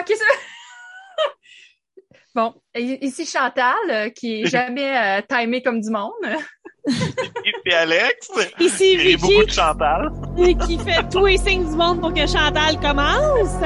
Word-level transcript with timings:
Ok, 0.00 0.12
ça... 0.16 0.24
bon, 2.34 2.54
ici 2.74 3.24
Chantal, 3.26 3.76
euh, 3.90 4.08
qui 4.10 4.42
est 4.42 4.46
jamais 4.50 4.96
euh, 4.96 5.22
timée 5.28 5.62
comme 5.62 5.80
du 5.80 5.90
monde. 5.90 6.12
Et 6.86 7.52
puis 7.64 7.72
Alex. 7.72 8.28
Ici 8.58 8.96
Vicky, 8.96 9.16
beaucoup 9.16 9.44
de 9.44 9.50
Chantal. 9.50 10.10
qui 10.66 10.78
fait 10.78 11.08
tous 11.12 11.26
les 11.26 11.38
signes 11.38 11.68
du 11.70 11.76
monde 11.76 12.00
pour 12.00 12.12
que 12.12 12.26
Chantal 12.26 12.80
commence. 12.80 13.62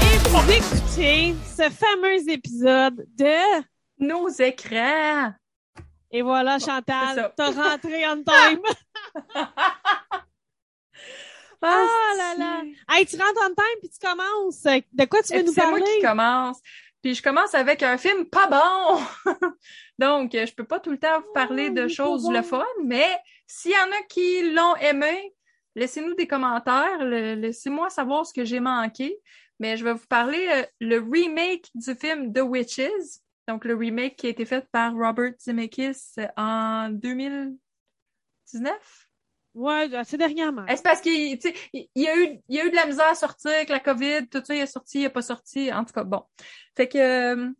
Et 0.00 0.18
vous 0.28 0.50
écoutez 0.52 1.34
ce 1.56 1.70
fameux 1.70 2.30
épisode 2.30 3.04
de... 3.16 3.64
Nos 3.96 4.28
écrans. 4.28 5.32
Et 6.14 6.22
voilà. 6.22 6.60
Chantal, 6.60 7.32
t'as 7.36 7.50
rentré 7.50 8.06
on 8.06 8.22
time. 8.24 8.60
Ah 11.60 12.12
là 12.16 12.34
là. 12.38 12.62
Hey, 12.90 13.04
tu 13.06 13.16
rentres 13.16 13.40
on 13.42 13.48
time 13.54 13.78
puis 13.80 13.88
tu 13.90 13.98
commences. 14.06 14.62
De 14.92 15.04
quoi 15.06 15.22
tu 15.22 15.32
veux 15.32 15.40
Et 15.40 15.42
nous 15.42 15.52
C'est 15.52 15.62
moi 15.62 15.78
parler? 15.80 15.94
qui 15.96 16.02
commence. 16.02 16.60
Puis 17.02 17.14
je 17.16 17.22
commence 17.22 17.54
avec 17.54 17.82
un 17.82 17.98
film 17.98 18.26
pas 18.26 18.46
bon. 18.46 19.32
Donc, 19.98 20.30
je 20.32 20.54
peux 20.54 20.64
pas 20.64 20.78
tout 20.78 20.90
le 20.90 20.98
temps 20.98 21.20
vous 21.20 21.32
parler 21.34 21.68
Oh, 21.70 21.74
de 21.74 21.88
choses 21.88 22.26
pas 22.26 22.32
le 22.32 22.40
bon. 22.42 22.46
fun, 22.46 22.66
mais 22.84 23.06
s'il 23.46 23.72
y 23.72 23.76
en 23.76 23.90
a 23.90 24.02
qui 24.08 24.52
l'ont 24.52 24.76
aimé, 24.76 25.34
laissez-nous 25.74 26.14
des 26.14 26.28
commentaires. 26.28 27.04
Laissez-moi 27.04 27.90
savoir 27.90 28.24
ce 28.24 28.32
que 28.32 28.44
j'ai 28.44 28.60
manqué. 28.60 29.16
Mais 29.58 29.76
je 29.76 29.84
vais 29.84 29.92
vous 29.94 30.06
parler 30.08 30.46
euh, 30.50 30.64
le 30.80 30.98
remake 30.98 31.70
du 31.74 31.94
film 31.94 32.32
The 32.32 32.40
Witches. 32.40 33.20
Donc, 33.48 33.64
le 33.64 33.74
remake 33.74 34.16
qui 34.16 34.26
a 34.26 34.30
été 34.30 34.44
fait 34.44 34.68
par 34.70 34.94
Robert 34.94 35.32
Zemeckis 35.38 36.16
en 36.36 36.90
2019. 36.90 39.08
Ouais, 39.54 39.94
assez 39.94 40.18
dernièrement. 40.18 40.64
C'est 40.68 40.82
parce 40.82 41.00
qu'il 41.00 41.12
il 41.12 41.38
il 41.72 42.02
y 42.02 42.08
a 42.08 42.16
eu 42.16 42.40
il 42.48 42.56
y 42.56 42.60
a 42.60 42.66
eu 42.66 42.70
de 42.70 42.76
la 42.76 42.86
misère 42.86 43.08
à 43.08 43.14
sortir 43.14 43.52
avec 43.52 43.68
la 43.68 43.78
COVID, 43.78 44.26
tout 44.28 44.42
ça, 44.44 44.54
il 44.54 44.60
est 44.60 44.66
sorti, 44.66 45.00
il 45.00 45.04
est 45.04 45.10
pas 45.10 45.22
sorti. 45.22 45.72
En 45.72 45.84
tout 45.84 45.92
cas, 45.92 46.02
bon. 46.02 46.24
Fait 46.76 46.88
que 46.88 46.98
euh, 46.98 47.50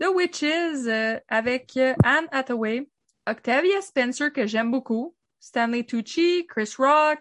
The 0.00 0.08
Witches 0.14 0.86
euh, 0.86 1.18
avec 1.28 1.76
euh, 1.78 1.94
Anne 2.04 2.26
Hathaway, 2.32 2.86
Octavia 3.26 3.80
Spencer 3.80 4.30
que 4.30 4.46
j'aime 4.46 4.70
beaucoup, 4.70 5.16
Stanley 5.40 5.84
Tucci, 5.84 6.46
Chris 6.48 6.74
Rock. 6.78 7.20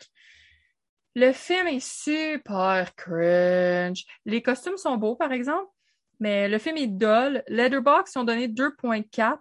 Le 1.15 1.31
film 1.31 1.67
est 1.67 1.79
super 1.79 2.93
cringe. 2.95 4.03
Les 4.25 4.41
costumes 4.41 4.75
sont 4.75 4.97
beaux, 4.97 5.15
par 5.15 5.31
exemple, 5.31 5.71
mais 6.19 6.47
le 6.47 6.57
film 6.57 6.77
est 6.77 6.87
dull. 6.87 7.43
Letterboxd 7.47 8.13
ils 8.15 8.19
ont 8.19 8.23
donné 8.23 8.47
2.4. 8.47 9.37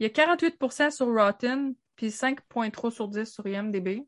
Il 0.00 0.06
y 0.06 0.06
a 0.06 0.12
48% 0.12 0.90
sur 0.90 1.06
Rotten, 1.06 1.74
puis 1.96 2.08
5.3 2.08 2.90
sur 2.90 3.08
10 3.08 3.24
sur 3.24 3.46
IMDb. 3.46 4.02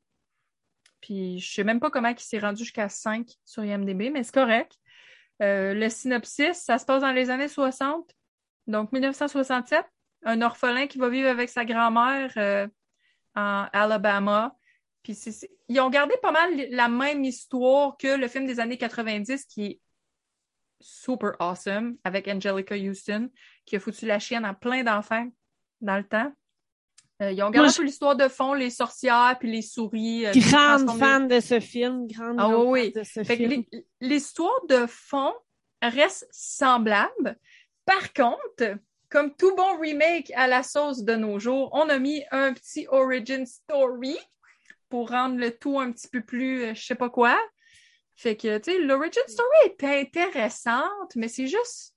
Puis 1.01 1.41
je 1.41 1.53
sais 1.53 1.65
même 1.65 1.81
pas 1.81 1.91
comment 1.91 2.09
il 2.09 2.19
s'est 2.19 2.39
rendu 2.39 2.63
jusqu'à 2.63 2.89
5 2.89 3.27
sur 3.45 3.65
IMDb, 3.65 4.11
mais 4.13 4.23
c'est 4.23 4.35
correct. 4.35 4.77
Euh, 5.43 5.75
le 5.75 5.89
synopsis, 5.89 6.59
ça 6.59 6.79
se 6.79 6.85
passe 6.85 7.01
dans 7.01 7.13
les 7.13 7.31
années 7.31 7.49
60, 7.49 8.15
donc 8.67 8.93
1967. 8.93 9.85
Un 10.23 10.43
orphelin 10.43 10.87
qui 10.87 10.99
va 10.99 11.09
vivre 11.09 11.29
avec 11.29 11.49
sa 11.49 11.65
grand-mère 11.65 12.33
euh, 12.37 12.69
en 13.35 13.67
Alabama. 13.73 14.55
Puis 15.03 15.19
ils 15.69 15.81
ont 15.81 15.89
gardé 15.89 16.15
pas 16.23 16.31
mal 16.31 16.51
la 16.71 16.89
même 16.89 17.25
histoire 17.25 17.97
que 17.97 18.17
le 18.19 18.29
film 18.29 18.47
des 18.47 18.61
années 18.61 18.77
90 18.77 19.47
qui 19.47 19.65
est 19.65 19.81
super 20.81 21.33
awesome 21.41 21.97
avec 22.05 22.27
Angelica 22.29 22.75
Houston 22.75 23.31
qui 23.67 23.77
a 23.77 23.81
foutu 23.81 24.07
la 24.07 24.19
chienne 24.19 24.45
à 24.45 24.55
plein 24.55 24.83
d'enfants 24.83 25.29
dans 25.81 25.97
le 25.97 26.05
temps. 26.05 26.33
Euh, 27.23 27.33
ils 27.33 27.43
ont 27.43 27.51
gardé 27.51 27.69
un 27.69 27.73
peu 27.73 27.83
l'histoire 27.85 28.17
de 28.17 28.29
fond, 28.29 28.55
les 28.55 28.71
sorcières 28.71 29.37
puis 29.39 29.51
les 29.51 29.61
souris. 29.63 30.27
euh, 30.27 30.33
Grande 30.35 30.99
fan 30.99 31.29
de 31.29 31.41
ce 31.41 31.61
film, 31.61 32.07
grande, 32.07 32.37
Ah 32.39 32.49
grande 32.49 32.67
oui, 32.69 32.93
fan 32.93 33.03
de 33.03 33.07
ce 33.07 33.25
Fait 33.25 33.37
film. 33.37 33.51
l'hi- 33.51 33.87
l'histoire 34.01 34.67
de 34.69 34.87
fond 34.87 35.35
reste 35.83 36.27
semblable. 36.31 37.37
Par 37.85 38.13
contre, 38.15 38.77
comme 39.11 39.35
tout 39.37 39.55
bon 39.57 39.79
remake 39.79 40.33
à 40.35 40.47
la 40.47 40.63
sauce 40.63 41.03
de 41.03 41.15
nos 41.15 41.39
jours, 41.39 41.69
on 41.73 41.89
a 41.91 41.99
mis 41.99 42.23
un 42.31 42.55
petit 42.55 42.87
origin 42.89 43.45
story 43.45 44.17
pour 44.89 45.11
rendre 45.11 45.37
le 45.37 45.57
tout 45.57 45.79
un 45.79 45.93
petit 45.93 46.09
peu 46.09 46.23
plus, 46.23 46.63
euh, 46.65 46.75
je 46.75 46.85
sais 46.87 46.95
pas 46.95 47.11
quoi. 47.11 47.39
Fait 48.21 48.37
que, 48.37 48.59
tu 48.59 48.71
sais, 48.71 48.79
l'origin 48.79 49.23
story 49.27 49.49
est 49.65 49.83
intéressante, 49.83 51.17
mais 51.17 51.29
c'est 51.29 51.47
juste, 51.47 51.95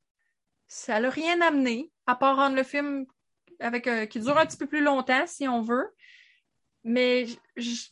ça 0.70 1.02
n'a 1.02 1.10
rien 1.10 1.42
amené, 1.42 1.92
à 2.08 2.16
part 2.16 2.38
rendre 2.38 2.56
le 2.56 2.64
film 2.64 3.06
avec, 3.60 3.88
euh, 3.88 4.06
qui 4.06 4.22
dure 4.22 4.38
un 4.38 4.46
petit 4.46 4.56
peu 4.56 4.66
plus 4.66 4.80
longtemps, 4.82 5.28
si 5.28 5.50
on 5.50 5.62
veut. 5.62 5.94
Mais 6.86 7.26
j- 7.26 7.40
j- 7.58 7.90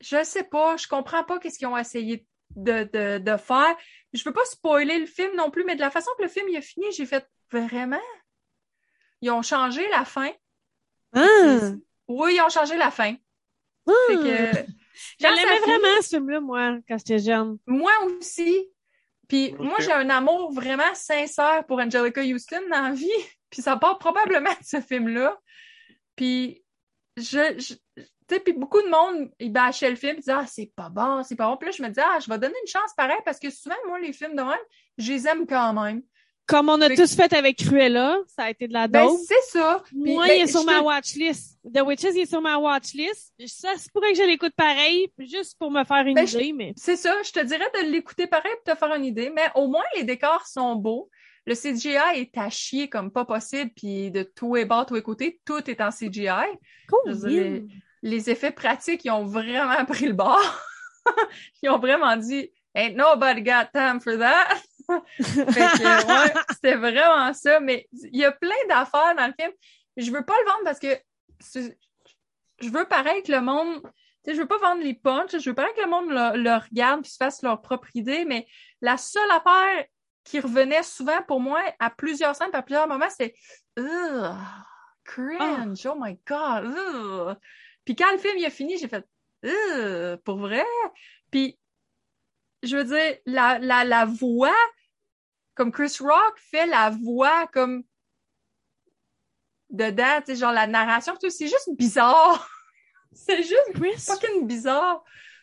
je 0.00 0.22
sais 0.22 0.44
pas, 0.44 0.76
je 0.76 0.86
comprends 0.86 1.24
pas 1.24 1.40
qu'est-ce 1.40 1.58
qu'ils 1.58 1.66
ont 1.66 1.76
essayé 1.76 2.24
de, 2.54 2.84
de, 2.84 3.18
de 3.18 3.36
faire. 3.36 3.76
Je 4.12 4.22
veux 4.22 4.32
pas 4.32 4.44
spoiler 4.44 5.00
le 5.00 5.06
film 5.06 5.34
non 5.34 5.50
plus, 5.50 5.64
mais 5.64 5.74
de 5.74 5.80
la 5.80 5.90
façon 5.90 6.12
que 6.16 6.22
le 6.22 6.28
film 6.28 6.48
il 6.48 6.56
a 6.56 6.60
fini, 6.60 6.86
j'ai 6.92 7.06
fait 7.06 7.28
vraiment? 7.50 7.98
Ils 9.20 9.32
ont 9.32 9.42
changé 9.42 9.88
la 9.88 10.04
fin. 10.04 10.30
Ah! 11.12 11.72
Oui, 12.06 12.36
ils 12.36 12.40
ont 12.40 12.50
changé 12.50 12.76
la 12.76 12.92
fin. 12.92 13.16
Ah! 13.88 13.92
Fait 14.06 14.14
que 14.14 14.83
Je 15.20 15.26
l'aimais 15.26 15.58
vraiment, 15.60 16.02
ce 16.02 16.08
film-là, 16.08 16.40
moi, 16.40 16.78
quand 16.88 16.98
j'étais 16.98 17.18
jeune. 17.18 17.58
moi 17.66 17.92
aussi. 18.04 18.68
Puis 19.28 19.54
moi, 19.58 19.76
j'ai 19.80 19.92
un 19.92 20.10
amour 20.10 20.52
vraiment 20.52 20.94
sincère 20.94 21.64
pour 21.66 21.80
Angelica 21.80 22.22
Houston 22.22 22.60
dans 22.70 22.88
la 22.88 22.92
vie. 22.92 23.08
Puis 23.50 23.62
ça 23.62 23.76
part 23.76 23.98
probablement 23.98 24.50
de 24.50 24.64
ce 24.64 24.80
film-là. 24.80 25.38
Puis 26.16 26.62
je, 27.16 27.58
je 27.58 27.74
tu 28.26 28.36
sais, 28.36 28.40
puis 28.40 28.54
beaucoup 28.54 28.80
de 28.80 28.88
monde, 28.88 29.30
ils 29.38 29.52
bâchaient 29.52 29.90
le 29.90 29.96
film, 29.96 30.14
ils 30.16 30.20
disaient, 30.20 30.32
ah, 30.32 30.46
c'est 30.46 30.72
pas 30.74 30.88
bon, 30.88 31.22
c'est 31.22 31.36
pas 31.36 31.46
bon. 31.48 31.58
Puis 31.58 31.68
là, 31.68 31.74
je 31.76 31.82
me 31.82 31.88
disais, 31.88 32.02
ah, 32.04 32.18
je 32.20 32.30
vais 32.30 32.38
donner 32.38 32.54
une 32.62 32.68
chance 32.68 32.94
pareil, 32.96 33.18
parce 33.24 33.38
que 33.38 33.50
souvent, 33.50 33.76
moi, 33.86 33.98
les 34.00 34.14
films 34.14 34.34
de 34.34 34.42
même, 34.42 34.58
je 34.96 35.12
les 35.12 35.28
aime 35.28 35.46
quand 35.46 35.74
même. 35.74 36.02
Comme 36.46 36.68
on 36.68 36.78
a 36.82 36.88
Fait- 36.88 36.96
tous 36.96 37.14
fait 37.16 37.32
avec 37.32 37.56
Cruella, 37.56 38.18
ça 38.26 38.44
a 38.44 38.50
été 38.50 38.68
de 38.68 38.74
la 38.74 38.86
Ben, 38.86 39.06
dope. 39.06 39.18
c'est 39.26 39.58
ça. 39.58 39.82
Moi, 39.94 40.26
ben, 40.28 40.34
il 40.36 40.42
est 40.42 40.46
sur 40.46 40.62
ma 40.64 40.80
te- 40.80 40.84
watchlist. 40.84 41.58
The 41.74 41.80
Witches, 41.80 42.10
il 42.14 42.18
est 42.20 42.26
sur 42.26 42.42
ma 42.42 42.58
watchlist. 42.58 43.32
Ça, 43.46 43.70
c'est 43.78 43.90
pourrait 43.92 44.12
que 44.12 44.18
je 44.18 44.24
l'écoute 44.24 44.52
pareil, 44.54 45.10
juste 45.18 45.56
pour 45.58 45.70
me 45.70 45.82
faire 45.84 46.04
une 46.06 46.14
Ben, 46.14 46.26
je- 46.26 46.36
idée, 46.38 46.52
mais... 46.52 46.74
C'est 46.76 46.96
ça, 46.96 47.14
je 47.24 47.32
te 47.32 47.40
dirais 47.42 47.64
de 47.82 47.90
l'écouter 47.90 48.26
pareil 48.26 48.52
pour 48.62 48.74
te 48.74 48.78
faire 48.78 48.94
une 48.94 49.06
idée, 49.06 49.30
mais 49.34 49.46
au 49.54 49.68
moins 49.68 49.84
les 49.96 50.04
décors 50.04 50.46
sont 50.46 50.74
beaux. 50.76 51.08
Le 51.46 51.54
CGI 51.54 51.96
est 52.16 52.36
à 52.38 52.50
chier 52.50 52.88
comme 52.90 53.10
pas 53.10 53.24
possible, 53.24 53.70
puis 53.76 54.10
de 54.10 54.22
tout 54.22 54.56
est 54.56 54.64
bas, 54.66 54.84
tout 54.86 54.96
est 54.96 55.02
côté, 55.02 55.40
tout 55.46 55.62
est 55.70 55.80
en 55.80 55.90
CGI. 55.90 56.28
Dire, 57.06 57.26
les, 57.26 57.64
les 58.02 58.30
effets 58.30 58.50
pratiques, 58.50 59.04
ils 59.04 59.10
ont 59.10 59.24
vraiment 59.24 59.82
pris 59.88 60.06
le 60.06 60.12
bord. 60.14 60.60
ils 61.62 61.70
ont 61.70 61.78
vraiment 61.78 62.16
dit 62.16 62.50
Ain't 62.74 62.96
nobody 62.96 63.40
got 63.42 63.66
time 63.72 64.00
for 64.00 64.18
that. 64.18 64.56
Ouais, 64.88 66.34
c'était 66.50 66.76
vraiment 66.76 67.32
ça. 67.32 67.60
Mais 67.60 67.88
il 67.92 68.18
y 68.18 68.24
a 68.24 68.32
plein 68.32 68.50
d'affaires 68.68 69.14
dans 69.16 69.26
le 69.26 69.34
film. 69.38 69.52
Je 69.96 70.10
veux 70.10 70.24
pas 70.24 70.34
le 70.40 70.46
vendre 70.46 70.64
parce 70.64 70.78
que 70.78 70.98
je 72.60 72.68
veux 72.68 72.86
pareil 72.86 73.22
que 73.22 73.32
le 73.32 73.40
monde. 73.40 73.82
Je 74.26 74.32
veux 74.32 74.46
pas 74.46 74.56
vendre 74.56 74.82
les 74.82 74.94
punchs, 74.94 75.36
je 75.38 75.50
veux 75.50 75.54
pareil 75.54 75.74
que 75.76 75.82
le 75.82 75.90
monde 75.90 76.08
le, 76.08 76.42
le 76.42 76.54
regarde 76.54 77.02
puis 77.02 77.10
se 77.10 77.18
fasse 77.18 77.42
leur 77.42 77.60
propre 77.60 77.88
idée, 77.92 78.24
mais 78.24 78.46
la 78.80 78.96
seule 78.96 79.30
affaire 79.30 79.84
qui 80.24 80.40
revenait 80.40 80.82
souvent 80.82 81.22
pour 81.28 81.40
moi 81.40 81.60
à 81.78 81.90
plusieurs 81.90 82.34
scènes, 82.34 82.48
à 82.54 82.62
plusieurs 82.62 82.88
moments, 82.88 83.10
c'était 83.10 83.34
cringe, 85.04 85.86
oh 85.86 85.96
my 86.00 86.18
god, 86.26 86.64
ugh. 86.64 87.36
Puis 87.84 87.94
quand 87.94 88.10
le 88.12 88.18
film 88.18 88.38
il 88.38 88.46
a 88.46 88.50
fini, 88.50 88.78
j'ai 88.78 88.88
fait 88.88 89.04
pour 90.24 90.38
vrai? 90.38 90.64
Puis 91.30 91.58
je 92.66 92.76
veux 92.76 92.84
dire, 92.84 93.16
la, 93.26 93.58
la, 93.58 93.84
la 93.84 94.04
voix, 94.04 94.54
comme 95.54 95.72
Chris 95.72 95.96
Rock 96.00 96.34
fait 96.50 96.66
la 96.66 96.90
voix 96.90 97.46
comme 97.52 97.84
dedans, 99.70 100.20
tu 100.20 100.32
sais, 100.34 100.36
genre 100.36 100.52
la 100.52 100.66
narration, 100.66 101.14
tout, 101.20 101.30
c'est 101.30 101.48
juste 101.48 101.70
bizarre. 101.76 102.48
c'est 103.12 103.42
juste 103.42 103.72
Chris? 103.74 103.96
fucking 103.98 104.46
bizarre. 104.46 105.02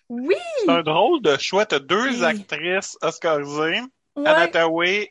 Oui! 0.10 0.36
C'est 0.60 0.70
un 0.70 0.84
drôle 0.84 1.22
de 1.22 1.38
choix. 1.38 1.66
T'as 1.66 1.80
deux 1.80 2.20
Oui. 2.20 2.24
actrices 2.26 2.98
oscarisées, 3.02 3.82
Ouais. 4.14 4.28
Anna 4.28 4.50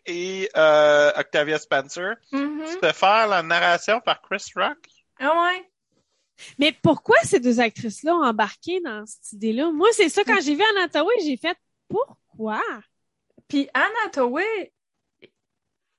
et 0.05 0.50
euh, 0.55 1.11
Octavia 1.17 1.58
Spencer. 1.58 2.17
Mhm. 2.32 2.64
Tu 2.69 2.81
te 2.81 2.93
faire 2.93 3.29
la 3.29 3.43
narration 3.43 3.99
par 4.00 4.20
Chris 4.20 4.44
Rock? 4.55 4.76
Ah 5.19 5.32
ouais. 5.43 5.70
Mais 6.58 6.73
pourquoi 6.82 7.17
ces 7.23 7.40
deux 7.40 7.61
actrices-là 7.61 8.14
ont 8.14 8.25
embarqué 8.25 8.81
dans 8.81 9.05
cette 9.06 9.32
idée-là? 9.32 9.70
Moi, 9.73 9.88
c'est 9.93 10.11
ça, 10.11 10.23
quand 10.25 10.40
j'ai 10.43 10.55
vu 10.55 10.62
Anna 10.62 10.85
Hathaway, 10.85 11.14
j'ai 11.25 11.37
fait 11.38 11.56
«Pourquoi? 11.90 12.62
Puis 13.48 13.69
Anna 13.75 13.88
Hathaway, 14.06 14.72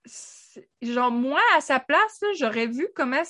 c'est- 0.05 0.67
genre 0.81 1.11
moi 1.11 1.39
à 1.55 1.61
sa 1.61 1.79
place, 1.79 2.19
j'aurais 2.39 2.67
vu 2.67 2.87
comment, 2.95 3.21
tu 3.23 3.29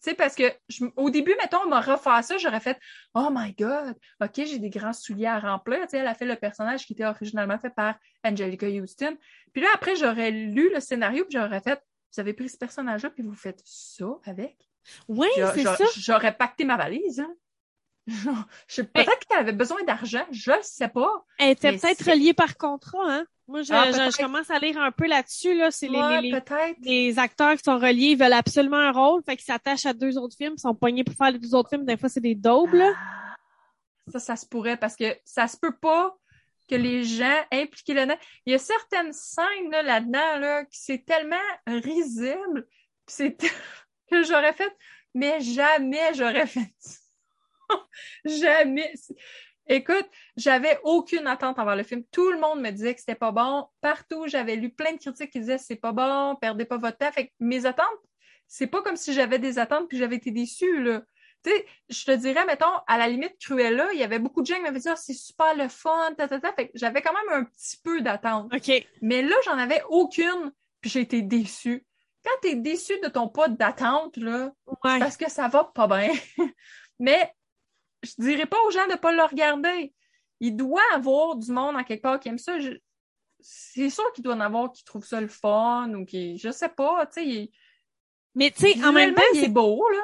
sais, 0.00 0.14
parce 0.14 0.34
que 0.34 0.44
je- 0.68 0.84
au 0.96 1.10
début, 1.10 1.34
mettons, 1.40 1.60
on 1.64 1.68
m'a 1.68 1.80
refait 1.80 2.22
ça, 2.22 2.36
j'aurais 2.38 2.60
fait 2.60 2.78
Oh 3.14 3.28
my 3.30 3.54
God, 3.54 3.94
ok, 4.20 4.32
j'ai 4.34 4.58
des 4.58 4.70
grands 4.70 4.92
souliers 4.92 5.26
à 5.26 5.38
remplir. 5.38 5.80
Tu 5.82 5.90
sais, 5.90 5.98
elle 5.98 6.08
a 6.08 6.14
fait 6.14 6.24
le 6.26 6.36
personnage 6.36 6.86
qui 6.86 6.94
était 6.94 7.04
originalement 7.04 7.58
fait 7.58 7.70
par 7.70 7.96
Angelica 8.24 8.66
Houston. 8.66 9.16
Puis 9.52 9.62
là, 9.62 9.68
après, 9.74 9.94
j'aurais 9.96 10.30
lu 10.30 10.72
le 10.72 10.80
scénario, 10.80 11.24
puis 11.24 11.38
j'aurais 11.38 11.60
fait 11.60 11.80
vous 12.14 12.20
avez 12.20 12.34
pris 12.34 12.50
ce 12.50 12.58
personnage-là 12.58 13.08
puis 13.08 13.22
vous 13.22 13.34
faites 13.34 13.62
ça 13.64 14.04
avec? 14.26 14.58
Oui, 15.08 15.28
J'a- 15.36 15.54
c'est 15.54 15.62
ça. 15.62 15.84
J'aurais 15.96 16.36
pacté 16.36 16.64
ma 16.64 16.76
valise. 16.76 17.20
Hein. 17.20 17.34
Je- 18.68 18.82
Peut-être 18.82 19.26
qu'elle 19.28 19.38
avait 19.38 19.52
besoin 19.52 19.82
d'argent, 19.84 20.24
je 20.32 20.50
le 20.50 20.58
sais 20.62 20.88
pas. 20.88 21.24
Elle 21.38 21.50
était 21.50 21.72
peut-être 21.76 22.04
reliée 22.10 22.34
par 22.34 22.56
contrat, 22.56 22.98
hein. 23.06 23.24
Moi, 23.48 23.62
je, 23.62 23.72
Ah, 23.72 23.90
je- 23.92 24.16
commence 24.16 24.50
à 24.50 24.58
lire 24.58 24.78
un 24.80 24.90
peu 24.92 25.06
là-dessus, 25.06 25.54
là. 25.54 25.70
C'est 25.70 25.88
les, 25.88 25.98
Ouais, 25.98 26.20
les, 26.20 26.30
les, 26.30 26.40
peut-être. 26.40 26.76
les 26.82 27.18
acteurs 27.18 27.52
qui 27.56 27.62
sont 27.64 27.78
reliés, 27.78 28.12
ils 28.12 28.18
veulent 28.18 28.32
absolument 28.32 28.76
un 28.78 28.92
rôle, 28.92 29.22
fait 29.24 29.36
qu'ils 29.36 29.44
s'attachent 29.44 29.86
à 29.86 29.92
deux 29.92 30.16
autres 30.18 30.36
films, 30.36 30.54
ils 30.56 30.60
sont 30.60 30.74
poignés 30.74 31.04
pour 31.04 31.14
faire 31.14 31.30
les 31.30 31.38
deux 31.38 31.54
autres 31.54 31.68
films. 31.68 31.84
Des 31.84 31.96
fois, 31.96 32.08
c'est 32.08 32.20
des 32.20 32.34
doubles. 32.34 32.82
Ah, 32.82 33.34
Ça, 34.10 34.18
ça 34.18 34.36
se 34.36 34.46
pourrait 34.46 34.76
parce 34.76 34.96
que 34.96 35.16
ça 35.24 35.46
se 35.46 35.56
peut 35.56 35.76
pas 35.76 36.16
que 36.68 36.74
les 36.76 37.04
gens 37.04 37.36
impliqués 37.52 37.94
là-dedans. 37.94 38.18
Il 38.46 38.52
y 38.52 38.54
a 38.54 38.58
certaines 38.58 39.12
scènes 39.12 39.70
là, 39.70 39.82
là-dedans 39.82 40.38
là, 40.38 40.64
qui 40.64 40.80
c'est 40.80 41.04
tellement 41.04 41.36
risible 41.66 42.66
c'est 43.06 43.36
que 44.10 44.22
j'aurais 44.22 44.54
fait, 44.54 44.74
mais 45.14 45.40
jamais 45.40 46.14
j'aurais 46.14 46.46
fait 46.46 46.72
ça. 46.78 46.98
jamais. 48.24 48.92
Écoute, 49.68 50.06
j'avais 50.36 50.78
aucune 50.82 51.26
attente 51.26 51.58
envers 51.58 51.76
le 51.76 51.82
film. 51.84 52.02
Tout 52.10 52.30
le 52.30 52.38
monde 52.38 52.60
me 52.60 52.70
disait 52.70 52.94
que 52.94 53.00
c'était 53.00 53.14
pas 53.14 53.30
bon. 53.30 53.66
Partout, 53.80 54.26
j'avais 54.26 54.56
lu 54.56 54.70
plein 54.70 54.92
de 54.92 54.98
critiques 54.98 55.30
qui 55.30 55.40
disaient 55.40 55.58
c'est 55.58 55.76
pas 55.76 55.92
bon, 55.92 56.36
perdez 56.40 56.64
pas 56.64 56.78
votre 56.78 56.98
temps. 56.98 57.12
Fait 57.12 57.28
que 57.28 57.32
mes 57.40 57.64
attentes, 57.64 57.86
c'est 58.48 58.66
pas 58.66 58.82
comme 58.82 58.96
si 58.96 59.12
j'avais 59.12 59.38
des 59.38 59.58
attentes 59.58 59.88
puis 59.88 59.98
j'avais 59.98 60.16
été 60.16 60.30
déçue, 60.30 60.82
là. 60.82 61.02
Tu 61.44 61.50
sais, 61.50 61.66
je 61.88 62.04
te 62.04 62.12
dirais, 62.12 62.44
mettons, 62.44 62.72
à 62.86 62.98
la 62.98 63.08
limite, 63.08 63.36
Cruella, 63.40 63.92
il 63.92 63.98
y 63.98 64.04
avait 64.04 64.20
beaucoup 64.20 64.42
de 64.42 64.46
gens 64.46 64.56
qui 64.56 64.62
m'avaient 64.62 64.78
dit, 64.78 64.88
Ah, 64.88 64.96
c'est 64.96 65.14
super 65.14 65.56
le 65.56 65.68
fun, 65.68 66.12
ta, 66.16 66.28
ta, 66.28 66.38
ta. 66.38 66.52
Fait 66.52 66.66
que 66.66 66.72
j'avais 66.74 67.02
quand 67.02 67.12
même 67.12 67.40
un 67.40 67.44
petit 67.44 67.78
peu 67.82 68.00
d'attente. 68.00 68.52
OK. 68.54 68.86
Mais 69.00 69.22
là, 69.22 69.34
j'en 69.44 69.58
avais 69.58 69.82
aucune, 69.88 70.52
puis 70.80 70.90
j'ai 70.90 71.00
été 71.00 71.22
déçue. 71.22 71.84
Quand 72.24 72.30
t'es 72.42 72.54
déçu 72.54 72.92
de 73.02 73.08
ton 73.08 73.28
pas 73.28 73.48
d'attente, 73.48 74.16
là, 74.16 74.52
Ouais. 74.66 74.98
parce 75.00 75.16
que 75.16 75.28
ça 75.28 75.48
va 75.48 75.64
pas 75.64 75.88
bien. 75.88 76.12
Mais 77.00 77.32
je 78.02 78.12
dirais 78.18 78.46
pas 78.46 78.56
aux 78.66 78.70
gens 78.70 78.86
de 78.88 78.96
pas 78.96 79.12
le 79.12 79.22
regarder. 79.22 79.92
Il 80.40 80.56
doit 80.56 80.82
y 80.92 80.94
avoir 80.94 81.36
du 81.36 81.50
monde 81.52 81.76
en 81.76 81.84
quelque 81.84 82.02
part 82.02 82.18
qui 82.20 82.28
aime 82.28 82.38
ça. 82.38 82.58
Je- 82.58 82.78
C'est 83.40 83.90
sûr 83.90 84.04
qu'il 84.12 84.22
doit 84.22 84.34
en 84.34 84.40
avoir 84.40 84.70
qui 84.70 84.84
trouvent 84.84 85.04
ça 85.04 85.20
le 85.20 85.26
fun 85.28 85.92
ou 85.94 86.04
qui, 86.04 86.38
je 86.38 86.50
sais 86.52 86.68
pas, 86.68 87.06
tu 87.06 87.14
sais, 87.14 87.26
il- 87.26 87.50
Mais 88.36 88.50
tu 88.52 88.60
sais, 88.60 88.84
en 88.84 88.92
même 88.92 89.14
temps, 89.14 89.22
il 89.34 89.38
est 89.38 89.42
c'est- 89.42 89.48
beau, 89.48 89.82
là. 89.90 90.02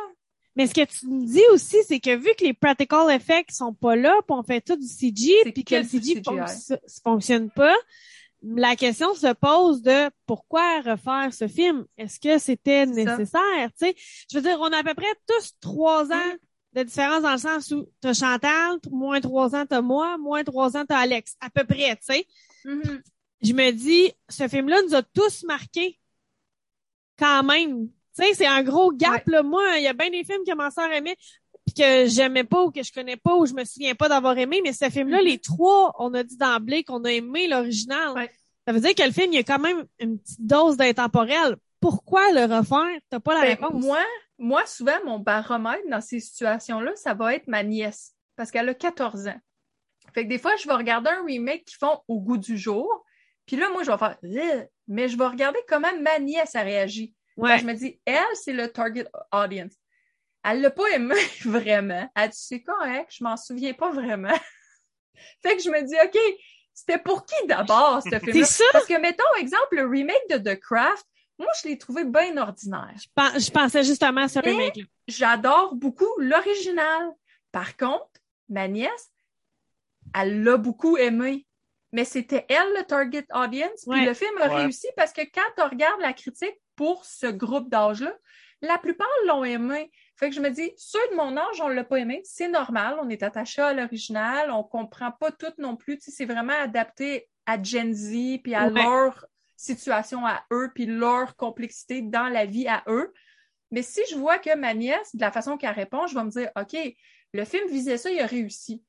mais 0.56 0.66
ce 0.66 0.74
que 0.74 0.84
tu 0.84 1.06
me 1.06 1.24
dis 1.24 1.44
aussi, 1.52 1.76
c'est 1.86 2.00
que 2.00 2.16
vu 2.16 2.30
que 2.36 2.44
les 2.44 2.52
practical 2.52 3.08
effects 3.12 3.52
sont 3.52 3.72
pas 3.72 3.94
là, 3.94 4.14
puis 4.26 4.36
on 4.36 4.42
fait 4.42 4.60
tout 4.60 4.74
du 4.76 4.88
CG, 4.88 5.32
puis 5.52 5.64
que 5.64 5.76
le 5.76 5.82
CG 5.84 6.14
fonctionne 7.04 7.48
pas, 7.50 7.76
la 8.42 8.74
question 8.76 9.14
se 9.14 9.32
pose 9.34 9.82
de 9.82 10.10
pourquoi 10.26 10.80
refaire 10.80 11.32
ce 11.32 11.46
film? 11.48 11.86
Est-ce 11.96 12.18
que 12.20 12.38
c'était 12.38 12.86
nécessaire? 12.86 13.68
Tu 13.78 13.86
sais, 13.86 13.94
je 14.30 14.36
veux 14.36 14.42
dire, 14.42 14.58
on 14.60 14.72
a 14.72 14.78
à 14.78 14.82
peu 14.82 14.94
près 14.94 15.14
tous 15.28 15.54
trois 15.60 16.10
ans 16.12 16.16
Mm. 16.34 16.38
De 16.74 16.82
différence 16.82 17.22
dans 17.22 17.32
le 17.32 17.38
sens 17.38 17.70
où 17.72 17.88
t'as 18.00 18.12
Chantal, 18.14 18.78
t- 18.80 18.90
moins 18.90 19.20
trois 19.20 19.54
ans 19.56 19.64
t'as 19.66 19.80
moi, 19.80 20.18
moins 20.18 20.44
trois 20.44 20.76
ans 20.76 20.84
t'as 20.86 20.98
Alex. 20.98 21.36
À 21.40 21.50
peu 21.50 21.64
près, 21.64 21.96
tu 21.96 22.02
sais. 22.12 22.26
Mhm. 22.64 23.02
Je 23.42 23.52
me 23.52 23.70
dis, 23.70 24.12
ce 24.28 24.48
film-là 24.48 24.82
nous 24.82 24.94
a 24.94 25.02
tous 25.02 25.44
marqués. 25.44 25.98
Quand 27.18 27.42
même. 27.42 27.88
Tu 28.16 28.24
sais, 28.24 28.34
c'est 28.34 28.46
un 28.46 28.62
gros 28.62 28.92
gap, 28.92 29.26
là. 29.28 29.42
Moi, 29.42 29.62
il 29.78 29.84
y 29.84 29.86
a 29.86 29.92
bien 29.92 30.10
des 30.10 30.24
films 30.24 30.42
que 30.46 30.54
ma 30.54 30.70
sœur 30.70 30.90
aimait, 30.92 31.16
puis 31.66 31.74
que 31.74 32.06
j'aimais 32.06 32.44
pas 32.44 32.64
ou 32.64 32.70
que 32.70 32.82
je 32.82 32.92
connais 32.92 33.16
pas 33.16 33.36
ou 33.36 33.46
je 33.46 33.54
me 33.54 33.64
souviens 33.64 33.94
pas 33.94 34.08
d'avoir 34.08 34.36
aimé, 34.38 34.60
mais 34.64 34.72
ce 34.72 34.88
film-là, 34.90 35.18
Mhm. 35.18 35.24
les 35.24 35.38
trois, 35.38 35.94
on 35.98 36.12
a 36.14 36.22
dit 36.22 36.36
d'emblée 36.36 36.82
qu'on 36.84 37.04
a 37.04 37.12
aimé 37.12 37.46
l'original. 37.48 38.12
Ouais. 38.14 38.30
Ça 38.66 38.72
veut 38.72 38.80
dire 38.80 38.94
que 38.94 39.02
le 39.02 39.12
film, 39.12 39.32
il 39.32 39.36
y 39.36 39.38
a 39.38 39.44
quand 39.44 39.58
même 39.60 39.86
une 40.00 40.18
petite 40.18 40.44
dose 40.44 40.76
d'intemporel. 40.76 41.56
Pourquoi 41.80 42.32
le 42.32 42.42
refaire? 42.42 43.00
T'as 43.08 43.20
pas 43.20 43.34
la 43.34 43.40
Ben, 43.42 43.48
réponse. 43.50 43.84
moi, 43.84 44.02
moi, 44.38 44.64
souvent, 44.66 44.98
mon 45.04 45.18
baromètre 45.18 45.88
dans 45.88 46.00
ces 46.00 46.20
situations-là, 46.20 46.94
ça 46.96 47.14
va 47.14 47.34
être 47.34 47.48
ma 47.48 47.62
nièce, 47.62 48.14
parce 48.36 48.50
qu'elle 48.50 48.68
a 48.68 48.74
14 48.74 49.28
ans. 49.28 49.40
Fait 50.14 50.24
que 50.24 50.28
des 50.28 50.38
fois, 50.38 50.56
je 50.56 50.66
vais 50.66 50.74
regarder 50.74 51.10
un 51.10 51.24
remake 51.24 51.64
qu'ils 51.64 51.78
font 51.78 52.00
au 52.08 52.20
goût 52.20 52.38
du 52.38 52.56
jour, 52.56 53.04
puis 53.46 53.56
là, 53.56 53.70
moi, 53.70 53.82
je 53.82 53.90
vais 53.90 53.98
faire 53.98 54.16
mais 54.86 55.08
je 55.08 55.18
vais 55.18 55.26
regarder 55.26 55.58
comment 55.68 55.88
ma 56.00 56.18
nièce 56.18 56.54
a 56.54 56.62
réagi. 56.62 57.14
ouais. 57.36 57.58
Je 57.58 57.64
me 57.64 57.74
dis, 57.74 58.00
elle, 58.04 58.24
c'est 58.34 58.52
le 58.52 58.68
target 58.70 59.06
audience. 59.32 59.72
Elle 60.44 60.60
l'a 60.60 60.70
pas 60.70 60.88
aimé 60.94 61.14
vraiment. 61.44 62.10
Elle 62.14 62.30
dit, 62.30 62.38
c'est 62.38 62.62
correct, 62.62 63.10
je 63.10 63.24
m'en 63.24 63.36
souviens 63.36 63.74
pas 63.74 63.90
vraiment. 63.90 64.28
fait 65.42 65.56
que 65.56 65.62
je 65.62 65.70
me 65.70 65.82
dis, 65.82 65.94
OK, 66.02 66.18
c'était 66.72 66.98
pour 66.98 67.26
qui 67.26 67.46
d'abord, 67.46 68.02
ce 68.02 68.18
film 68.20 68.44
C'est 68.44 68.44
ça? 68.44 68.64
Parce 68.72 68.86
que, 68.86 68.98
mettons, 68.98 69.24
exemple, 69.40 69.76
le 69.76 69.86
remake 69.86 70.28
de 70.30 70.38
The 70.38 70.60
Craft, 70.60 71.06
moi, 71.38 71.48
je 71.62 71.68
l'ai 71.68 71.78
trouvé 71.78 72.04
bien 72.04 72.36
ordinaire. 72.36 72.92
Je 73.00 73.06
pen- 73.14 73.38
Je 73.40 73.50
pensais 73.50 73.84
justement 73.84 74.22
à 74.22 74.28
ce 74.28 74.38
remake-là. 74.40 74.84
J'adore 75.06 75.74
beaucoup 75.74 76.08
l'original. 76.18 77.10
Par 77.52 77.76
contre, 77.76 78.08
ma 78.48 78.68
nièce, 78.68 79.10
elle 80.14 80.42
l'a 80.42 80.56
beaucoup 80.56 80.96
aimé. 80.96 81.44
Mais 81.92 82.04
c'était 82.04 82.44
elle 82.50 82.74
le 82.76 82.84
target 82.84 83.24
audience. 83.32 83.84
Puis 83.88 84.00
Ouais. 84.00 84.04
le 84.06 84.12
film 84.12 84.36
a 84.42 84.48
Ouais. 84.48 84.56
réussi 84.56 84.86
parce 84.96 85.12
que 85.12 85.22
quand 85.22 85.40
tu 85.56 85.62
regardes 85.62 86.00
la 86.02 86.12
critique 86.12 86.60
pour 86.76 87.04
ce 87.06 87.26
groupe 87.28 87.70
d'âge-là, 87.70 88.12
la 88.60 88.76
plupart 88.76 89.06
l'ont 89.26 89.44
aimé. 89.44 89.90
Fait 90.16 90.28
que 90.28 90.34
je 90.34 90.40
me 90.40 90.50
dis, 90.50 90.70
ceux 90.76 90.98
de 91.12 91.16
mon 91.16 91.34
âge, 91.36 91.60
on 91.62 91.68
l'a 91.68 91.84
pas 91.84 91.96
aimé. 92.00 92.20
C'est 92.24 92.48
normal. 92.48 92.98
On 93.00 93.08
est 93.08 93.22
attaché 93.22 93.62
à 93.62 93.72
l'original. 93.72 94.50
On 94.50 94.64
comprend 94.64 95.12
pas 95.12 95.30
tout 95.30 95.52
non 95.58 95.76
plus. 95.76 95.96
Tu 95.98 96.06
sais, 96.06 96.10
c'est 96.10 96.24
vraiment 96.26 96.58
adapté 96.60 97.28
à 97.46 97.62
Gen 97.62 97.94
Z 97.94 98.40
puis 98.42 98.54
à 98.54 98.66
Ouais. 98.66 98.82
leur 98.82 99.24
situation 99.58 100.24
à 100.24 100.44
eux 100.52 100.70
puis 100.74 100.86
leur 100.86 101.36
complexité 101.36 102.00
dans 102.00 102.28
la 102.28 102.46
vie 102.46 102.68
à 102.68 102.82
eux. 102.86 103.12
Mais 103.70 103.82
si 103.82 104.00
je 104.10 104.16
vois 104.16 104.38
que 104.38 104.54
ma 104.56 104.72
nièce, 104.72 105.14
de 105.14 105.20
la 105.20 105.32
façon 105.32 105.58
qu'elle 105.58 105.74
répond, 105.74 106.06
je 106.06 106.14
vais 106.14 106.24
me 106.24 106.30
dire, 106.30 106.50
OK, 106.56 106.76
le 107.34 107.44
film 107.44 107.68
visait 107.68 107.98
ça, 107.98 108.10
il 108.10 108.20
a 108.20 108.26
réussi. 108.26 108.82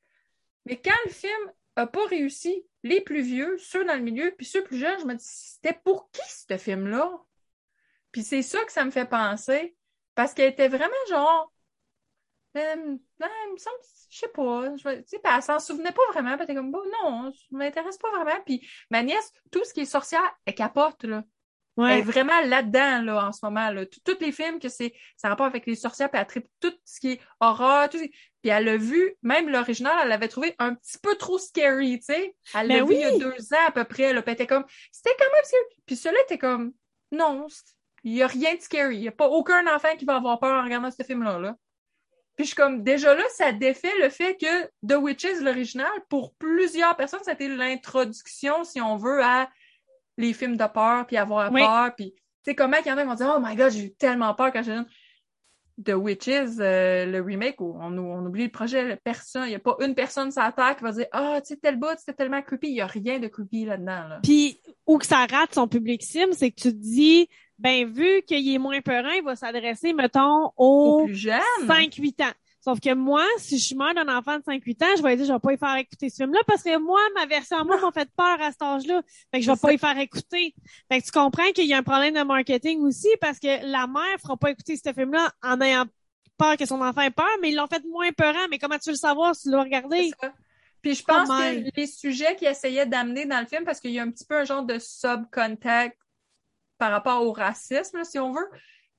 Mais 0.66 0.80
quand 0.80 0.96
le 1.06 1.12
film 1.12 1.52
a 1.76 1.88
pas 1.88 2.06
réussi, 2.06 2.64
les 2.84 3.02
plus 3.02 3.22
vieux, 3.22 3.58
ceux 3.58 3.84
dans 3.84 3.96
le 3.96 4.02
milieu, 4.02 4.34
puis 4.38 4.46
ceux 4.46 4.64
plus 4.64 4.78
jeunes, 4.78 5.00
je 5.02 5.06
me 5.06 5.16
dis, 5.16 5.26
c'était 5.26 5.78
pour 5.84 6.10
qui 6.12 6.22
ce 6.30 6.58
film-là? 6.58 7.12
Puis 8.12 8.24
c'est 8.24 8.42
ça 8.42 8.64
que 8.64 8.72
ça 8.72 8.86
me 8.86 8.92
fait 8.92 9.10
penser. 9.10 9.76
Parce 10.16 10.34
qu'elle 10.34 10.52
était 10.52 10.68
vraiment 10.68 10.94
genre, 11.10 11.54
euh, 12.58 12.98
semble, 13.58 13.78
je 14.10 14.20
sais 14.20 14.28
pas, 14.30 14.76
je, 14.76 14.98
tu 14.98 15.04
sais, 15.06 15.22
elle 15.24 15.42
s'en 15.42 15.60
souvenait 15.60 15.92
pas 15.92 16.02
vraiment, 16.12 16.32
puis 16.32 16.40
elle 16.40 16.44
était 16.44 16.56
comme, 16.56 16.72
bon, 16.72 16.84
non, 17.04 17.32
ça 17.32 17.46
m'intéresse 17.52 17.98
pas 17.98 18.12
vraiment. 18.12 18.42
Puis 18.46 18.68
ma 18.90 19.04
nièce, 19.04 19.32
tout 19.52 19.64
ce 19.64 19.74
qui 19.74 19.82
est 19.82 19.86
sorcière, 19.86 20.22
elle 20.46 20.56
capote, 20.56 21.04
là. 21.04 21.24
Elle 21.78 22.00
est 22.00 22.02
vraiment 22.02 22.42
là-dedans, 22.42 23.02
là, 23.04 23.28
en 23.28 23.32
ce 23.32 23.40
moment, 23.44 23.70
là. 23.70 23.86
Tous 23.86 24.18
les 24.20 24.34
films 24.34 24.60
que 24.60 24.68
c'est, 24.68 24.94
ça 25.16 25.30
rapport 25.30 25.46
avec 25.46 25.66
les 25.66 25.76
sorcières, 25.76 26.12
puis 26.12 26.20
elle 26.20 26.28
tripe 26.28 26.48
tout 26.60 26.74
ce 26.84 27.00
qui 27.00 27.12
est 27.12 27.22
horreur, 27.40 27.90
tout. 27.90 27.98
Puis 27.98 28.52
elle 28.52 28.68
a 28.68 28.76
vu, 28.76 29.16
même 29.22 29.50
l'original, 29.50 29.98
elle 30.02 30.10
l'avait 30.10 30.28
trouvé 30.28 30.56
un 30.60 30.76
petit 30.76 30.98
peu 30.98 31.16
trop 31.16 31.38
scary, 31.38 32.00
tu 32.00 32.14
sais. 32.14 32.36
Elle 32.54 32.68
l'a 32.68 32.84
vu 32.84 32.96
il 32.96 33.00
y 33.00 33.04
a 33.06 33.18
deux 33.18 33.54
ans 33.54 33.68
à 33.68 33.72
peu 33.72 33.86
près, 33.86 34.12
là, 34.14 34.22
puis 34.22 34.32
elle 34.32 34.34
était 34.34 34.48
comme, 34.48 34.66
c'était 34.92 35.16
quand 35.18 35.32
même 35.34 35.44
scary. 35.46 35.64
Puis 35.86 35.96
celui-là 35.96 36.22
était 36.24 36.38
comme, 36.38 36.74
non, 37.12 37.48
il 38.04 38.14
y 38.14 38.24
a 38.24 38.28
rien 38.28 38.56
de 38.56 38.62
scary. 38.62 38.98
Il 38.98 39.04
y 39.04 39.08
a 39.08 39.14
pas 39.14 39.28
aucun 39.28 39.66
enfant 39.74 39.96
qui 39.98 40.06
va 40.06 40.16
avoir 40.16 40.40
peur 40.40 40.60
en 40.60 40.64
regardant 40.64 40.92
ce 40.92 41.04
film-là, 41.04 41.40
là. 41.40 41.56
Puis 42.40 42.46
je 42.46 42.54
suis 42.54 42.56
comme, 42.56 42.84
déjà 42.84 43.14
là, 43.14 43.24
ça 43.36 43.52
défait 43.52 43.92
le 44.02 44.08
fait 44.08 44.38
que 44.38 44.66
The 44.88 44.96
Witches, 44.98 45.42
l'original, 45.42 45.92
pour 46.08 46.34
plusieurs 46.36 46.96
personnes, 46.96 47.20
été 47.30 47.50
l'introduction, 47.50 48.64
si 48.64 48.80
on 48.80 48.96
veut, 48.96 49.22
à 49.22 49.50
les 50.18 50.32
films 50.32 50.56
de 50.56 50.66
peur, 50.66 51.06
puis 51.06 51.18
avoir 51.18 51.52
Oui. 51.52 51.60
peur, 51.60 51.94
puis 51.98 52.14
tu 52.14 52.22
sais, 52.46 52.56
comment 52.56 52.78
il 52.78 52.88
y 52.88 52.92
en 52.94 52.98
a 52.98 53.02
qui 53.02 53.08
vont 53.10 53.16
dire 53.16 53.34
«Oh 53.38 53.42
my 53.46 53.58
God, 53.58 53.72
j'ai 53.74 53.84
eu 53.84 53.94
tellement 53.94 54.34
peur 54.36 54.54
quand 54.54 54.64
j'étais 54.64 54.78
jeune.» 54.78 54.88
The 55.86 55.96
Witches, 55.96 56.60
euh, 56.62 57.06
le 57.08 57.22
remake, 57.22 57.60
où 57.60 57.78
on, 57.78 57.98
on 57.98 58.26
oublie 58.26 58.46
le 58.46 58.52
projet, 58.52 58.98
personne, 59.04 59.44
il 59.44 59.50
n'y 59.50 59.56
a 59.56 59.60
pas 59.60 59.76
une 59.82 59.94
personne 59.94 60.32
sur 60.32 60.42
la 60.42 60.54
Terre 60.54 60.78
qui 60.78 60.84
va 60.86 60.94
dire 60.94 61.08
«Ah, 61.12 61.42
tu 61.42 61.56
sais, 61.56 61.58
tel 61.58 61.76
bout, 61.76 61.98
c'était 61.98 62.14
tellement 62.14 62.42
creepy.» 62.42 62.68
Il 62.70 62.74
n'y 62.76 62.82
a 62.82 62.88
rien 62.88 63.20
de 63.20 63.28
creepy 63.28 63.66
là-dedans, 63.66 64.08
là. 64.08 64.20
Puis, 64.24 64.62
où 64.88 64.98
que 64.98 65.06
ça 65.06 65.26
rate 65.30 65.54
son 65.56 65.68
public 65.68 66.02
cible, 66.04 66.34
c'est 66.34 66.52
que 66.52 66.62
tu 66.62 66.72
te 66.72 66.78
dis, 66.78 67.28
ben, 67.60 67.86
vu 67.88 68.22
qu'il 68.26 68.54
est 68.54 68.58
moins 68.58 68.82
peurant, 68.82 69.12
il 69.12 69.24
va 69.24 69.36
s'adresser, 69.36 69.94
mettons, 69.94 70.52
Aux 70.58 71.02
aux 71.02 71.06
plus 71.06 71.16
jeunes. 71.16 71.42
5-8 71.68 72.24
ans. 72.24 72.34
Sauf 72.62 72.80
que 72.82 72.94
moi, 72.94 73.26
si 73.38 73.58
je 73.58 73.76
mère 73.76 73.94
d'un 73.94 74.18
enfant 74.18 74.38
de 74.38 74.44
5-8 74.44 74.84
ans, 74.84 74.96
je 74.98 75.04
vais 75.04 75.16
dire, 75.16 75.26
je 75.26 75.34
vais 75.34 75.40
pas 75.40 75.54
y 75.54 75.58
faire 75.58 75.76
écouter 75.76 76.10
ce 76.10 76.18
film-là 76.18 76.40
parce 76.46 76.64
que 76.64 76.78
moi, 76.78 77.00
ma 77.16 77.26
version 77.26 77.58
à 77.58 77.64
moi 77.64 77.80
m'a 77.80 77.92
fait 77.92 78.10
peur 78.16 78.42
à 78.42 78.52
cet 78.52 78.62
âge-là. 78.62 79.02
Fait 79.32 79.40
que 79.40 79.46
je 79.46 79.52
vais 79.52 79.58
pas 79.58 79.74
y 79.74 79.78
faire 79.78 79.98
écouter. 79.98 80.54
Fait 80.92 81.00
que 81.00 81.06
tu 81.06 81.12
comprends 81.12 81.52
qu'il 81.54 81.68
y 81.68 81.74
a 81.74 81.78
un 81.78 81.84
problème 81.84 82.16
de 82.16 82.22
marketing 82.22 82.82
aussi 82.82 83.10
parce 83.22 83.40
que 83.40 83.66
la 83.66 83.88
mère 83.88 84.20
fera 84.22 84.36
pas 84.36 84.52
écouter 84.52 84.76
ce 84.76 84.92
film-là 84.92 85.32
en 85.42 85.62
ayant 85.62 85.86
peur 86.38 86.58
que 86.58 86.66
son 86.66 86.82
enfant 86.82 87.02
ait 87.02 87.12
peur, 87.12 87.30
mais 87.42 87.52
ils 87.52 87.56
l'ont 87.56 87.68
fait 87.68 87.84
moins 87.86 88.12
peurant. 88.12 88.48
Mais 88.50 88.58
comment 88.58 88.78
tu 88.78 88.90
veux 88.90 88.94
le 88.94 89.00
savoir 89.00 89.36
si 89.36 89.44
tu 89.44 89.52
l'as 89.52 89.64
regardé? 89.64 90.12
Puis 90.82 90.96
je 90.96 91.04
pense 91.04 91.30
Oh 91.30 91.34
que 91.34 91.70
les 91.78 91.88
sujets 91.88 92.36
qu'ils 92.36 92.48
essayaient 92.48 92.86
d'amener 92.86 93.26
dans 93.26 93.40
le 93.40 93.46
film, 93.46 93.64
parce 93.64 93.80
qu'il 93.80 93.92
y 93.92 94.00
a 94.00 94.04
un 94.04 94.12
petit 94.12 94.26
peu 94.26 94.38
un 94.38 94.46
genre 94.46 94.64
de 94.64 94.80
subcontact 94.80 95.98
par 96.80 96.92
rapport 96.92 97.22
au 97.24 97.32
racisme, 97.32 98.04
si 98.04 98.18
on 98.18 98.32
veut. 98.34 98.50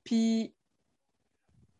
Puis 0.04 0.54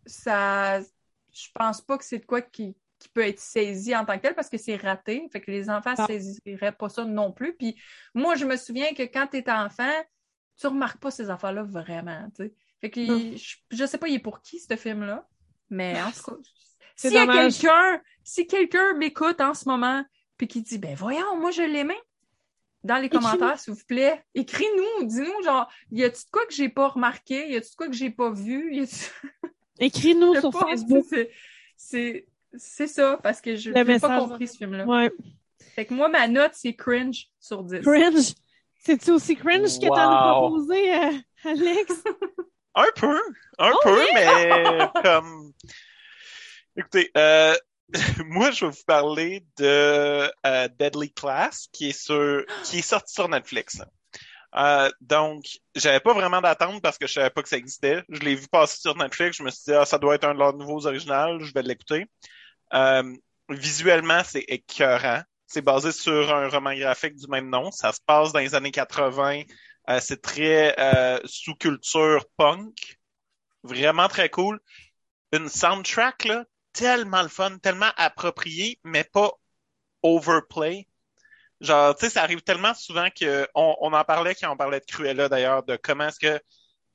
ça, 0.07 0.81
je 0.81 1.49
pense 1.55 1.81
pas 1.81 1.99
que 1.99 2.05
c'est 2.05 2.19
de 2.19 2.27
quoi 2.27 2.43
qui, 2.43 2.77
qui 2.99 3.09
peut 3.11 3.27
être 3.27 3.39
saisi 3.39 3.95
en 3.95 4.05
tant 4.05 4.17
que 4.17 4.23
tel 4.23 4.35
parce 4.35 4.49
que 4.49 4.59
c'est 4.59 4.77
raté. 4.77 5.29
Fait 5.33 5.41
que 5.41 5.51
les 5.51 5.71
enfants 5.71 5.95
Ah. 5.97 6.07
saisiraient 6.07 6.73
pas 6.73 6.89
ça 6.89 7.05
non 7.05 7.33
plus. 7.33 7.55
Puis 7.57 7.81
moi, 8.15 8.35
je 8.35 8.45
me 8.45 8.57
souviens 8.57 8.93
que 8.95 9.03
quand 9.03 9.29
tu 9.29 9.37
étais 9.39 9.53
enfant, 9.53 9.93
tu 10.59 10.67
remarques 10.67 11.01
pas 11.01 11.11
ces 11.11 11.31
affaires-là 11.31 11.63
vraiment. 11.63 12.29
Fait 12.81 12.91
que 12.91 13.01
je, 13.37 13.57
je 13.71 13.85
sais 13.87 13.99
pas 13.99 14.09
il 14.09 14.15
est 14.15 14.19
pour 14.21 14.41
qui, 14.43 14.59
ce 14.59 14.75
film-là, 14.77 15.27
mais 15.69 16.01
en 16.03 16.11
tout 16.11 16.23
cas, 16.23 16.37
C'est 16.97 17.09
s'il 17.09 17.17
y 17.17 17.21
a 17.21 17.27
dommage. 17.27 17.59
quelqu'un, 17.59 18.03
si 18.25 18.47
quelqu'un 18.47 18.95
m'écoute 18.95 19.41
en 19.41 19.55
ce 19.55 19.67
moment, 19.69 20.05
puis 20.37 20.47
qui 20.49 20.61
dit, 20.61 20.79
ben 20.79 20.95
voyons, 20.95 21.39
moi 21.39 21.51
je 21.51 21.63
l'aimais, 21.63 21.99
dans 22.85 22.97
les 22.97 23.09
commentaires, 23.09 23.59
s'il 23.59 23.75
vous 23.75 23.85
plaît, 23.87 24.23
écris-nous, 24.35 25.05
dis-nous, 25.07 25.43
genre, 25.45 25.69
y 25.93 26.03
a-tu 26.05 26.25
de 26.25 26.31
quoi 26.31 26.47
que 26.47 26.53
j'ai 26.55 26.69
pas 26.69 26.89
remarqué, 26.89 27.51
y 27.51 27.57
a-tu 27.57 27.71
de 27.71 27.77
quoi 27.77 27.87
que 27.89 27.93
j'ai 27.95 28.11
pas 28.11 28.31
vu, 28.31 28.75
y 28.75 28.81
a-tu... 28.81 28.95
Écris-nous 29.79 30.35
sur 30.41 30.51
pas, 30.51 30.67
Facebook. 30.69 31.05
c'est- 31.09 31.31
C'est 31.77 32.27
c'est 32.57 32.87
ça, 32.89 33.19
parce 33.23 33.41
que 33.41 33.55
je 33.57 33.71
n'ai 33.71 33.99
pas 34.01 34.19
compris 34.19 34.49
ce 34.49 34.57
film-là. 34.57 34.85
Ouais. 34.85 35.11
Fait 35.75 35.87
que 35.87 35.95
moi, 35.95 36.09
ma 36.09 36.27
note, 36.27 36.51
c'est 36.55 36.75
cringe 36.75 37.29
sur 37.39 37.63
10. 37.63 37.81
Cringe? 37.81 38.35
C'est-tu 38.81 39.11
aussi 39.13 39.37
cringe 39.37 39.79
que 39.79 39.87
t'en 39.87 39.95
as 39.95 40.33
Wow. 40.41 40.49
proposé, 40.49 40.95
euh, 40.95 41.13
Alex? 41.45 41.95
Un 42.75 42.87
peu, 42.97 43.21
un 43.59 43.73
Oh, 43.73 43.79
peu, 43.83 44.01
mais 44.15 44.89
comme. 45.03 45.53
Écoutez, 46.77 47.11
euh, 47.17 47.55
moi, 48.27 48.51
je 48.51 48.67
vais 48.67 48.71
vous 48.71 48.85
parler 48.87 49.45
de 49.59 50.31
euh, 50.47 50.69
Deadly 50.79 51.13
Class, 51.13 51.69
qui 51.73 51.91
est 51.91 51.99
sur, 51.99 52.45
qui 52.65 52.79
est 52.79 52.83
sorti 52.83 53.13
sur 53.13 53.29
Netflix. 53.29 53.81
Euh, 54.57 54.91
donc, 55.01 55.45
j'avais 55.75 56.01
pas 56.01 56.13
vraiment 56.13 56.41
d'attente 56.41 56.83
parce 56.83 56.99
que 56.99 57.07
je 57.07 57.15
savais 57.15 57.31
pas 57.31 57.43
que 57.43 57.49
ça 57.49 57.57
existait. 57.57 58.03
Je 58.09 58.21
l'ai 58.21 58.35
vu 58.35 58.49
passer 58.49 58.79
sur 58.81 58.97
Netflix. 58.97 59.37
Je 59.37 59.43
me 59.43 59.51
suis 59.51 59.65
dit, 59.67 59.75
ah, 59.75 59.85
ça 59.85 59.99
doit 59.99 60.15
être 60.15 60.25
un 60.25 60.35
de 60.35 60.39
leurs 60.39 60.55
nouveaux 60.55 60.87
originaux. 60.87 61.39
Je 61.41 61.53
vais 61.53 61.63
l'écouter. 61.63 62.07
Euh, 62.75 63.15
visuellement, 63.49 64.23
c'est 64.25 64.45
écœurant. 64.49 65.23
C'est 65.47 65.63
basé 65.63 65.93
sur 65.93 66.33
un 66.33 66.49
roman 66.49 66.75
graphique 66.75 67.17
du 67.17 67.27
même 67.29 67.49
nom. 67.51 67.71
Ça 67.71 67.93
se 67.93 68.01
passe 68.05 68.33
dans 68.33 68.39
les 68.39 68.55
années 68.55 68.71
80. 68.71 69.43
Euh, 69.89 69.99
c'est 70.01 70.23
très 70.23 70.79
euh, 70.79 71.19
sous-culture 71.25 72.25
punk. 72.37 72.99
Vraiment 73.63 74.09
très 74.09 74.31
cool. 74.31 74.61
Une 75.33 75.49
soundtrack, 75.49 76.25
là, 76.25 76.45
tellement 76.73 77.23
le 77.23 77.29
fun, 77.29 77.59
tellement 77.59 77.91
appropriée, 77.97 78.79
mais 78.85 79.05
pas 79.05 79.33
overplay. 80.03 80.87
Genre, 81.61 81.95
tu 81.95 82.07
sais, 82.07 82.11
ça 82.11 82.23
arrive 82.23 82.43
tellement 82.43 82.75
souvent 82.75 83.09
que 83.11 83.47
on, 83.55 83.77
on 83.81 83.93
en 83.93 84.05
parlait 84.05 84.35
quand 84.35 84.51
on 84.51 84.57
parlait 84.57 84.81
de 84.81 84.87
Cruella 84.87 85.29
d'ailleurs, 85.29 85.63
de 85.63 85.77
comment 85.77 86.09
est-ce 86.09 86.19
que 86.19 86.41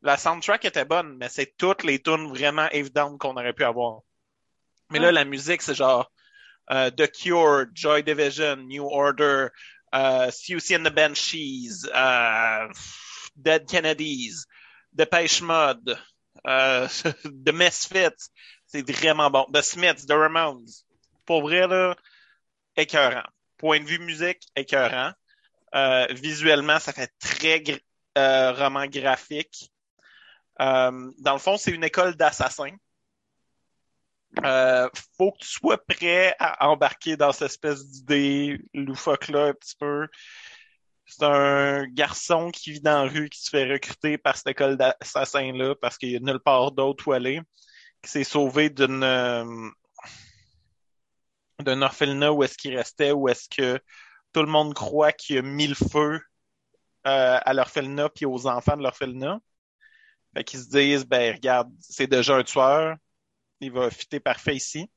la 0.01 0.17
soundtrack 0.17 0.65
était 0.65 0.85
bonne, 0.85 1.17
mais 1.17 1.29
c'est 1.29 1.55
toutes 1.57 1.83
les 1.83 2.01
tunes 2.01 2.29
vraiment 2.29 2.69
évidentes 2.71 3.17
qu'on 3.19 3.37
aurait 3.37 3.53
pu 3.53 3.63
avoir. 3.63 4.01
Mais 4.91 4.99
là, 4.99 5.11
la 5.11 5.25
musique, 5.25 5.63
c'est 5.63 5.73
genre 5.73 6.11
euh, 6.71 6.91
The 6.91 7.11
Cure, 7.11 7.65
Joy 7.73 8.03
Division, 8.03 8.57
New 8.57 8.85
Order, 8.85 9.47
euh, 9.93 10.29
Susie 10.31 10.75
and 10.75 10.83
the 10.83 10.93
Banshees, 10.93 11.87
euh, 11.93 12.67
Dead 13.35 13.67
Kennedys, 13.67 14.45
Depeche 14.93 15.41
Mode, 15.41 15.97
euh, 16.47 16.87
The 17.45 17.51
Misfits. 17.51 18.29
C'est 18.75 18.91
vraiment 18.91 19.29
bon. 19.29 19.45
The 19.53 19.61
Smiths, 19.61 20.05
The 20.05 20.11
Ramones. 20.11 20.67
Pour 21.25 21.43
vrai, 21.43 21.65
là, 21.65 21.95
écœurant. 22.75 23.23
Point 23.57 23.79
de 23.79 23.85
vue 23.85 23.99
musique, 23.99 24.45
écœurant. 24.55 25.13
Euh, 25.73 26.05
visuellement, 26.11 26.79
ça 26.79 26.91
fait 26.91 27.09
très 27.19 27.63
euh, 28.17 28.51
roman 28.51 28.85
graphique. 28.87 29.71
Euh, 30.59 31.09
dans 31.19 31.33
le 31.33 31.39
fond, 31.39 31.55
c'est 31.57 31.71
une 31.71 31.85
école 31.85 32.15
d'assassins. 32.15 32.75
Faut 35.17 35.31
que 35.31 35.37
tu 35.39 35.47
sois 35.47 35.77
prêt 35.77 36.35
à 36.37 36.67
embarquer 36.67 37.15
dans 37.15 37.31
cette 37.31 37.51
espèce 37.51 37.85
d'idée 37.87 38.59
loufoque-là 38.73 39.45
un 39.45 39.53
petit 39.53 39.77
peu. 39.79 40.09
C'est 41.05 41.23
un 41.23 41.87
garçon 41.87 42.51
qui 42.51 42.73
vit 42.73 42.81
dans 42.81 43.05
la 43.05 43.09
rue 43.09 43.29
qui 43.29 43.41
se 43.41 43.49
fait 43.49 43.71
recruter 43.71 44.17
par 44.17 44.35
cette 44.35 44.47
école 44.47 44.75
d'assassins-là 44.75 45.75
parce 45.75 45.97
qu'il 45.97 46.11
y 46.11 46.17
a 46.17 46.19
nulle 46.19 46.41
part 46.41 46.73
d'autre 46.73 47.07
où 47.07 47.13
aller, 47.13 47.39
qui 48.05 48.11
s'est 48.11 48.23
sauvé 48.23 48.69
d'une 48.69 49.03
euh, 49.03 49.69
d'un 51.59 51.81
orphelinat 51.81 52.31
où 52.31 52.43
est-ce 52.43 52.57
qu'il 52.57 52.75
restait, 52.77 53.11
où 53.11 53.27
est-ce 53.27 53.49
que 53.49 53.81
tout 54.31 54.41
le 54.41 54.47
monde 54.47 54.73
croit 54.73 55.11
qu'il 55.11 55.39
a 55.39 55.41
mis 55.41 55.67
le 55.67 55.75
feu 55.75 56.21
euh, 57.07 57.39
à 57.43 57.53
l'orphelinat 57.53 58.09
puis 58.09 58.25
aux 58.25 58.45
enfants 58.47 58.77
de 58.77 58.83
l'orphelinat. 58.83 59.39
Fait 60.35 60.43
qu'ils 60.43 60.59
se 60.59 60.69
disent, 60.69 61.05
ben 61.05 61.33
regarde, 61.33 61.71
c'est 61.79 62.07
déjà 62.07 62.35
un 62.35 62.43
tueur, 62.43 62.95
il 63.61 63.71
va 63.71 63.89
fitter 63.89 64.19
parfait 64.19 64.55
ici. 64.55 64.89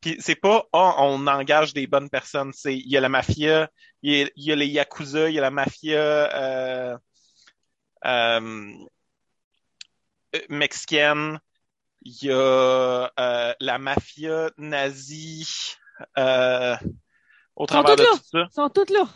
Puis 0.00 0.16
c'est 0.20 0.36
pas 0.36 0.64
ah, 0.72 0.96
on 0.98 1.26
engage 1.26 1.74
des 1.74 1.86
bonnes 1.86 2.10
personnes, 2.10 2.52
c'est 2.54 2.76
il 2.76 2.88
y 2.88 2.96
a 2.96 3.00
la 3.00 3.08
mafia, 3.08 3.70
il 4.02 4.30
y 4.36 4.52
a, 4.52 4.56
les 4.56 4.66
yakuza, 4.66 5.28
il 5.28 5.34
y 5.34 5.38
a 5.38 5.42
la 5.42 5.50
mafia 5.50 6.00
euh, 6.00 6.98
euh, 8.06 8.72
mexicaine, 10.48 11.38
il 12.04 12.24
y 12.24 12.30
a 12.30 13.10
euh, 13.18 13.54
la 13.60 13.78
mafia 13.78 14.50
nazie 14.58 15.76
euh, 16.18 16.76
au 17.56 17.66
travers 17.66 17.96
de 17.96 18.02
toutes 18.02 18.12
là. 18.12 18.18
tout 18.18 18.28
ça 18.32 18.46
Ils 18.50 18.54
sont 18.54 18.68
toutes 18.70 18.90
là. 18.90 19.08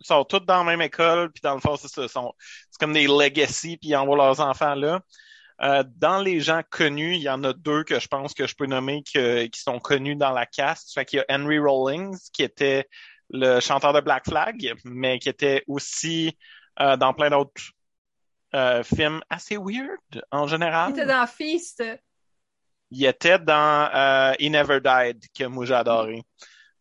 ils 0.00 0.06
sont 0.06 0.24
tous 0.24 0.40
dans 0.40 0.58
la 0.58 0.64
même 0.64 0.82
école, 0.82 1.30
puis 1.32 1.40
dans 1.42 1.54
le 1.54 1.60
fond, 1.60 1.76
c'est 1.76 1.88
ça. 1.88 2.06
C'est 2.08 2.78
comme 2.78 2.92
des 2.92 3.06
legacy, 3.06 3.76
puis 3.76 3.90
ils 3.90 3.96
envoient 3.96 4.16
leurs 4.16 4.40
enfants 4.40 4.74
là. 4.74 5.00
Euh, 5.62 5.84
dans 5.96 6.18
les 6.22 6.40
gens 6.40 6.62
connus, 6.70 7.16
il 7.16 7.22
y 7.22 7.28
en 7.28 7.44
a 7.44 7.52
deux 7.52 7.84
que 7.84 8.00
je 8.00 8.08
pense 8.08 8.32
que 8.32 8.46
je 8.46 8.54
peux 8.54 8.64
nommer 8.64 9.02
que, 9.02 9.44
qui 9.46 9.60
sont 9.60 9.78
connus 9.78 10.16
dans 10.16 10.30
la 10.32 10.46
cast. 10.46 10.94
Fait 10.94 11.04
qu'il 11.04 11.18
y 11.18 11.20
a 11.20 11.26
Henry 11.28 11.58
Rollins, 11.58 12.12
qui 12.32 12.42
était 12.42 12.88
le 13.28 13.60
chanteur 13.60 13.92
de 13.92 14.00
Black 14.00 14.24
Flag, 14.24 14.72
mais 14.84 15.18
qui 15.18 15.28
était 15.28 15.62
aussi 15.66 16.36
euh, 16.80 16.96
dans 16.96 17.12
plein 17.12 17.28
d'autres 17.28 17.60
euh, 18.54 18.82
films 18.82 19.20
assez 19.28 19.58
weird 19.58 20.24
en 20.30 20.46
général. 20.46 20.92
Il 20.94 20.98
était 20.98 21.06
dans 21.06 21.26
Feast. 21.26 21.84
Il 22.90 23.04
était 23.04 23.38
dans 23.38 23.90
euh, 23.94 24.32
He 24.38 24.50
Never 24.50 24.80
Died, 24.80 25.24
que 25.36 25.44
moi 25.44 25.64
j'ai 25.64 25.74
adoré. 25.74 26.22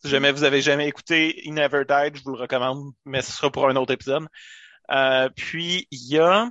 Si 0.03 0.09
jamais 0.09 0.31
vous 0.31 0.43
avez 0.43 0.61
jamais 0.61 0.87
écouté 0.87 1.47
He 1.47 1.51
Never 1.51 1.83
Died, 1.85 2.15
je 2.17 2.23
vous 2.23 2.31
le 2.31 2.41
recommande, 2.41 2.91
mais 3.05 3.21
ce 3.21 3.31
sera 3.31 3.51
pour 3.51 3.67
un 3.67 3.75
autre 3.75 3.93
épisode. 3.93 4.27
Euh, 4.91 5.29
puis 5.35 5.87
il 5.91 6.07
y 6.07 6.17
a 6.17 6.49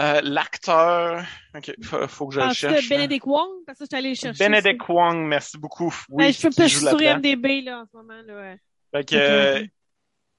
euh, 0.00 0.20
l'acteur. 0.22 1.24
Ok, 1.54 1.72
faut, 1.82 2.06
faut 2.08 2.28
que 2.28 2.34
je 2.34 2.40
le 2.40 2.52
cherche. 2.52 2.88
Benedict 2.88 3.24
Wong? 3.26 3.64
Parce 3.66 3.78
que 3.78 3.84
je 3.84 3.88
suis 3.88 3.96
allée 3.96 4.08
le 4.10 4.14
chercher. 4.14 4.48
Benedict 4.48 4.88
Wong, 4.88 5.26
merci 5.26 5.58
beaucoup. 5.58 5.94
Oui, 6.10 6.26
Ben, 6.26 6.32
je 6.32 6.42
peux 6.42 6.68
je 6.68 6.76
suis 6.76 6.86
sur. 6.86 6.98
MDB, 6.98 7.62
là, 7.62 7.80
en 7.80 7.86
ce 7.86 7.96
moment, 7.96 8.20
là. 8.24 8.34
ouais. 8.34 8.60
Fait 8.92 9.04
que, 9.04 9.16
euh, 9.16 9.66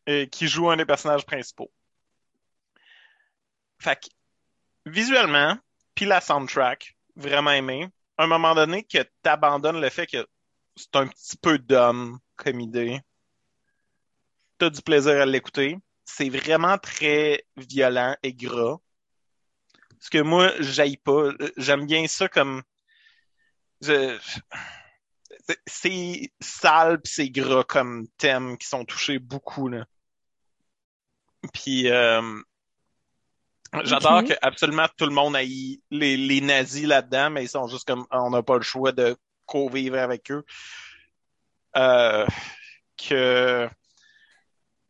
euh, 0.07 0.25
qui 0.27 0.47
joue 0.47 0.69
un 0.69 0.77
des 0.77 0.85
personnages 0.85 1.25
principaux. 1.25 1.71
Fait 3.79 3.95
que, 3.99 4.07
visuellement, 4.85 5.57
puis 5.93 6.05
la 6.05 6.21
soundtrack, 6.21 6.95
vraiment 7.19 7.51
aimé. 7.51 7.87
À 8.17 8.23
un 8.23 8.27
moment 8.27 8.55
donné, 8.55 8.83
que 8.83 9.03
t'abandonnes 9.21 9.79
le 9.79 9.89
fait 9.89 10.07
que 10.07 10.27
c'est 10.75 10.95
un 10.95 11.07
petit 11.07 11.37
peu 11.37 11.59
d'homme 11.59 12.19
comme 12.35 12.59
idée. 12.59 12.99
T'as 14.57 14.69
du 14.69 14.81
plaisir 14.81 15.21
à 15.21 15.25
l'écouter. 15.25 15.77
C'est 16.05 16.29
vraiment 16.29 16.77
très 16.77 17.45
violent 17.55 18.15
et 18.23 18.33
gras. 18.33 18.77
Ce 19.99 20.09
que 20.09 20.21
moi, 20.21 20.51
j'aille 20.59 20.97
pas. 20.97 21.31
J'aime 21.57 21.85
bien 21.85 22.07
ça 22.07 22.27
comme... 22.27 22.63
Je... 23.81 24.17
c'est- 25.67 26.31
sale 26.41 27.01
pis 27.01 27.11
c'est 27.11 27.29
gras 27.29 27.63
comme 27.63 28.07
thème 28.17 28.57
qui 28.57 28.67
sont 28.67 28.85
touchés 28.85 29.19
beaucoup, 29.19 29.67
là. 29.67 29.85
Puis, 31.53 31.89
euh, 31.89 32.41
j'adore 33.83 34.19
Ok. 34.19 34.29
que 34.29 34.33
absolument 34.41 34.85
tout 34.97 35.05
le 35.05 35.13
monde 35.13 35.35
aille 35.35 35.79
les, 35.91 36.17
les 36.17 36.41
nazis 36.41 36.85
là-dedans, 36.85 37.29
mais 37.29 37.43
ils 37.43 37.49
sont 37.49 37.67
juste 37.67 37.87
comme, 37.87 38.05
on 38.11 38.29
n'a 38.31 38.41
pas 38.43 38.55
le 38.57 38.63
choix 38.63 38.91
de 38.91 39.15
co-vivre 39.45 39.97
avec 39.97 40.31
eux. 40.31 40.43
Euh, 41.77 42.25
que, 42.97 43.67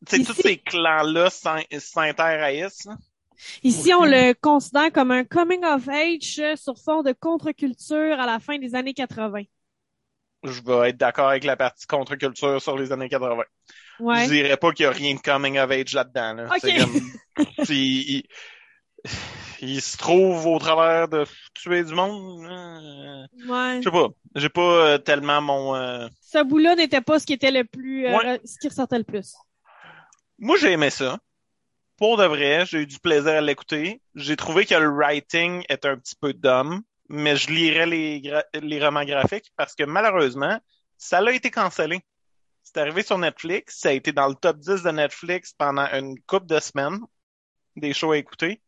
tu 0.08 0.16
sais, 0.16 0.22
Ici- 0.22 0.26
tous 0.34 0.42
ces 0.42 0.58
clans-là 0.58 1.30
s'in- 1.30 1.64
s'interhaïssent, 1.78 2.86
là. 2.86 2.96
Ici, 3.64 3.94
on 3.94 4.04
le 4.04 4.34
considère 4.34 4.92
comme 4.92 5.12
un 5.12 5.24
coming 5.24 5.64
of 5.64 5.88
age 5.88 6.42
sur 6.58 6.78
fond 6.78 7.04
de 7.04 7.14
contre-culture 7.14 8.20
à 8.20 8.26
la 8.26 8.40
fin 8.40 8.58
des 8.60 8.76
années 8.76 8.94
80. 8.94 9.44
Je 10.44 10.62
vais 10.62 10.90
être 10.90 10.98
d'accord 10.98 11.30
avec 11.30 11.46
la 11.46 11.56
partie 11.56 11.86
contre-culture 11.88 12.62
sur 12.62 12.78
les 12.78 12.92
années 12.92 13.08
80. 13.08 13.44
Ouais. 14.02 14.24
Je 14.26 14.30
dirais 14.30 14.58
pas 14.58 14.72
qu'il 14.74 14.84
y 14.84 14.88
a 14.88 14.92
rien 14.92 15.16
de 15.16 15.20
coming 15.22 15.58
of 15.58 15.72
age 15.72 15.94
là-dedans. 15.94 16.34
Là. 16.34 16.50
C'est 16.60 16.78
comme, 16.78 17.12
il, 19.62 19.82
se 19.82 19.98
trouve 19.98 20.46
au 20.48 20.60
travers 20.60 21.08
de 21.08 21.26
tuer 21.54 21.84
du 21.84 21.94
monde. 21.94 22.42
Ouais. 23.48 23.78
Je 23.80 23.82
sais 23.84 23.92
pas. 23.92 24.08
J'ai 24.36 24.50
pas 24.50 24.62
euh, 24.62 24.98
tellement 24.98 25.42
mon. 25.42 25.76
euh, 25.76 26.08
Ce 26.22 26.44
bout-là 26.44 26.76
n'était 26.76 27.02
pas 27.02 27.20
ce 27.20 27.26
qui 27.26 27.34
était 27.34 27.52
le 27.52 27.64
plus, 27.64 28.06
euh, 28.08 28.18
Ouais. 28.18 28.42
ce 28.46 28.58
qui 28.60 28.68
ressortait 28.70 28.98
le 28.98 29.04
plus. 29.04 29.36
Moi, 30.38 30.58
j'ai 30.58 30.72
aimé 30.72 30.90
ça. 30.90 31.20
Pour 31.98 32.16
de 32.18 32.24
vrai, 32.24 32.66
j'ai 32.66 32.80
eu 32.84 32.86
du 32.88 33.00
plaisir 33.00 33.34
à 33.34 33.42
l'écouter. 33.42 34.02
J'ai 34.16 34.38
trouvé 34.38 34.66
que 34.66 34.76
le 34.76 34.88
writing 34.90 35.64
est 35.68 35.86
un 35.86 35.98
petit 35.98 36.16
peu 36.16 36.32
dumb, 36.34 36.82
mais 37.10 37.36
je 37.36 37.52
lirais 37.52 37.86
les, 37.86 38.22
gra- 38.22 38.46
les 38.54 38.84
romans 38.86 39.04
graphiques 39.04 39.52
parce 39.58 39.76
que 39.76 39.84
malheureusement, 39.84 40.58
ça 40.98 41.20
l'a 41.20 41.34
été 41.34 41.52
cancellé. 41.52 42.00
C'est 42.64 42.78
arrivé 42.78 43.02
sur 43.04 43.18
Netflix, 43.18 43.80
ça 43.80 43.90
a 43.90 43.94
été 43.94 44.12
dans 44.14 44.28
le 44.28 44.36
top 44.36 44.58
10 44.60 44.84
de 44.84 44.92
Netflix 44.92 45.54
pendant 45.58 45.88
une 45.88 46.18
couple 46.22 46.46
de 46.46 46.60
semaines. 46.60 47.00
des 47.76 47.94
shows 47.94 48.12
à 48.12 48.18
écouter. 48.18 48.62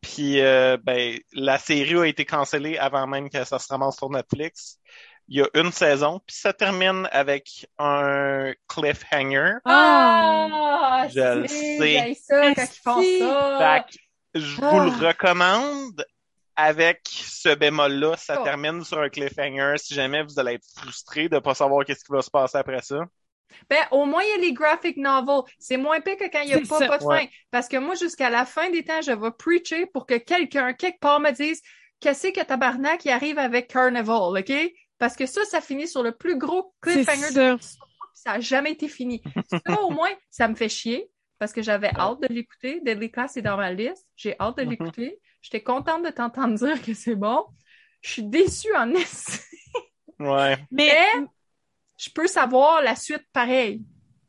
Puis 0.00 0.40
euh, 0.40 0.76
ben 0.82 1.18
la 1.32 1.58
série 1.58 1.94
a 1.98 2.04
été 2.06 2.24
cancellée 2.24 2.78
avant 2.78 3.06
même 3.06 3.28
que 3.30 3.42
ça 3.44 3.58
se 3.58 3.68
ramasse 3.68 3.96
sur 3.96 4.10
Netflix. 4.10 4.78
Il 5.30 5.38
y 5.38 5.42
a 5.42 5.48
une 5.54 5.72
saison, 5.72 6.20
puis 6.26 6.36
ça 6.36 6.52
termine 6.54 7.06
avec 7.12 7.66
un 7.78 8.52
cliffhanger. 8.66 9.56
Ah, 9.66 11.06
Je 11.12 11.40
le 11.40 11.48
c'est- 11.48 11.78
sais. 11.78 12.14
ça 12.26 12.54
quand 12.54 12.62
ils 12.62 12.80
font 12.82 13.00
Merci. 13.00 13.18
ça. 13.18 13.84
Fait 13.92 13.92
que 13.92 14.40
je 14.40 14.56
vous 14.60 14.80
le 14.80 14.92
Ah. 15.04 15.08
recommande 15.08 16.06
avec 16.56 17.00
ce 17.10 17.54
bémol-là. 17.54 18.16
Ça 18.16 18.38
Oh. 18.40 18.44
termine 18.44 18.82
sur 18.84 19.00
un 19.00 19.08
cliffhanger. 19.08 19.74
Si 19.76 19.94
jamais 19.94 20.22
vous 20.22 20.38
allez 20.38 20.54
être 20.54 20.66
frustré 20.76 21.28
de 21.28 21.38
pas 21.38 21.54
savoir 21.54 21.84
qu'est-ce 21.84 22.04
qui 22.04 22.12
va 22.12 22.22
se 22.22 22.30
passer 22.30 22.56
après 22.58 22.82
ça. 22.82 23.00
Ben, 23.70 23.78
au 23.90 24.04
moins, 24.04 24.22
il 24.22 24.28
y 24.30 24.32
a 24.32 24.36
les 24.38 24.52
graphic 24.52 24.96
novels. 24.96 25.42
C'est 25.58 25.76
moins 25.76 26.00
pire 26.00 26.16
que 26.16 26.30
quand 26.30 26.40
il 26.42 26.48
n'y 26.48 26.54
a 26.54 26.58
pas, 26.60 26.78
ça. 26.78 26.86
pas 26.86 26.98
de 26.98 27.04
Ouais. 27.04 27.20
fin. 27.20 27.26
Parce 27.50 27.68
que 27.68 27.76
moi, 27.76 27.94
jusqu'à 27.94 28.30
la 28.30 28.44
fin 28.44 28.70
des 28.70 28.84
temps, 28.84 29.00
je 29.02 29.12
vais 29.12 29.30
preacher 29.38 29.86
pour 29.86 30.06
que 30.06 30.14
quelqu'un, 30.18 30.72
quelque 30.72 30.98
part, 31.00 31.20
me 31.20 31.30
dise 31.30 31.60
qu'est-ce 32.00 32.28
que 32.28 32.44
tabarnak 32.44 33.00
qui 33.00 33.10
arrive 33.10 33.38
avec 33.38 33.68
Carnival, 33.68 34.38
OK? 34.38 34.52
Parce 34.98 35.14
que 35.16 35.26
ça, 35.26 35.44
ça 35.44 35.60
finit 35.60 35.86
sur 35.88 36.02
le 36.02 36.12
plus 36.12 36.36
gros 36.36 36.74
cliffhanger 36.80 37.28
de 37.28 37.32
ça. 37.34 37.54
l'histoire, 37.54 37.88
ça 38.14 38.32
a 38.32 38.40
jamais 38.40 38.72
été 38.72 38.88
fini. 38.88 39.22
Ça, 39.66 39.80
au 39.82 39.90
moins, 39.90 40.10
ça 40.30 40.48
me 40.48 40.54
fait 40.54 40.68
chier 40.68 41.08
parce 41.38 41.52
que 41.52 41.62
j'avais 41.62 41.90
hâte 41.96 42.20
de 42.20 42.26
l'écouter. 42.34 42.80
Deadly 42.84 43.10
Class 43.12 43.36
est 43.36 43.42
dans 43.42 43.56
ma 43.56 43.72
liste. 43.72 44.06
J'ai 44.16 44.34
hâte 44.40 44.56
de 44.58 44.64
Mhm. 44.64 44.70
l'écouter. 44.70 45.20
J'étais 45.40 45.62
contente 45.62 46.04
de 46.04 46.10
t'entendre 46.10 46.54
dire 46.58 46.82
que 46.82 46.94
c'est 46.94 47.14
bon. 47.14 47.44
Je 48.02 48.10
suis 48.10 48.22
déçue 48.24 48.74
en 48.76 48.92
esti. 48.94 49.38
Ouais. 50.18 50.56
Mais, 50.72 50.96
Je 51.98 52.08
peux 52.10 52.26
savoir 52.26 52.80
la 52.82 52.96
suite 52.96 53.24
pareil. 53.32 53.82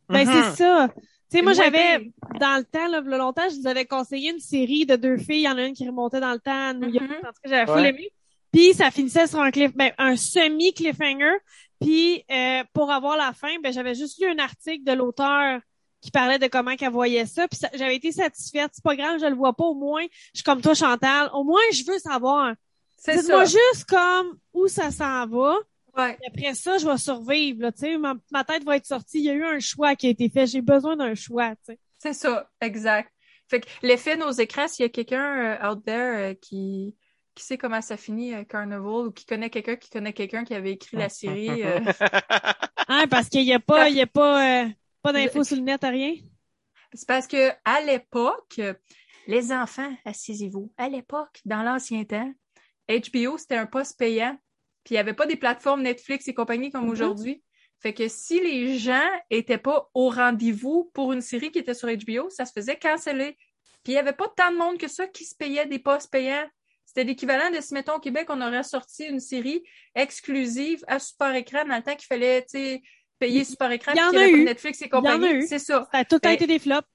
ben, 0.10 0.28
Mhm. 0.28 0.34
c'est 0.34 0.64
ça. 0.64 0.90
Tu 1.32 1.38
sais, 1.38 1.44
moi, 1.44 1.54
j'avais, 1.54 2.12
dans 2.40 2.58
le 2.58 2.64
temps, 2.64 2.88
là, 2.88 3.00
longtemps, 3.02 3.48
je 3.48 3.62
vous 3.62 3.68
avais 3.68 3.86
conseillé 3.86 4.32
une 4.32 4.40
série 4.40 4.88
de 4.88 4.96
deux 4.96 5.18
filles. 5.18 5.42
Il 5.42 5.44
y 5.44 5.48
en 5.48 5.56
a 5.58 5.62
une 5.66 5.76
qui 5.76 5.86
remontait 5.88 6.20
dans 6.20 6.32
le 6.34 6.40
temps 6.40 6.70
à 6.70 6.74
New 6.74 6.90
York. 6.90 7.06
Mhm. 7.08 7.16
En 7.18 7.28
tout 7.28 7.42
cas, 7.44 7.50
j'avais 7.50 7.72
Ouais. 7.72 7.90
aimé. 7.90 8.10
Puis, 8.52 8.74
ça 8.74 8.90
finissait 8.90 9.28
sur 9.28 9.40
un 9.40 9.52
cliff, 9.52 9.72
ben, 9.76 9.92
un 10.00 10.16
semi-cliffhanger. 10.16 11.36
Puis, 11.80 12.24
euh, 12.32 12.64
pour 12.74 12.92
avoir 12.92 13.16
la 13.18 13.34
fin, 13.34 13.60
ben, 13.62 13.72
j'avais 13.72 13.94
juste 13.94 14.20
lu 14.20 14.28
un 14.28 14.40
article 14.40 14.84
de 14.84 14.94
l'auteur 14.94 15.60
qui 16.02 16.10
parlait 16.10 16.40
de 16.40 16.48
comment 16.48 16.76
qu'elle 16.76 16.92
voyait 16.92 17.28
ça. 17.28 17.48
Puis, 17.48 17.60
j'avais 17.76 17.96
été 17.98 18.12
satisfaite. 18.12 18.72
C'est 18.74 18.84
pas 18.84 18.96
grave, 18.96 19.20
je 19.22 19.28
le 19.28 19.36
vois 19.36 19.54
pas. 19.54 19.66
Au 19.66 19.76
moins, 19.76 20.04
je 20.34 20.40
suis 20.40 20.44
comme 20.44 20.62
toi, 20.62 20.74
Chantal. 20.74 21.30
Au 21.34 21.44
moins, 21.44 21.62
je 21.72 21.84
veux 21.86 22.00
savoir. 22.00 22.56
C'est 22.98 23.14
ça. 23.18 23.22
Dites-moi 23.22 23.46
juste 23.46 23.86
comme 23.88 24.40
où 24.54 24.68
ça 24.68 24.90
s'en 24.90 25.28
va. 25.28 25.56
Ouais. 25.98 26.17
Après 26.27 26.53
ça, 26.53 26.77
je 26.77 26.88
vais 26.88 26.98
survivre. 26.98 27.62
Là, 27.62 27.98
ma, 27.98 28.15
ma 28.31 28.43
tête 28.43 28.63
va 28.63 28.77
être 28.77 28.86
sortie. 28.86 29.19
Il 29.19 29.25
y 29.25 29.29
a 29.29 29.34
eu 29.34 29.43
un 29.43 29.60
choix 29.60 29.96
qui 29.96 30.08
a 30.08 30.10
été 30.10 30.29
fait. 30.29 30.48
J'ai 30.48 30.62
besoin 30.62 30.96
d'un 30.96 31.15
choix. 31.15 31.53
C'est 31.98 32.13
ça, 32.13 32.50
exact. 32.62 33.12
Fait 33.50 33.62
que 33.62 33.67
l'effet 33.81 34.15
nos 34.15 34.31
écrans, 34.31 34.67
s'il 34.67 34.84
y 34.84 34.86
a 34.86 34.89
quelqu'un 34.89 35.58
euh, 35.58 35.69
out 35.69 35.84
there 35.84 36.17
euh, 36.17 36.34
qui 36.36 36.96
qui 37.34 37.46
sait 37.46 37.58
comment 37.58 37.81
ça 37.81 37.96
finit 37.98 38.34
euh, 38.34 38.43
Carnival 38.43 39.08
ou 39.08 39.12
qui 39.12 39.25
connaît 39.25 39.50
quelqu'un 39.50 39.75
qui 39.75 39.89
connaît 39.89 40.13
quelqu'un 40.13 40.43
qui 40.43 40.53
avait 40.53 40.74
écrit 40.74 40.98
la 40.98 41.10
série, 41.10 41.63
Hein, 42.91 43.05
parce 43.08 43.29
qu'il 43.29 43.43
y 43.43 43.53
a 43.53 43.60
pas, 43.60 43.89
il 43.89 43.96
y 43.96 44.01
a 44.01 44.08
pas, 44.08 44.65
pas 45.03 45.13
d'infos 45.13 45.43
sur 45.43 45.55
le 45.58 45.62
net, 45.62 45.81
rien? 45.84 46.15
c'est 46.93 47.08
parce 47.08 47.27
que 47.27 47.51
à 47.63 47.81
l'époque, 47.81 48.60
les 49.27 49.51
enfants, 49.51 49.93
assisez-vous, 50.05 50.74
à 50.75 50.89
l'époque, 50.89 51.39
dans 51.46 51.62
l'ancien 51.62 52.03
temps, 52.03 52.34
HBO 52.89 53.38
c'était 53.38 53.58
un 53.58 53.67
poste 53.67 53.98
payant, 54.00 54.38
puis 54.89 54.96
il 54.96 54.98
y 54.98 54.98
avait 54.98 55.13
pas 55.13 55.27
des 55.27 55.36
plateformes 55.36 55.84
Netflix 55.84 56.27
et 56.27 56.34
compagnie 56.34 56.72
comme 56.72 56.86
Mhm. 56.86 56.89
aujourd'hui. 56.89 57.43
Fait 57.79 57.93
que 57.93 58.08
si 58.08 58.39
les 58.41 58.79
gens 58.79 59.08
étaient 59.29 59.60
pas 59.60 59.88
au 59.93 60.10
rendez-vous 60.10 60.89
pour 60.96 61.13
une 61.13 61.22
série 61.22 61.51
qui 61.51 61.60
était 61.60 61.75
sur 61.75 61.88
HBO, 61.88 62.29
ça 62.31 62.46
se 62.46 62.51
faisait 62.53 62.75
canceller. 62.75 63.38
Puis 63.84 63.93
il 63.93 63.96
y 63.96 63.98
avait 63.98 64.13
pas 64.13 64.27
tant 64.36 64.51
de 64.51 64.58
monde 64.58 64.79
que 64.79 64.88
ça 64.88 65.05
qui 65.05 65.25
se 65.25 65.36
payait 65.36 65.67
des 65.67 65.77
postes 65.77 66.12
payants. 66.12 66.48
C'était 66.86 67.03
l'équivalent 67.03 67.51
de 67.51 67.62
si, 67.62 67.75
mettons, 67.75 67.93
au 67.98 68.00
Québec, 68.00 68.25
on 68.29 68.41
aurait 68.41 68.63
sorti 68.63 69.05
une 69.05 69.19
série 69.19 69.62
exclusive 69.96 70.84
à 70.88 70.98
Super 70.98 71.36
Écran 71.36 71.63
dans 71.65 71.75
le 71.75 71.84
temps 71.84 71.95
qu'il 71.95 72.08
fallait, 72.08 72.45
payer 73.19 73.43
Super 73.43 73.71
Écran, 73.71 73.91
Il 73.93 73.99
y 73.99 74.02
en 74.02 74.06
a 74.06 74.08
avait 74.10 74.17
pas 74.17 74.28
eu. 74.30 74.39
de 74.39 74.45
Netflix 74.45 74.82
et 74.82 74.89
compagnie. 74.89 75.30
eu. 75.30 75.45
C'est 75.47 75.60
ça. 75.60 75.88
Ça 75.91 75.99
a 75.99 76.06
tout 76.06 76.19
Ben, 76.23 76.32
été 76.32 76.47
des 76.47 76.58
flops. 76.60 76.88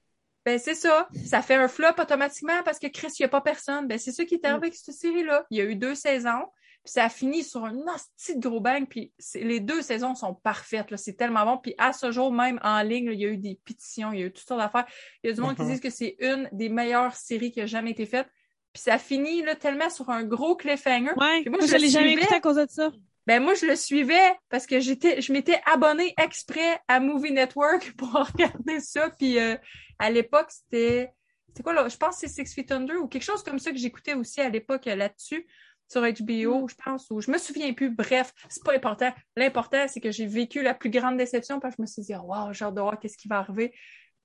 Ben, 0.45 0.59
c'est 0.59 0.75
ça. 0.75 1.07
Ça 1.25 1.41
fait 1.41 1.55
un 1.55 1.67
flop 1.67 1.93
automatiquement 1.99 2.61
parce 2.63 2.77
que 2.77 2.87
Chris, 2.87 3.07
il 3.17 3.21
n'y 3.21 3.25
a 3.25 3.29
pas 3.29 3.41
personne. 3.41 3.87
Ben, 3.87 3.97
c'est 3.97 4.11
ça 4.11 4.25
qui 4.25 4.35
est 4.35 4.43
Mm. 4.43 4.55
avec 4.55 4.75
cette 4.75 4.93
série-là. 4.95 5.45
Il 5.49 5.57
y 5.57 5.61
a 5.61 5.63
eu 5.63 5.75
deux 5.75 5.95
saisons, 5.95 6.45
puis 6.85 6.91
ça 6.93 7.05
a 7.05 7.09
fini 7.09 7.43
sur 7.43 7.65
un 7.65 7.73
de 7.73 8.39
gros 8.39 8.59
bang, 8.61 8.87
puis 8.87 9.11
les 9.33 9.59
deux 9.59 9.81
saisons 9.81 10.13
sont 10.13 10.35
parfaites, 10.35 10.91
là. 10.91 10.97
C'est 10.97 11.13
tellement 11.15 11.43
bon. 11.43 11.57
Puis 11.57 11.73
à 11.79 11.91
ce 11.93 12.11
jour, 12.11 12.31
même 12.31 12.59
en 12.63 12.81
ligne, 12.83 13.07
là, 13.07 13.13
il 13.13 13.19
y 13.19 13.25
a 13.25 13.29
eu 13.29 13.37
des 13.37 13.59
pétitions, 13.65 14.13
il 14.13 14.19
y 14.19 14.23
a 14.23 14.27
eu 14.27 14.31
toutes 14.31 14.47
sortes 14.47 14.61
d'affaires. 14.61 14.85
Il 15.23 15.29
y 15.29 15.33
a 15.33 15.33
du 15.33 15.41
monde 15.41 15.55
qui 15.55 15.63
Mhm. 15.63 15.69
disent 15.71 15.79
que 15.81 15.89
c'est 15.89 16.15
une 16.19 16.47
des 16.51 16.69
meilleures 16.69 17.15
séries 17.15 17.51
qui 17.51 17.59
a 17.59 17.65
jamais 17.65 17.91
été 17.91 18.05
faite. 18.05 18.27
Puis 18.71 18.83
ça 18.83 18.99
finit, 18.99 19.41
là, 19.41 19.55
tellement 19.55 19.89
sur 19.89 20.09
un 20.11 20.23
gros 20.23 20.55
cliffhanger. 20.55 21.13
Ouais. 21.17 21.43
Moi, 21.49 21.59
je 21.65 21.75
l'ai 21.75 21.89
jamais 21.89 22.07
suivais. 22.09 22.21
écouté 22.21 22.35
à 22.35 22.39
cause 22.39 22.57
de 22.57 22.67
ça. 22.69 22.91
Ben 23.27 23.41
moi 23.41 23.55
je 23.55 23.65
le 23.65 23.75
suivais 23.75 24.35
parce 24.49 24.67
que 24.67 24.79
j'étais 24.79 25.19
je 25.19 25.33
m'étais 25.33 25.59
abonnée 25.65 26.13
exprès 26.21 26.79
à 26.87 26.99
Movie 26.99 27.31
Network 27.31 27.93
pour 27.97 28.13
regarder 28.13 28.79
ça 28.79 29.09
puis 29.09 29.39
euh, 29.39 29.55
à 29.97 30.11
l'époque 30.11 30.51
c'était 30.51 31.11
c'est 31.55 31.63
quoi 31.63 31.73
là? 31.73 31.87
Je 31.89 31.97
pense 31.97 32.19
que 32.21 32.27
c'est 32.27 32.45
Six 32.45 32.53
Feet 32.53 32.71
Under 32.71 33.01
ou 33.01 33.07
quelque 33.07 33.23
chose 33.23 33.41
comme 33.41 33.57
ça 33.57 33.71
que 33.71 33.77
j'écoutais 33.77 34.13
aussi 34.13 34.41
à 34.41 34.49
l'époque 34.49 34.85
euh, 34.85 34.95
là-dessus 34.95 35.47
sur 35.87 36.01
HBO 36.01 36.67
je 36.67 36.75
pense 36.83 37.07
ou 37.11 37.21
je 37.21 37.29
me 37.31 37.37
souviens 37.37 37.73
plus 37.73 37.89
bref 37.89 38.33
c'est 38.49 38.63
pas 38.63 38.73
important 38.75 39.13
l'important 39.35 39.85
c'est 39.87 39.99
que 40.01 40.11
j'ai 40.11 40.25
vécu 40.25 40.61
la 40.63 40.73
plus 40.73 40.89
grande 40.89 41.17
déception 41.17 41.59
parce 41.59 41.75
que 41.75 41.77
je 41.79 41.81
me 41.83 41.87
suis 41.87 42.01
dit 42.01 42.15
wow 42.15 42.51
j'ai 42.53 42.65
hâte 42.65 42.73
de 42.75 42.81
voir 42.81 42.99
qu'est-ce 42.99 43.17
qui 43.17 43.27
va 43.27 43.39
arriver 43.39 43.73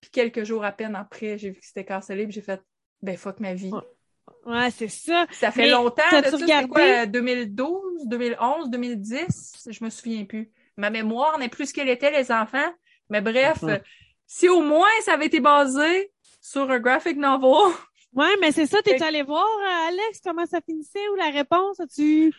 puis 0.01 0.11
quelques 0.11 0.45
jours 0.45 0.65
à 0.65 0.73
peine 0.73 0.97
après 0.97 1.37
j'ai 1.39 1.51
vu 1.51 1.61
que 1.61 1.67
c'était 1.67 1.85
cancellé 1.85 2.25
puis 2.25 2.33
j'ai 2.33 2.41
fait 2.41 2.61
ben 3.03 3.17
fuck 3.17 3.41
ma 3.41 3.55
vie 3.55 3.73
Ouais. 4.47 4.71
C'est 4.71 4.89
ça. 4.89 5.27
ça 5.33 5.51
fait 5.51 5.63
Mais 5.63 5.71
longtemps 5.71 6.03
t'as-tu 6.11 6.37
regardé? 6.37 6.69
quoi, 6.69 6.81
euh, 7.03 7.07
2012, 7.07 8.07
2011, 8.07 8.71
2010? 8.71 9.69
Je 9.69 9.85
me 9.85 9.91
souviens 9.91 10.25
plus. 10.25 10.51
Ma 10.77 10.89
mémoire 10.89 11.39
n'est 11.39 11.49
plus 11.49 11.67
ce 11.67 11.75
qu'elle 11.75 11.89
était, 11.89 12.11
les 12.11 12.31
enfants. 12.33 12.73
Mais 13.11 13.21
bref, 13.21 13.61
Mhm. 13.63 13.71
euh, 13.71 13.79
si 14.27 14.49
au 14.49 14.63
moins 14.63 14.89
ça 15.05 15.15
avait 15.15 15.27
été 15.27 15.41
basé 15.41 16.13
sur 16.41 16.71
un 16.71 16.79
graphic 16.79 17.17
novel, 17.19 17.75
Ouais, 18.15 18.35
mais 18.41 18.53
c'est 18.53 18.67
ça. 18.67 18.83
T'es 18.83 18.99
Fait- 18.99 19.05
allé 19.05 19.23
voir, 19.23 19.47
euh, 19.47 19.89
Alex, 19.89 20.21
comment 20.25 20.47
ça 20.47 20.61
finissait 20.61 21.09
ou 21.13 21.15
la 21.17 21.31
réponse? 21.31 21.79
As-tu... 21.81 22.33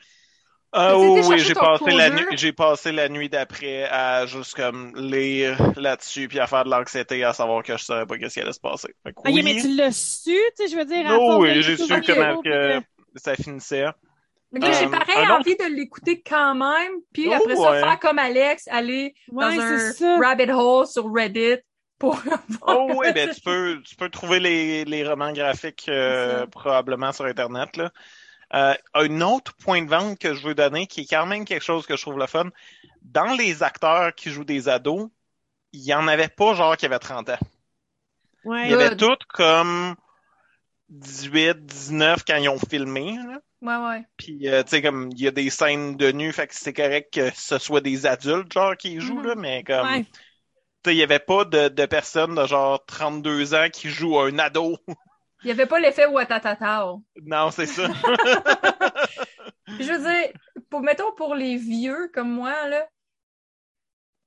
Ah 0.73 0.93
Tu 0.95 1.01
sais, 1.01 1.09
oui, 1.09 1.21
oui, 1.35 1.39
j'ai 1.39 1.53
passé 1.53 1.91
la 1.91 2.09
nuit, 2.09 2.25
j'ai 2.31 2.53
passé 2.53 2.91
la 2.93 3.09
nuit 3.09 3.27
d'après 3.27 3.83
à 3.89 4.25
juste 4.25 4.55
comme 4.55 4.93
lire 4.95 5.57
là-dessus 5.75 6.29
puis 6.29 6.39
à 6.39 6.47
faire 6.47 6.63
de 6.63 6.69
l'anxiété 6.69 7.21
à 7.25 7.33
savoir 7.33 7.61
que 7.61 7.75
je 7.75 7.83
savais 7.83 8.05
pas 8.05 8.17
qu'est-ce 8.17 8.35
qui 8.35 8.39
allait 8.39 8.53
se 8.53 8.59
passer. 8.61 8.87
Que 9.03 9.09
Ok, 9.09 9.25
oui, 9.25 9.41
mais 9.43 9.59
tu 9.59 9.67
l'as 9.75 9.91
su, 9.91 10.31
tu 10.31 10.39
sais, 10.55 10.67
je 10.71 10.77
veux 10.77 10.85
dire. 10.85 11.05
Oh, 11.19 11.33
de 11.33 11.37
oui, 11.41 11.61
j'ai 11.61 11.75
su 11.75 11.87
comment 12.05 12.41
que- 12.41 12.79
ça 13.17 13.35
finissait. 13.35 13.81
Là, 13.83 13.93
j'ai 14.71 14.85
Euh, 14.85 14.89
pareil 14.89 15.27
envie 15.29 15.57
de 15.57 15.75
l'écouter 15.75 16.21
quand 16.21 16.55
même, 16.55 16.91
puis 17.13 17.25
Oh, 17.29 17.33
après 17.33 17.55
ça, 17.57 17.71
ouais. 17.71 17.79
faire 17.81 17.99
comme 17.99 18.19
Alex, 18.19 18.67
aller 18.69 19.13
Ouais, 19.29 19.43
dans 19.57 19.61
un 19.61 19.77
ça. 19.91 20.17
rabbit 20.19 20.51
hole 20.51 20.87
sur 20.87 21.05
Reddit 21.13 21.57
pour 22.01 22.21
Oh 22.67 22.91
oui, 22.97 23.13
ben 23.13 23.29
tu 23.33 23.41
peux, 23.41 23.81
tu 23.83 23.95
peux 23.95 24.09
trouver 24.09 24.39
les, 24.39 24.85
les 24.85 25.07
romans 25.07 25.31
graphiques 25.31 25.85
euh, 25.89 26.45
probablement 26.47 27.11
sur 27.13 27.25
Internet. 27.25 27.77
Là. 27.77 27.91
Euh, 28.53 28.73
un 28.93 29.21
autre 29.21 29.53
point 29.55 29.81
de 29.81 29.89
vente 29.89 30.19
que 30.19 30.33
je 30.33 30.45
veux 30.45 30.55
donner, 30.55 30.87
qui 30.87 31.01
est 31.01 31.05
quand 31.09 31.25
même 31.25 31.45
quelque 31.45 31.63
chose 31.63 31.85
que 31.85 31.95
je 31.95 32.01
trouve 32.01 32.19
le 32.19 32.27
fun, 32.27 32.49
dans 33.01 33.33
les 33.37 33.63
acteurs 33.63 34.13
qui 34.15 34.29
jouent 34.31 34.43
des 34.43 34.67
ados, 34.67 35.09
il 35.73 35.81
y 35.85 35.93
en 35.93 36.07
avait 36.07 36.27
pas 36.27 36.53
genre 36.53 36.75
qui 36.75 36.85
avaient 36.85 36.99
30 36.99 37.29
ans. 37.29 37.39
Ouais. 38.43 38.65
Il 38.65 38.71
y 38.71 38.73
avait 38.73 38.89
Good. 38.89 38.97
toutes 38.97 39.25
comme 39.25 39.95
18, 40.89 41.65
19 41.65 42.23
quand 42.27 42.35
ils 42.37 42.49
ont 42.49 42.59
filmé. 42.59 43.15
Là. 43.17 43.39
Ouais, 43.61 43.87
ouais. 43.89 44.03
Puis, 44.17 44.49
euh, 44.49 44.63
tu 44.63 44.69
sais, 44.71 44.81
comme, 44.81 45.09
il 45.13 45.21
y 45.21 45.27
a 45.27 45.31
des 45.31 45.49
scènes 45.51 45.95
de 45.95 46.11
nu, 46.11 46.33
fait 46.33 46.47
que 46.47 46.55
c'est 46.55 46.73
correct 46.73 47.13
que 47.13 47.29
ce 47.35 47.59
soit 47.59 47.79
des 47.81 48.05
adultes, 48.07 48.51
genre, 48.51 48.75
qui 48.75 48.99
jouent, 48.99 49.19
Mhm. 49.19 49.27
là, 49.27 49.35
mais 49.35 49.63
comme, 49.63 49.87
Ouais. 49.87 50.05
Il 50.87 50.95
y 50.95 51.03
avait 51.03 51.19
pas 51.19 51.45
de, 51.45 51.69
de 51.69 51.85
personnes 51.85 52.35
de 52.35 52.45
genre 52.45 52.83
32 52.85 53.53
ans 53.53 53.67
qui 53.71 53.89
jouent 53.89 54.19
un 54.19 54.39
ado. 54.39 54.77
Il 55.43 55.47
y 55.47 55.51
avait 55.51 55.65
pas 55.65 55.79
l'effet 55.79 56.05
Watatata. 56.05 56.93
non, 57.23 57.51
c'est 57.51 57.65
ça. 57.65 57.87
Je 59.67 59.91
veux 59.91 59.99
dire, 59.99 60.33
pour, 60.69 60.81
mettons 60.81 61.13
pour 61.15 61.35
les 61.35 61.57
vieux 61.57 62.09
comme 62.13 62.31
moi, 62.31 62.67
là, 62.67 62.87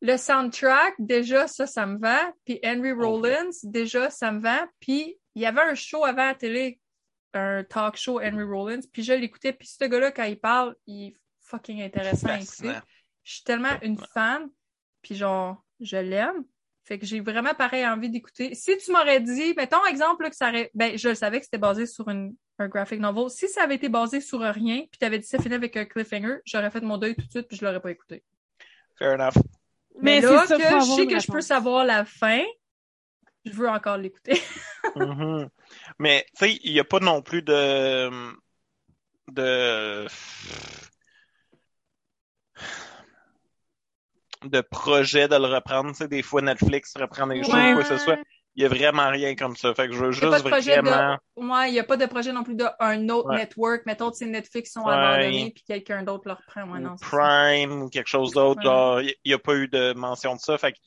le 0.00 0.16
soundtrack, 0.16 0.94
déjà, 0.98 1.46
ça, 1.46 1.66
ça 1.66 1.86
me 1.86 1.98
va. 1.98 2.32
Puis 2.44 2.60
Henry 2.64 2.92
Rollins, 2.92 3.50
déjà, 3.62 4.10
ça 4.10 4.32
me 4.32 4.40
va. 4.40 4.66
Puis 4.80 5.16
il 5.34 5.42
y 5.42 5.46
avait 5.46 5.62
un 5.62 5.74
show 5.74 6.04
avant 6.04 6.22
à 6.22 6.26
la 6.28 6.34
télé, 6.34 6.80
un 7.32 7.64
talk 7.64 7.96
show 7.96 8.20
Henry 8.20 8.44
Rollins, 8.44 8.80
puis 8.92 9.02
je 9.02 9.12
l'écoutais. 9.12 9.52
Puis 9.52 9.68
ce 9.68 9.84
gars-là, 9.84 10.12
quand 10.12 10.24
il 10.24 10.38
parle, 10.38 10.74
il 10.86 11.08
est 11.08 11.16
fucking 11.40 11.82
intéressant 11.82 12.28
à 12.28 12.36
écouter. 12.36 12.46
Fascinant. 12.46 12.80
Je 13.22 13.32
suis 13.32 13.44
tellement 13.44 13.80
une 13.82 13.98
fan, 13.98 14.50
puis 15.00 15.14
genre, 15.14 15.63
je 15.80 15.96
l'aime. 15.96 16.44
Fait 16.84 16.98
que 16.98 17.06
j'ai 17.06 17.20
vraiment 17.20 17.54
pareil 17.54 17.86
envie 17.86 18.10
d'écouter. 18.10 18.54
Si 18.54 18.76
tu 18.76 18.92
m'aurais 18.92 19.20
dit, 19.20 19.54
mettons 19.56 19.84
exemple 19.86 20.24
là, 20.24 20.30
que 20.30 20.36
ça 20.36 20.50
aurait, 20.50 20.70
ben 20.74 20.98
je 20.98 21.08
le 21.08 21.14
savais 21.14 21.38
que 21.38 21.46
c'était 21.46 21.56
basé 21.56 21.86
sur 21.86 22.08
une, 22.10 22.34
un 22.58 22.68
graphic 22.68 23.00
novel. 23.00 23.30
Si 23.30 23.48
ça 23.48 23.62
avait 23.62 23.76
été 23.76 23.88
basé 23.88 24.20
sur 24.20 24.40
rien, 24.40 24.80
puis 24.90 24.98
t'avais 24.98 25.18
dit 25.18 25.26
ça 25.26 25.38
finit 25.38 25.54
avec 25.54 25.76
un 25.78 25.86
cliffhanger, 25.86 26.40
j'aurais 26.44 26.70
fait 26.70 26.82
mon 26.82 26.98
deuil 26.98 27.16
tout 27.16 27.24
de 27.24 27.30
suite, 27.30 27.48
puis 27.48 27.56
je 27.56 27.64
l'aurais 27.64 27.80
pas 27.80 27.90
écouté. 27.90 28.22
Fair 28.98 29.14
enough. 29.14 29.42
Mais, 30.00 30.20
Mais 30.20 30.20
là 30.20 30.46
que 30.46 30.54
je 30.56 30.94
sais 30.96 31.06
que 31.06 31.18
je 31.20 31.32
peux 31.32 31.40
savoir 31.40 31.86
la 31.86 32.04
fin, 32.04 32.42
je 33.44 33.52
veux 33.52 33.68
encore 33.68 33.96
l'écouter. 33.96 34.40
Mhm. 34.96 35.48
Mais, 35.98 36.26
tu 36.36 36.46
sais, 36.46 36.58
il 36.62 36.72
n'y 36.72 36.78
a 36.78 36.84
pas 36.84 37.00
non 37.00 37.22
plus 37.22 37.42
de... 37.42 38.10
de... 39.32 40.06
de 44.48 44.60
projet 44.60 45.28
de 45.28 45.36
le 45.36 45.46
reprendre. 45.46 45.90
Tu 45.90 45.96
sais, 45.96 46.08
des 46.08 46.22
fois, 46.22 46.42
Netflix 46.42 46.94
reprend 46.98 47.26
des 47.26 47.42
choses, 47.42 47.54
Ouais. 47.54 47.72
quoi 47.74 47.82
que 47.82 47.88
ce 47.88 47.98
soit. 47.98 48.18
Il 48.56 48.62
y 48.62 48.66
a 48.66 48.68
vraiment 48.68 49.08
rien 49.10 49.34
comme 49.34 49.56
ça. 49.56 49.74
Fait 49.74 49.88
que 49.88 49.94
je 49.94 49.98
veux 49.98 50.12
juste 50.12 50.24
vraiment... 50.24 51.18
de... 51.36 51.42
Ouais, 51.44 51.70
il 51.70 51.72
n'y 51.72 51.80
a 51.80 51.84
pas 51.84 51.96
de 51.96 52.06
projet 52.06 52.32
non 52.32 52.44
plus 52.44 52.54
d'un 52.54 53.08
autre 53.08 53.30
Ouais. 53.30 53.38
network. 53.38 53.82
Mettons, 53.84 54.12
si 54.12 54.26
Netflix 54.26 54.72
sont 54.72 54.86
abandonnés 54.86 55.50
puis 55.52 55.64
quelqu'un 55.66 56.04
d'autre 56.04 56.22
le 56.26 56.34
reprend. 56.34 56.72
Ouais, 56.72 56.78
non. 56.78 56.94
Prime 57.00 57.82
ou 57.82 57.88
quelque 57.88 58.06
chose 58.08 58.30
d'autre. 58.30 59.00
Il 59.02 59.14
n'y 59.26 59.32
a 59.32 59.38
pas 59.38 59.54
eu 59.54 59.66
de 59.66 59.92
mention 59.94 60.36
de 60.36 60.40
ça. 60.40 60.56
Fait 60.56 60.72
que, 60.72 60.78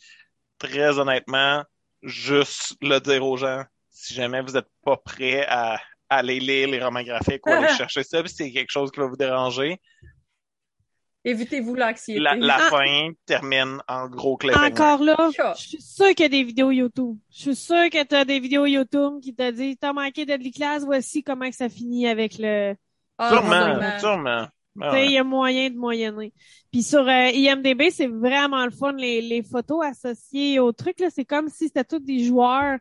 très 0.60 0.98
honnêtement, 0.98 1.64
juste 2.04 2.76
le 2.82 3.00
dire 3.00 3.26
aux 3.26 3.36
gens, 3.36 3.64
si 3.90 4.14
jamais 4.14 4.42
vous 4.42 4.54
n'êtes 4.54 4.70
pas 4.86 4.96
prêts 4.96 5.46
à 5.50 5.78
aller 6.10 6.40
lire 6.40 6.70
les 6.70 6.82
romans 6.82 7.04
graphiques 7.04 7.46
ou 7.48 7.52
aller 7.52 7.68
chercher 7.78 8.04
ça, 8.04 8.24
puis 8.24 8.32
c'est 8.34 8.52
quelque 8.54 8.72
chose 8.72 8.92
qui 8.92 9.00
va 9.02 9.08
vous 9.08 9.18
déranger, 9.18 9.82
Évitez-vous 11.30 11.76
l'anxiété. 11.76 12.20
la, 12.20 12.36
la 12.36 12.56
Ah. 12.56 12.70
fin 12.70 13.12
termine 13.26 13.80
en 13.88 14.08
gros 14.08 14.38
cliffhanger. 14.38 14.72
Encore 14.72 15.04
là, 15.04 15.30
je 15.58 15.62
suis 15.62 15.82
sûre 15.82 16.08
qu'il 16.10 16.22
y 16.22 16.26
a 16.26 16.30
des 16.30 16.44
vidéos 16.44 16.72
YouTube. 16.72 17.18
Je 17.32 17.38
suis 17.42 17.56
sûre 17.56 17.90
que 17.92 18.04
tu 18.04 18.16
as 18.16 18.24
des 18.26 18.40
vidéos 18.40 18.66
YouTube 18.66 19.20
qui 19.22 19.36
te 19.36 19.52
disent 19.52 19.76
T'as 19.80 19.94
manqué 19.94 20.26
Deadly 20.26 20.52
Class, 20.52 20.84
voici 20.86 21.24
comment 21.24 21.50
que 21.50 21.56
ça 21.56 21.70
finit 21.70 22.08
avec 22.08 22.38
le. 22.40 22.76
Ah, 23.18 23.30
Sûrement, 23.32 24.00
sûrement. 24.00 24.48
Ah 24.48 24.52
Tu 24.80 24.82
sais, 24.82 24.90
ouais. 24.92 25.06
Il 25.08 25.12
y 25.14 25.18
a 25.18 25.24
moyen 25.24 25.70
de 25.72 25.76
moyenner. 25.76 26.32
Puis 26.72 26.84
sur 26.84 27.00
euh, 27.08 27.30
IMDB, 27.34 27.90
c'est 27.90 28.06
vraiment 28.08 28.64
le 28.64 28.72
fun, 28.72 28.94
les, 28.94 29.22
les 29.22 29.42
photos 29.42 29.84
associées 29.86 30.60
au 30.60 30.72
truc. 30.72 31.00
là 31.00 31.08
C'est 31.10 31.26
comme 31.26 31.50
si 31.50 31.66
c'était 31.68 31.84
tous 31.84 32.00
des 32.00 32.24
joueurs. 32.24 32.78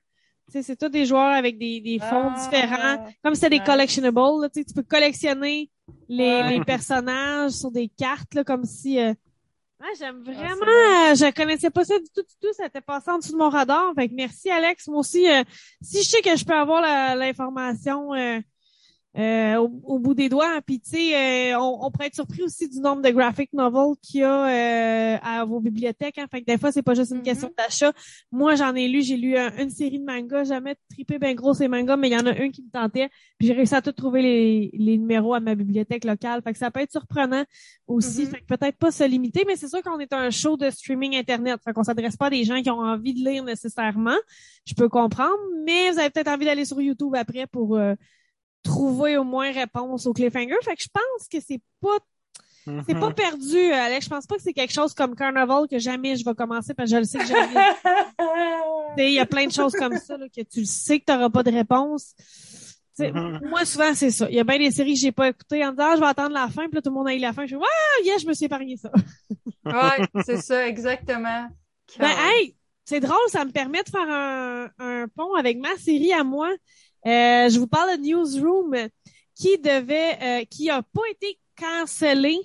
C'est 0.49 0.77
tous 0.79 0.89
des 0.89 1.07
joueurs 1.07 1.35
avec 1.35 1.59
des, 1.59 1.81
des 1.81 1.99
fonds 1.99 2.31
Ah. 2.35 2.39
différents. 2.39 3.05
Comme 3.23 3.35
si 3.35 3.41
c'était 3.41 3.57
des 3.57 3.61
Ouais. 3.61 3.67
collectionables. 3.67 4.17
là. 4.43 4.49
Tu 4.49 4.61
sais, 4.61 4.65
tu 4.65 4.75
peux 4.75 4.83
collectionner 4.83 5.71
les, 6.09 6.43
les 6.45 6.65
personnages 6.65 7.51
sur 7.53 7.71
des 7.71 7.89
cartes, 7.89 8.33
là, 8.35 8.45
comme 8.45 8.65
si... 8.65 8.99
euh, 9.01 9.13
ah, 9.81 9.87
j'aime 9.99 10.23
c'est 10.25 10.33
vraiment. 10.33 10.63
euh, 10.63 11.15
je 11.15 11.35
connaissais 11.35 11.71
pas 11.71 11.85
ça 11.85 11.99
du 11.99 12.07
tout, 12.15 12.23
du 12.23 12.35
tout. 12.41 12.53
Ça 12.57 12.67
était 12.67 12.81
passé 12.81 13.11
en 13.11 13.19
dessous 13.19 13.33
de 13.33 13.37
mon 13.39 13.51
radar. 13.51 13.93
Fait 13.95 14.09
que 14.09 14.15
merci, 14.15 14.49
Alex. 14.51 14.87
Moi 14.89 15.01
aussi, 15.01 15.29
euh, 15.29 15.43
si 15.83 15.99
je 16.03 16.09
sais 16.09 16.23
que 16.23 16.35
je 16.37 16.45
peux 16.45 16.55
avoir 16.55 16.81
l'information 17.17 18.15
euh, 18.15 18.39
euh, 19.19 19.57
au, 19.57 19.71
au 19.85 19.99
bout 19.99 20.13
des 20.15 20.29
doigts, 20.29 20.61
puis 20.67 20.79
tu 20.81 20.91
sais, 20.91 21.53
euh, 21.55 21.59
on, 21.59 21.87
on 21.87 21.91
pourrait 21.91 22.09
être 22.09 22.15
surpris 22.15 22.43
aussi 22.43 22.69
du 22.69 22.81
nombre 22.81 23.01
de 23.03 23.09
graphic 23.11 23.51
novels 23.55 23.95
qu'il 24.03 24.21
y 24.21 24.25
a 24.25 24.47
euh, 24.47 25.19
à 25.23 25.45
vos 25.47 25.59
bibliothèques. 25.61 26.19
Hein. 26.19 26.27
Fait 26.31 26.41
que 26.43 26.47
des 26.47 26.59
fois, 26.59 26.71
c'est 26.71 26.83
pas 26.83 26.95
juste 26.95 27.13
une 27.13 27.19
Mhm. 27.19 27.23
question 27.23 27.51
d'achat. 27.57 27.93
Moi, 28.31 28.57
j'en 28.57 28.75
ai 28.75 28.89
lu, 28.89 29.03
j'ai 29.03 29.17
lu 29.17 29.37
euh, 29.37 29.49
une 29.59 29.71
série 29.71 29.99
de 30.01 30.05
mangas, 30.05 30.45
jamais 30.45 30.77
trippé 30.91 31.19
ben 31.19 31.35
gros 31.35 31.55
ces 31.55 31.67
mangas, 31.69 31.97
mais 31.97 32.09
il 32.09 32.13
y 32.13 32.17
en 32.17 32.27
a 32.27 32.31
un 32.31 32.51
qui 32.51 32.63
me 32.63 32.71
tentait. 32.71 33.09
Puis 33.39 33.49
j'ai 33.49 33.55
réussi 33.55 33.75
à 33.75 33.81
tout 33.83 33.93
trouver 33.93 34.21
les, 34.23 34.71
les 34.75 34.99
numéros 34.99 35.33
à 35.35 35.41
ma 35.41 35.55
bibliothèque 35.55 36.05
locale. 36.05 36.43
Fait 36.43 36.53
que 36.53 36.59
ça 36.59 36.71
peut 36.71 36.81
être 36.81 36.93
surprenant 36.93 37.45
aussi. 37.87 38.23
Mhm. 38.25 38.27
Fait 38.29 38.41
que 38.41 38.47
peut-être 38.55 38.77
pas 38.77 38.91
se 38.91 39.05
limiter, 39.05 39.45
mais 39.47 39.57
c'est 39.57 39.69
sûr 39.69 39.83
qu'on 39.83 39.99
est 39.99 40.13
un 40.13 40.29
show 40.31 40.57
de 40.57 40.69
streaming 40.69 41.17
Internet. 41.17 41.59
Fait 41.65 41.73
qu'on 41.73 41.85
s'adresse 41.85 42.17
pas 42.17 42.27
à 42.27 42.31
des 42.31 42.45
gens 42.45 42.61
qui 42.61 42.69
ont 42.71 42.81
envie 42.81 43.15
de 43.15 43.27
lire 43.27 43.45
nécessairement. 43.45 44.17
Je 44.67 44.75
peux 44.75 44.89
comprendre, 44.89 45.33
mais 45.65 45.91
vous 45.91 45.99
avez 45.99 46.11
peut-être 46.11 46.29
envie 46.29 46.45
d'aller 46.45 46.65
sur 46.65 46.81
YouTube 46.83 47.15
après 47.15 47.47
pour 47.47 47.77
euh, 47.77 47.95
trouver 48.67 49.17
au 49.17 49.25
moins 49.25 49.51
réponse 49.53 50.07
au 50.07 50.13
cliffhanger. 50.13 50.57
Fait 50.65 50.77
que 50.77 50.83
je 50.83 50.89
pense 50.93 51.29
que 51.31 51.39
c'est 51.41 51.61
pas 51.81 51.99
c'est 52.87 52.95
Mhm. 52.95 53.01
pas 53.01 53.13
perdu, 53.13 53.71
Alex. 53.73 54.07
Je 54.07 54.11
pense 54.11 54.27
pas 54.27 54.35
que 54.37 54.43
c'est 54.43 54.53
quelque 54.53 54.73
chose 54.73 54.93
comme 54.93 55.15
Carnival 55.15 55.69
que 55.71 55.79
jamais 55.79 56.17
je 56.17 56.25
vais 56.25 56.35
commencer 56.35 56.75
parce 56.75 56.91
que 56.91 56.97
je 56.97 57.01
le 57.01 57.05
sais 57.05 57.19
que 57.19 57.25
sais, 58.97 59.07
Il 59.07 59.13
y 59.13 59.21
a 59.21 59.27
plein 59.27 59.47
de 59.47 59.53
choses 59.53 59.73
comme 59.73 59.97
ça 59.99 60.17
là, 60.17 60.27
que 60.29 60.41
tu 60.43 60.61
le 60.61 60.67
sais 60.67 60.99
que 60.99 61.05
tu 61.05 61.13
n'auras 61.13 61.31
pas 61.31 61.43
de 61.45 61.53
réponse. 61.53 62.15
Mhm. 62.99 63.41
Moi, 63.45 63.65
souvent, 63.67 63.95
c'est 63.95 64.11
ça. 64.11 64.29
Il 64.31 64.35
y 64.37 64.41
a 64.41 64.45
bien 64.45 64.59
des 64.59 64.71
séries 64.71 64.95
que 64.95 65.01
j'ai 65.01 65.13
pas 65.13 65.29
écoutées 65.29 65.65
en 65.65 65.71
disant 65.71 65.91
ah, 65.91 65.95
je 65.97 66.01
vais 66.01 66.07
attendre 66.07 66.33
la 66.35 66.49
fin, 66.49 66.63
puis 66.65 66.75
là, 66.77 66.83
tout 66.83 66.91
le 66.91 66.95
monde 66.97 67.09
a 67.09 67.15
eu 67.15 67.19
la 67.19 67.33
fin. 67.33 67.45
Je 67.47 67.51
fais 67.51 67.57
Ouais, 67.57 68.05
yeah, 68.05 68.17
je 68.19 68.27
me 68.27 68.33
suis 68.35 68.47
épargné 68.47 68.77
ça. 68.77 68.91
Ouais, 69.67 70.23
c'est 70.25 70.41
ça, 70.41 70.67
exactement. 70.69 71.49
Ben, 71.99 72.09
hey, 72.09 72.55
c'est 72.85 73.01
drôle, 73.01 73.17
ça 73.29 73.45
me 73.45 73.51
permet 73.51 73.83
de 73.83 73.89
faire 73.89 74.09
un, 74.09 74.69
un 74.79 75.07
pont 75.09 75.35
avec 75.35 75.59
ma 75.59 75.77
série 75.77 76.13
à 76.13 76.23
moi. 76.25 76.49
Euh, 77.07 77.49
je 77.49 77.59
vous 77.59 77.67
parle 77.67 77.97
de 77.99 78.03
Newsroom 78.03 78.75
qui 79.35 79.59
devait, 79.59 80.19
euh, 80.23 80.45
qui 80.51 80.71
a 80.71 80.83
pas 80.83 81.03
été 81.11 81.39
cancellé 81.59 82.39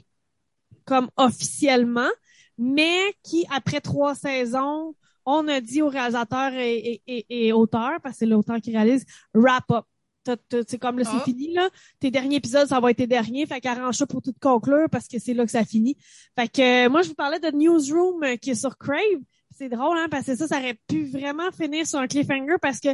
comme 0.86 1.10
officiellement, 1.18 2.10
mais 2.58 2.98
qui, 3.24 3.46
après 3.54 3.82
trois 3.82 4.16
saisons, 4.16 4.96
on 5.26 5.48
a 5.48 5.62
dit 5.62 5.82
au 5.82 5.90
réalisateur 5.90 6.54
et, 6.54 7.02
et, 7.06 7.26
et, 7.30 7.48
et 7.48 7.54
auteur, 7.54 8.00
parce 8.02 8.16
que 8.16 8.20
c'est 8.20 8.26
l'auteur 8.26 8.60
qui 8.60 8.72
réalise, 8.72 9.06
wrap 9.34 9.70
up. 9.72 9.86
C'est 10.68 10.78
comme 10.78 11.00
là, 11.00 11.06
c'est 11.06 11.18
Ah. 11.20 11.24
fini, 11.24 11.52
là. 11.54 11.68
Tes 12.00 12.12
derniers 12.12 12.36
épisodes, 12.36 12.68
ça 12.68 12.80
va 12.80 12.92
être 12.92 12.98
tes 12.98 13.08
derniers. 13.08 13.48
Fait 13.48 13.60
qu'arrange-toi 13.60 14.06
pour 14.06 14.22
tout 14.22 14.34
conclure 14.40 14.88
parce 14.92 15.08
que 15.08 15.18
c'est 15.18 15.34
là 15.34 15.46
que 15.46 15.52
ça 15.52 15.66
finit. 15.66 15.98
Fait 16.38 16.48
que 16.48 16.86
euh, 16.86 16.90
moi, 16.92 17.02
je 17.02 17.10
vous 17.10 17.16
parlais 17.16 17.40
de 17.40 17.50
Newsroom 17.50 18.24
euh, 18.24 18.36
qui 18.36 18.52
est 18.52 18.56
sur 18.56 18.78
Crave. 18.78 19.00
C'est 19.58 19.70
drôle, 19.70 19.98
hein, 19.98 20.08
parce 20.12 20.28
que 20.28 20.36
ça, 20.36 20.48
ça 20.48 20.60
aurait 20.60 20.78
pu 20.88 21.06
vraiment 21.06 21.52
finir 21.52 21.88
sur 21.88 21.98
un 22.00 22.08
cliffhanger 22.08 22.56
parce 22.62 22.80
que 22.80 22.90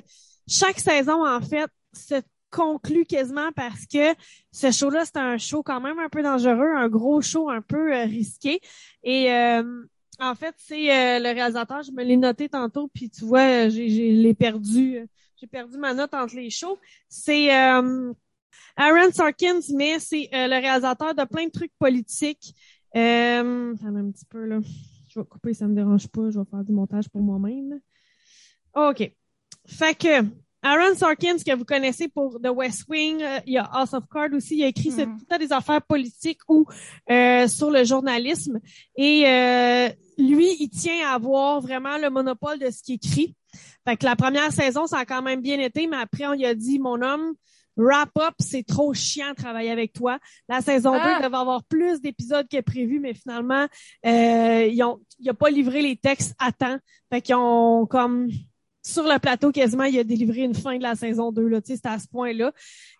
chaque 0.48 0.80
saison, 0.80 1.26
en 1.28 1.42
fait, 1.42 1.70
se 1.94 2.16
conclut 2.50 3.06
quasiment 3.06 3.52
parce 3.56 3.86
que 3.86 4.14
ce 4.52 4.72
show-là, 4.72 5.04
c'est 5.06 5.18
un 5.18 5.38
show 5.38 5.64
quand 5.64 5.82
même 5.82 6.00
un 6.00 6.10
peu 6.10 6.24
dangereux, 6.24 6.76
un 6.76 6.88
gros 6.88 7.22
show 7.22 7.50
un 7.50 7.62
peu 7.62 7.94
euh, 7.94 8.04
risqué. 8.06 8.62
Et 9.04 9.32
euh, 9.34 9.84
en 10.20 10.34
fait, 10.36 10.56
c'est 10.58 10.90
euh, 10.92 11.20
le 11.20 11.34
réalisateur, 11.34 11.84
je 11.84 11.92
me 11.92 12.04
l'ai 12.04 12.18
noté 12.18 12.50
tantôt, 12.50 12.88
puis 12.94 13.10
tu 13.10 13.26
vois, 13.26 13.68
j'ai, 13.70 13.90
j'ai 13.90 14.12
l'ai 14.14 14.34
perdu. 14.34 14.98
euh, 15.00 15.06
J'ai 15.36 15.48
perdu 15.48 15.78
ma 15.78 15.94
note 15.94 16.14
entre 16.14 16.36
les 16.36 16.50
shows. 16.50 16.80
C'est 17.10 17.54
euh, 17.56 18.14
Aaron 18.78 19.12
Sorkins, 19.12 19.60
mais 19.76 20.00
c'est 20.00 20.30
euh, 20.34 20.48
le 20.48 20.56
réalisateur 20.62 21.14
de 21.16 21.24
plein 21.26 21.46
de 21.46 21.52
trucs 21.52 21.74
politiques. 21.80 22.54
Euh, 22.96 23.76
un 23.84 24.12
petit 24.12 24.26
peu 24.26 24.46
là. 24.46 24.60
Je 25.10 25.20
vais 25.20 25.26
couper, 25.26 25.54
ça 25.54 25.68
me 25.68 25.76
dérange 25.76 26.08
pas. 26.08 26.30
Je 26.30 26.40
vais 26.40 26.46
faire 26.50 26.64
du 26.64 26.72
montage 26.72 27.10
pour 27.10 27.22
moi-même. 27.22 27.80
OK. 28.76 29.12
Fait 29.68 29.96
que 29.96 30.24
Aaron 30.64 30.96
Sorkins, 30.96 31.38
que 31.46 31.56
vous 31.56 31.66
connaissez 31.66 32.08
pour 32.08 32.42
The 32.42 32.50
West 32.50 32.86
Wing, 32.90 33.22
euh, 33.22 33.40
il 33.46 33.54
y 33.54 33.58
a 33.58 33.64
House 33.72 33.94
of 33.94 34.04
Cards 34.12 34.34
aussi, 34.34 34.58
il 34.58 34.64
a 34.64 34.68
écrit 34.68 34.90
Mhm. 34.90 35.20
tout 35.20 35.26
à 35.30 35.38
des 35.38 35.52
affaires 35.54 35.82
politiques 35.82 36.40
ou 36.50 36.66
euh, 37.10 37.48
sur 37.48 37.70
le 37.70 37.84
journalisme. 37.84 38.60
Et 38.96 39.24
euh, 39.28 39.90
lui, 40.18 40.56
il 40.60 40.70
tient 40.70 41.08
à 41.08 41.14
avoir 41.14 41.62
vraiment 41.62 41.98
le 41.98 42.10
monopole 42.10 42.58
de 42.60 42.70
ce 42.72 42.82
qu'il 42.82 42.96
écrit. 42.96 43.36
Fait 43.88 43.96
que 43.98 44.06
la 44.06 44.16
première 44.16 44.52
saison, 44.52 44.88
ça 44.88 45.00
a 45.00 45.06
quand 45.06 45.22
même 45.22 45.42
bien 45.42 45.60
été, 45.60 45.88
mais 45.88 45.98
après, 45.98 46.26
on 46.26 46.34
lui 46.34 46.46
a 46.46 46.56
dit, 46.56 46.80
mon 46.80 47.02
homme, 47.02 47.34
wrap 47.78 48.10
up, 48.20 48.34
c'est 48.40 48.66
trop 48.66 48.94
chiant 48.94 49.30
de 49.30 49.36
travailler 49.36 49.70
avec 49.70 49.94
toi. 49.94 50.18
La 50.50 50.62
saison 50.62 50.94
Ah! 50.96 51.20
2 51.20 51.26
devait 51.26 51.38
avoir 51.38 51.64
plus 51.66 52.02
d'épisodes 52.02 52.48
que 52.52 52.60
prévu, 52.62 53.00
mais 53.00 53.14
finalement, 53.14 53.68
euh, 54.06 54.66
ils 54.70 54.84
ont, 54.84 55.00
il 55.20 55.30
a 55.30 55.34
pas 55.36 55.50
livré 55.52 55.82
les 55.84 55.96
textes 55.96 56.34
à 56.40 56.52
temps. 56.52 56.78
Fait 57.14 57.22
qu'ils 57.22 57.36
ont 57.36 57.86
comme 57.86 58.28
sur 58.88 59.04
le 59.04 59.20
plateau 59.20 59.52
quasiment, 59.52 59.84
il 59.84 60.00
a 60.00 60.04
délivré 60.04 60.42
une 60.42 60.56
fin 60.56 60.78
de 60.78 60.84
la 60.84 60.96
saison 60.96 61.32
2. 61.32 61.48
Là, 61.48 61.60
à 61.84 62.00
ce 62.00 62.08
point-là. 62.08 62.54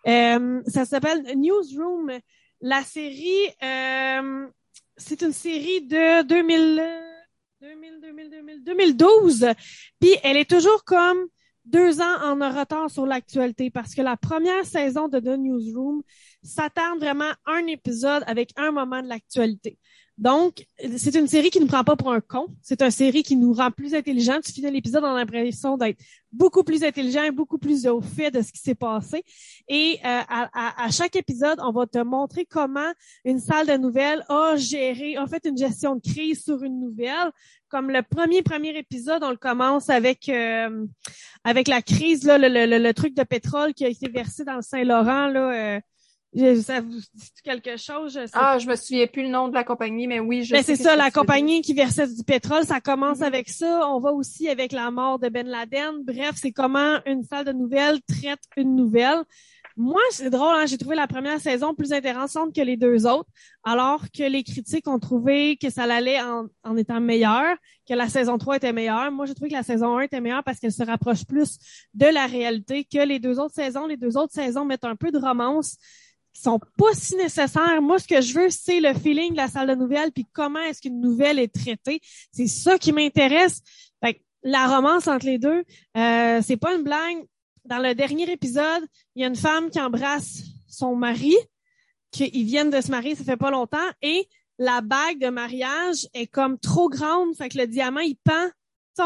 Euh, 0.06 0.62
ça 0.66 0.84
s'appelle 0.84 1.24
Newsroom. 1.36 2.12
La 2.60 2.82
série, 2.82 3.48
euh, 3.62 4.46
c'est 4.96 5.22
une 5.22 5.32
série 5.32 5.82
de 5.82 6.22
2000, 6.24 6.80
euh, 6.80 7.00
2000, 7.62 8.00
2000, 8.02 8.30
2000, 8.30 8.64
2012. 8.64 9.46
Puis 10.00 10.10
elle 10.22 10.36
est 10.36 10.50
toujours 10.50 10.84
comme 10.84 11.26
deux 11.64 12.00
ans 12.00 12.16
en 12.22 12.34
retard 12.34 12.90
sur 12.90 13.06
l'actualité 13.06 13.70
parce 13.70 13.94
que 13.94 14.02
la 14.02 14.16
première 14.16 14.66
saison 14.66 15.08
de 15.08 15.20
The 15.20 15.38
Newsroom 15.38 16.02
s'attarde 16.42 16.98
vraiment 16.98 17.30
à 17.46 17.52
un 17.52 17.66
épisode 17.66 18.24
avec 18.26 18.50
un 18.56 18.72
moment 18.72 19.02
de 19.02 19.08
l'actualité. 19.08 19.78
Donc, 20.18 20.66
c'est 20.96 21.14
une 21.14 21.28
série 21.28 21.48
qui 21.48 21.60
ne 21.60 21.66
prend 21.66 21.84
pas 21.84 21.94
pour 21.94 22.12
un 22.12 22.20
con. 22.20 22.48
C'est 22.60 22.82
une 22.82 22.90
série 22.90 23.22
qui 23.22 23.36
nous 23.36 23.52
rend 23.52 23.70
plus 23.70 23.94
intelligents. 23.94 24.40
Tu 24.44 24.50
finis 24.50 24.68
l'épisode, 24.72 25.04
a 25.04 25.14
l'impression 25.14 25.76
d'être 25.76 25.98
beaucoup 26.32 26.64
plus 26.64 26.82
intelligent 26.82 27.30
beaucoup 27.32 27.56
plus 27.56 27.86
au 27.86 28.00
fait 28.00 28.32
de 28.32 28.42
ce 28.42 28.50
qui 28.50 28.58
s'est 28.58 28.74
passé. 28.74 29.22
Et 29.68 29.98
euh, 30.04 30.20
à, 30.28 30.84
à- 30.84 30.90
chaque 30.90 31.14
épisode, 31.14 31.60
on 31.62 31.70
va 31.70 31.86
te 31.86 31.98
montrer 31.98 32.44
comment 32.44 32.92
une 33.24 33.38
salle 33.38 33.68
de 33.68 33.76
nouvelles 33.76 34.24
a 34.28 34.56
géré, 34.56 35.16
a 35.16 35.26
fait 35.28 35.44
une 35.46 35.56
gestion 35.56 35.94
de 35.94 36.00
crise 36.00 36.42
sur 36.42 36.64
une 36.64 36.80
nouvelle. 36.80 37.30
Comme 37.68 37.88
le 37.90 38.02
premier 38.02 38.42
premier 38.42 38.76
épisode, 38.76 39.22
on 39.22 39.30
le 39.30 39.36
commence 39.36 39.88
avec 39.88 40.28
euh, 40.28 40.84
avec 41.44 41.68
la 41.68 41.80
crise, 41.80 42.24
là, 42.24 42.38
le, 42.38 42.48
le- 42.48 42.66
le- 42.66 42.82
le 42.82 42.92
truc 42.94 43.14
de 43.14 43.22
pétrole 43.22 43.72
qui 43.72 43.84
a 43.84 43.88
été 43.88 44.08
versé 44.08 44.44
dans 44.44 44.56
le 44.56 44.62
Saint-Laurent. 44.62 45.28
Là, 45.28 45.76
euh, 45.76 45.80
ça 46.62 46.80
vous 46.80 46.90
dit 47.14 47.30
quelque 47.42 47.76
chose? 47.76 48.12
Je 48.14 48.26
sais 48.26 48.32
Ah, 48.34 48.58
je 48.58 48.66
me 48.68 48.76
souviens 48.76 49.06
plus 49.06 49.22
le 49.22 49.28
nom 49.30 49.48
de 49.48 49.54
la 49.54 49.64
compagnie, 49.64 50.06
mais 50.06 50.20
oui, 50.20 50.44
je 50.44 50.52
ben, 50.54 50.62
sais 50.62 50.76
c'est 50.76 50.82
ça, 50.82 50.94
la 50.96 51.10
compagnie 51.10 51.62
qui 51.62 51.72
versait 51.74 52.06
du 52.06 52.22
pétrole, 52.24 52.64
ça 52.64 52.80
commence 52.80 53.18
Mhm. 53.18 53.24
avec 53.24 53.48
ça. 53.48 53.88
On 53.88 53.98
va 54.00 54.12
aussi 54.12 54.48
avec 54.48 54.72
la 54.72 54.90
mort 54.90 55.18
de 55.18 55.28
Ben 55.28 55.46
Laden. 55.46 56.04
Bref, 56.04 56.32
c'est 56.36 56.52
comment 56.52 56.98
une 57.06 57.22
salle 57.24 57.44
de 57.46 57.52
nouvelles 57.52 58.00
traite 58.02 58.40
une 58.56 58.76
nouvelle. 58.76 59.22
Moi, 59.80 60.00
c'est 60.10 60.28
drôle, 60.28 60.56
hein, 60.56 60.66
j'ai 60.66 60.76
trouvé 60.76 60.96
la 60.96 61.06
première 61.06 61.40
saison 61.40 61.72
plus 61.72 61.92
intéressante 61.92 62.52
que 62.52 62.60
les 62.60 62.76
deux 62.76 63.06
autres, 63.06 63.30
alors 63.62 64.06
que 64.10 64.24
les 64.24 64.42
critiques 64.42 64.88
ont 64.88 64.98
trouvé 64.98 65.56
que 65.56 65.70
ça 65.70 65.84
allait 65.84 66.20
en, 66.20 66.46
en 66.64 66.76
étant 66.76 67.00
meilleur, 67.00 67.54
que 67.88 67.94
la 67.94 68.08
saison 68.08 68.38
3 68.38 68.56
était 68.56 68.72
meilleure. 68.72 69.12
Moi, 69.12 69.26
j'ai 69.26 69.34
trouvé 69.36 69.50
que 69.50 69.54
la 69.54 69.62
saison 69.62 69.96
1 69.96 70.00
était 70.00 70.20
meilleure 70.20 70.42
parce 70.42 70.58
qu'elle 70.58 70.72
se 70.72 70.82
rapproche 70.82 71.24
plus 71.24 71.58
de 71.94 72.06
la 72.06 72.26
réalité 72.26 72.82
que 72.92 72.98
les 73.06 73.20
deux 73.20 73.38
autres 73.38 73.54
saisons. 73.54 73.86
Les 73.86 73.96
deux 73.96 74.16
autres 74.16 74.32
saisons 74.34 74.64
mettent 74.64 74.84
un 74.84 74.96
peu 74.96 75.12
de 75.12 75.18
romance 75.18 75.76
sont 76.38 76.60
pas 76.76 76.94
si 76.94 77.16
nécessaires. 77.16 77.82
Moi, 77.82 77.98
ce 77.98 78.08
que 78.08 78.20
je 78.20 78.34
veux, 78.34 78.50
c'est 78.50 78.80
le 78.80 78.94
feeling 78.94 79.32
de 79.32 79.36
la 79.36 79.48
salle 79.48 79.68
de 79.68 79.74
nouvelles, 79.74 80.12
puis 80.12 80.26
comment 80.32 80.60
est-ce 80.60 80.80
qu'une 80.80 81.00
nouvelle 81.00 81.38
est 81.38 81.52
traitée. 81.52 82.00
C'est 82.32 82.46
ça 82.46 82.78
qui 82.78 82.92
m'intéresse. 82.92 83.62
La 84.44 84.68
romance 84.68 85.08
entre 85.08 85.26
les 85.26 85.38
deux, 85.38 85.64
euh, 85.96 86.40
c'est 86.42 86.56
pas 86.56 86.74
une 86.74 86.82
blague. 86.82 87.24
Dans 87.64 87.78
le 87.78 87.94
dernier 87.94 88.30
épisode, 88.30 88.84
il 89.14 89.22
y 89.22 89.24
a 89.24 89.28
une 89.28 89.36
femme 89.36 89.68
qui 89.68 89.80
embrasse 89.80 90.42
son 90.68 90.94
mari, 90.94 91.36
qu'ils 92.12 92.44
viennent 92.44 92.70
de 92.70 92.80
se 92.80 92.90
marier, 92.90 93.14
ça 93.14 93.24
fait 93.24 93.36
pas 93.36 93.50
longtemps, 93.50 93.76
et 94.00 94.28
la 94.58 94.80
bague 94.80 95.18
de 95.18 95.28
mariage 95.28 96.06
est 96.14 96.28
comme 96.28 96.58
trop 96.58 96.88
grande, 96.88 97.34
fait 97.36 97.48
que 97.48 97.58
le 97.58 97.66
diamant, 97.66 98.00
il 98.00 98.16
pend. 98.16 98.48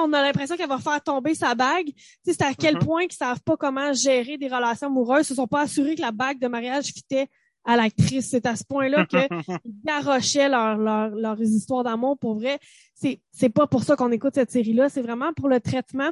On 0.00 0.12
a 0.12 0.22
l'impression 0.22 0.56
qu'elle 0.56 0.68
va 0.68 0.78
faire 0.78 1.02
tomber 1.02 1.34
sa 1.34 1.54
bague. 1.54 1.90
C'est 2.24 2.42
à 2.42 2.54
quel 2.54 2.76
Mhm. 2.76 2.84
point 2.84 3.02
qu'ils 3.02 3.16
savent 3.16 3.40
pas 3.40 3.56
comment 3.56 3.92
gérer 3.92 4.38
des 4.38 4.48
relations 4.48 4.86
amoureuses. 4.86 5.26
Ils 5.26 5.28
se 5.28 5.34
sont 5.34 5.46
pas 5.46 5.62
assurés 5.62 5.94
que 5.94 6.00
la 6.02 6.12
bague 6.12 6.38
de 6.38 6.48
mariage 6.48 6.86
fitait 6.86 7.28
à 7.64 7.76
l'actrice. 7.76 8.28
C'est 8.30 8.46
à 8.46 8.56
ce 8.56 8.64
point-là 8.64 9.06
que 9.06 9.16
ils 9.64 9.74
garochaient 9.84 10.48
leur, 10.48 10.76
leur, 10.76 11.10
leurs 11.10 11.40
histoires 11.40 11.84
d'amour. 11.84 12.18
Pour 12.18 12.34
vrai, 12.34 12.58
c'est 12.94 13.20
c'est 13.30 13.48
pas 13.48 13.66
pour 13.66 13.82
ça 13.84 13.96
qu'on 13.96 14.10
écoute 14.12 14.34
cette 14.34 14.50
série-là. 14.50 14.88
C'est 14.88 15.02
vraiment 15.02 15.32
pour 15.32 15.48
le 15.48 15.60
traitement. 15.60 16.10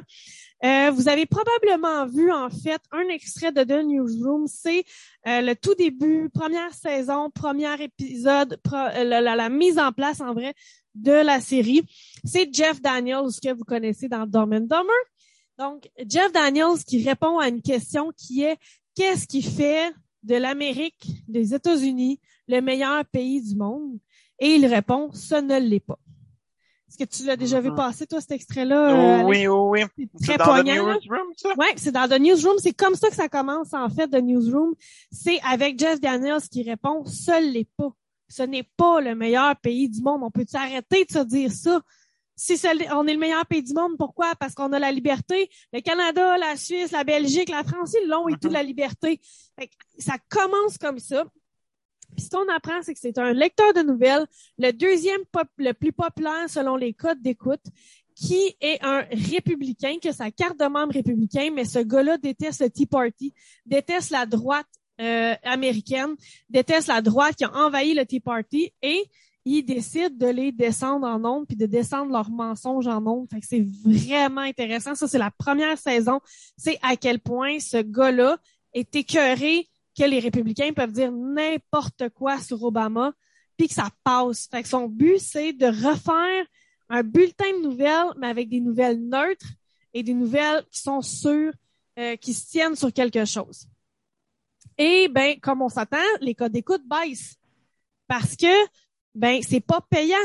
Euh, 0.63 0.91
vous 0.91 1.09
avez 1.09 1.25
probablement 1.25 2.05
vu 2.05 2.31
en 2.31 2.49
fait 2.49 2.81
un 2.91 3.07
extrait 3.09 3.51
de 3.51 3.63
The 3.63 3.83
Newsroom. 3.83 4.45
C'est 4.47 4.83
euh, 5.27 5.41
le 5.41 5.55
tout 5.55 5.73
début, 5.75 6.29
première 6.33 6.73
saison, 6.73 7.29
premier 7.31 7.81
épisode, 7.81 8.57
pro- 8.63 8.75
euh, 8.75 9.03
la, 9.03 9.21
la- 9.21 9.35
la 9.35 9.49
mise 9.49 9.79
en 9.79 9.91
place 9.91 10.21
en 10.21 10.33
vrai 10.33 10.53
de 10.93 11.11
la 11.13 11.39
série. 11.41 11.83
C'est 12.23 12.53
Jeff 12.53 12.81
Daniels 12.81 13.29
que 13.43 13.53
vous 13.53 13.63
connaissez 13.63 14.07
dans 14.07 14.27
Dumb 14.27 14.53
and 14.53 14.61
Dumber. 14.61 15.01
Donc 15.57 15.89
Jeff 16.07 16.31
Daniels 16.31 16.83
qui 16.85 17.03
répond 17.07 17.39
à 17.39 17.47
une 17.47 17.61
question 17.61 18.11
qui 18.17 18.43
est 18.43 18.57
qu'est-ce 18.95 19.25
qui 19.27 19.41
fait? 19.41 19.91
De 20.23 20.35
l'Amérique, 20.35 21.23
des 21.27 21.53
États-Unis, 21.53 22.19
le 22.47 22.61
meilleur 22.61 23.05
pays 23.05 23.41
du 23.41 23.55
monde? 23.55 23.97
Et 24.39 24.55
il 24.55 24.65
répond, 24.65 25.11
ce 25.13 25.35
ne 25.35 25.59
l'est 25.59 25.79
pas. 25.79 25.99
Est-ce 26.87 26.97
que 26.97 27.03
tu 27.05 27.23
l'as 27.25 27.37
déjà 27.37 27.61
vu 27.61 27.69
Mhm. 27.69 27.75
passer, 27.75 28.05
toi, 28.05 28.19
cet 28.19 28.31
extrait-là? 28.31 29.21
euh, 29.21 29.23
oui, 29.23 29.47
oui, 29.47 29.81
oui. 29.97 30.07
C'est 30.19 30.37
dans 30.37 30.43
poignant. 30.45 30.85
là. 30.87 30.95
newsroom, 30.95 31.27
ça? 31.37 31.49
Ouais, 31.57 31.73
c'est 31.77 31.91
dans 31.91 32.07
The 32.09 32.19
Newsroom. 32.19 32.57
C'est 32.59 32.73
comme 32.73 32.95
ça 32.95 33.09
que 33.09 33.15
ça 33.15 33.29
commence, 33.29 33.73
en 33.73 33.89
fait, 33.89 34.07
The 34.09 34.21
Newsroom. 34.21 34.73
C'est 35.11 35.39
avec 35.49 35.79
Jeff 35.79 36.01
Daniels 36.01 36.41
qui 36.51 36.63
répond, 36.63 37.05
ce 37.05 37.41
l'est 37.53 37.69
pas. 37.77 37.93
Ce 38.27 38.43
n'est 38.43 38.67
pas 38.77 38.99
le 38.99 39.15
meilleur 39.15 39.55
pays 39.57 39.89
du 39.89 40.01
monde. 40.01 40.21
On 40.23 40.31
peut-tu 40.31 40.55
arrêter 40.57 41.05
de 41.05 41.11
se 41.11 41.19
dire 41.23 41.51
ça? 41.51 41.81
Si 42.43 42.59
on 42.91 43.05
est 43.05 43.13
le 43.13 43.19
meilleur 43.19 43.45
pays 43.45 43.61
du 43.61 43.73
monde, 43.73 43.97
pourquoi? 43.99 44.33
Parce 44.33 44.55
qu'on 44.55 44.73
a 44.73 44.79
la 44.79 44.91
liberté. 44.91 45.47
Le 45.71 45.79
Canada, 45.81 46.39
la 46.39 46.57
Suisse, 46.57 46.89
la 46.91 47.03
Belgique, 47.03 47.49
la 47.49 47.63
France, 47.63 47.95
ils 48.01 48.07
l'ont 48.09 48.27
et 48.27 48.35
tout 48.41 48.49
la 48.49 48.63
liberté. 48.63 49.19
Fait 49.59 49.67
que 49.67 49.73
ça 49.99 50.15
commence 50.27 50.79
comme 50.79 50.97
ça. 50.97 51.23
Puis 52.15 52.25
ce 52.25 52.29
qu'on 52.31 52.51
apprend, 52.51 52.81
c'est 52.81 52.95
que 52.95 52.99
c'est 52.99 53.19
un 53.19 53.31
lecteur 53.31 53.73
de 53.73 53.81
nouvelles, 53.81 54.25
le 54.57 54.71
deuxième 54.71 55.23
pop- 55.31 55.47
le 55.57 55.73
plus 55.73 55.91
populaire 55.91 56.49
selon 56.49 56.77
les 56.77 56.93
codes 56.95 57.21
d'écoute, 57.21 57.61
qui 58.15 58.55
est 58.59 58.83
un 58.83 59.05
républicain, 59.11 59.97
que 60.01 60.11
sa 60.11 60.31
carte 60.31 60.59
de 60.59 60.65
membre 60.65 60.93
républicain, 60.93 61.51
mais 61.53 61.65
ce 61.65 61.77
gars-là 61.79 62.17
déteste 62.17 62.61
le 62.61 62.71
Tea 62.71 62.87
Party, 62.87 63.33
déteste 63.67 64.09
la 64.09 64.25
droite 64.25 64.65
euh, 64.99 65.35
américaine, 65.43 66.15
déteste 66.49 66.87
la 66.87 67.03
droite 67.03 67.35
qui 67.35 67.43
a 67.43 67.53
envahi 67.53 67.93
le 67.93 68.03
Tea 68.03 68.19
Party 68.19 68.73
et 68.81 69.05
il 69.45 69.63
décide 69.63 70.17
de 70.17 70.27
les 70.27 70.51
descendre 70.51 71.07
en 71.07 71.23
ondes 71.25 71.47
puis 71.47 71.57
de 71.57 71.65
descendre 71.65 72.11
leurs 72.11 72.29
mensonges 72.29 72.87
en 72.87 73.05
ondes. 73.05 73.27
Fait 73.29 73.39
c'est 73.41 73.65
vraiment 73.83 74.41
intéressant. 74.41 74.95
Ça, 74.95 75.07
c'est 75.07 75.17
la 75.17 75.31
première 75.31 75.77
saison. 75.77 76.19
C'est 76.57 76.77
à 76.81 76.95
quel 76.95 77.19
point 77.19 77.59
ce 77.59 77.77
gars-là 77.77 78.37
est 78.73 78.95
écœuré 78.95 79.67
que 79.97 80.03
les 80.03 80.19
républicains 80.19 80.73
peuvent 80.73 80.91
dire 80.91 81.11
n'importe 81.11 82.09
quoi 82.09 82.39
sur 82.39 82.63
Obama 82.63 83.13
puis 83.57 83.67
que 83.67 83.73
ça 83.73 83.89
passe. 84.03 84.47
Fait 84.49 84.63
que 84.63 84.69
son 84.69 84.87
but, 84.87 85.19
c'est 85.19 85.53
de 85.53 85.65
refaire 85.65 86.45
un 86.89 87.03
bulletin 87.03 87.51
de 87.57 87.63
nouvelles, 87.63 88.13
mais 88.17 88.27
avec 88.27 88.49
des 88.49 88.59
nouvelles 88.59 88.99
neutres 88.99 89.47
et 89.93 90.03
des 90.03 90.13
nouvelles 90.13 90.63
qui 90.71 90.81
sont 90.81 91.01
sûres, 91.01 91.53
euh, 91.99 92.15
qui 92.15 92.33
se 92.33 92.49
tiennent 92.49 92.75
sur 92.75 92.91
quelque 92.93 93.25
chose. 93.25 93.67
Et 94.77 95.07
ben, 95.09 95.39
comme 95.39 95.61
on 95.61 95.69
s'attend, 95.69 95.97
les 96.21 96.35
codes 96.35 96.51
d'écoute 96.51 96.83
baissent 96.85 97.37
parce 98.07 98.35
que 98.35 98.67
ben 99.15 99.41
c'est 99.41 99.59
pas 99.61 99.81
payant. 99.89 100.15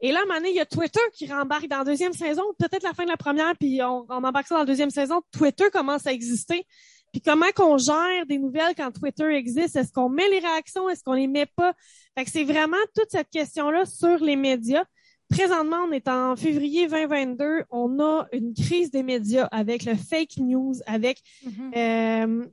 Et 0.00 0.12
là, 0.12 0.20
à 0.20 0.22
un 0.22 0.26
moment 0.26 0.38
donné, 0.38 0.50
il 0.50 0.56
y 0.56 0.60
a 0.60 0.66
Twitter 0.66 1.00
qui 1.12 1.26
rembarque 1.26 1.66
dans 1.66 1.78
la 1.78 1.84
deuxième 1.84 2.12
saison, 2.12 2.42
peut-être 2.58 2.84
la 2.84 2.92
fin 2.94 3.04
de 3.04 3.08
la 3.10 3.16
première, 3.16 3.56
puis 3.58 3.82
on, 3.82 4.06
on 4.08 4.22
embarque 4.24 4.46
ça 4.46 4.54
dans 4.54 4.60
la 4.60 4.66
deuxième 4.66 4.90
saison. 4.90 5.22
Twitter 5.32 5.64
commence 5.72 6.06
à 6.06 6.12
exister. 6.12 6.64
Puis 7.12 7.20
comment 7.22 7.50
qu'on 7.56 7.78
gère 7.78 8.26
des 8.28 8.38
nouvelles 8.38 8.74
quand 8.76 8.92
Twitter 8.92 9.24
existe? 9.34 9.74
Est-ce 9.76 9.92
qu'on 9.92 10.08
met 10.08 10.28
les 10.28 10.38
réactions? 10.38 10.88
Est-ce 10.88 11.02
qu'on 11.02 11.14
les 11.14 11.26
met 11.26 11.46
pas? 11.46 11.72
Fait 12.16 12.24
que 12.24 12.30
c'est 12.30 12.44
vraiment 12.44 12.76
toute 12.94 13.10
cette 13.10 13.30
question-là 13.30 13.86
sur 13.86 14.18
les 14.22 14.36
médias. 14.36 14.84
Présentement, 15.30 15.78
on 15.88 15.92
est 15.92 16.06
en 16.08 16.36
février 16.36 16.86
2022. 16.86 17.64
On 17.70 17.98
a 18.00 18.26
une 18.32 18.54
crise 18.54 18.90
des 18.90 19.02
médias 19.02 19.46
avec 19.50 19.84
le 19.84 19.94
fake 19.94 20.36
news, 20.38 20.74
avec 20.86 21.20
Mhm. 21.44 21.72
euh, 21.76 22.46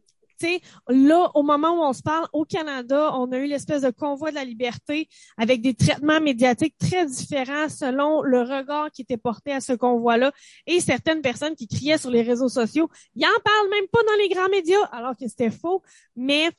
là, 0.88 1.32
au 1.34 1.44
moment 1.44 1.72
où 1.72 1.84
on 1.84 1.94
se 1.94 2.02
parle, 2.02 2.28
au 2.34 2.46
Canada, 2.46 3.12
on 3.14 3.32
a 3.32 3.38
eu 3.38 3.48
l'espèce 3.48 3.82
de 3.82 3.90
convoi 3.90 4.30
de 4.30 4.36
la 4.36 4.44
liberté 4.44 5.08
avec 5.38 5.62
des 5.62 5.74
traitements 5.74 6.22
médiatiques 6.22 6.76
très 6.78 7.06
différents 7.06 7.70
selon 7.70 8.22
le 8.22 8.42
regard 8.42 8.92
qui 8.92 9.02
était 9.02 9.18
porté 9.18 9.52
à 9.52 9.62
ce 9.62 9.74
convoi-là 9.74 10.32
et 10.68 10.80
certaines 10.80 11.22
personnes 11.22 11.56
qui 11.56 11.68
criaient 11.68 11.98
sur 11.98 12.12
les 12.12 12.22
réseaux 12.22 12.50
sociaux. 12.50 12.90
Ils 13.16 13.26
en 13.26 13.42
parlent 13.44 13.70
même 13.70 13.88
pas 13.92 14.04
dans 14.04 14.22
les 14.22 14.30
grands 14.30 14.50
médias, 14.50 14.84
alors 14.92 15.16
que 15.18 15.28
c'était 15.28 15.52
faux. 15.52 15.82
Mais 16.16 16.50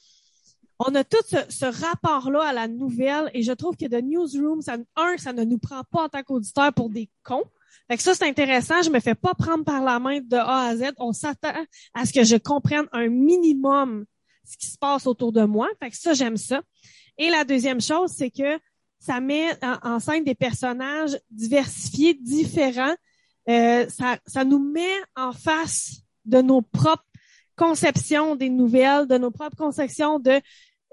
on 0.78 0.94
a 0.94 1.04
tout 1.04 1.22
ce, 1.28 1.64
rapport-là 1.86 2.42
à 2.42 2.52
la 2.52 2.68
nouvelle 2.68 3.30
et 3.32 3.42
je 3.42 3.52
trouve 3.52 3.76
que 3.76 3.86
The 3.86 4.02
Newsroom, 4.02 4.60
ça, 4.60 4.76
un, 4.96 5.16
ça 5.16 5.32
ne 5.32 5.44
nous 5.44 5.58
prend 5.58 5.82
pas 5.90 6.04
en 6.04 6.08
tant 6.08 6.22
qu'auditeurs 6.22 6.72
pour 6.72 6.90
des 6.90 7.08
cons. 7.22 7.44
Fait 7.88 7.96
que 7.96 8.02
ça, 8.02 8.14
c'est 8.14 8.28
intéressant. 8.28 8.82
Je 8.82 8.90
me 8.90 9.00
fais 9.00 9.14
pas 9.14 9.34
prendre 9.34 9.64
par 9.64 9.82
la 9.82 9.98
main 9.98 10.20
de 10.20 10.36
A 10.36 10.68
à 10.68 10.76
Z. 10.76 10.92
On 10.98 11.12
s'attend 11.12 11.54
à 11.94 12.04
ce 12.04 12.12
que 12.12 12.24
je 12.24 12.36
comprenne 12.36 12.86
un 12.92 13.08
minimum 13.08 14.04
ce 14.46 14.56
qui 14.56 14.66
se 14.66 14.78
passe 14.78 15.06
autour 15.06 15.32
de 15.32 15.42
moi. 15.42 15.68
Fait 15.82 15.90
que 15.90 15.96
ça, 15.96 16.14
j'aime 16.14 16.36
ça. 16.36 16.62
Et 17.18 17.30
la 17.30 17.44
deuxième 17.44 17.80
chose, 17.80 18.12
c'est 18.16 18.30
que 18.30 18.58
ça 18.98 19.20
met 19.20 19.52
en, 19.64 19.94
en 19.94 20.00
scène 20.00 20.24
des 20.24 20.34
personnages 20.34 21.18
diversifiés, 21.30 22.14
différents. 22.14 22.94
Euh, 23.48 23.88
ça, 23.88 24.18
ça 24.26 24.44
nous 24.44 24.58
met 24.58 24.94
en 25.14 25.32
face 25.32 26.02
de 26.24 26.40
nos 26.42 26.62
propres 26.62 27.05
conceptions 27.56 28.36
des 28.36 28.48
nouvelles, 28.50 29.06
de 29.06 29.18
nos 29.18 29.30
propres 29.30 29.56
conceptions 29.56 30.18
de 30.18 30.40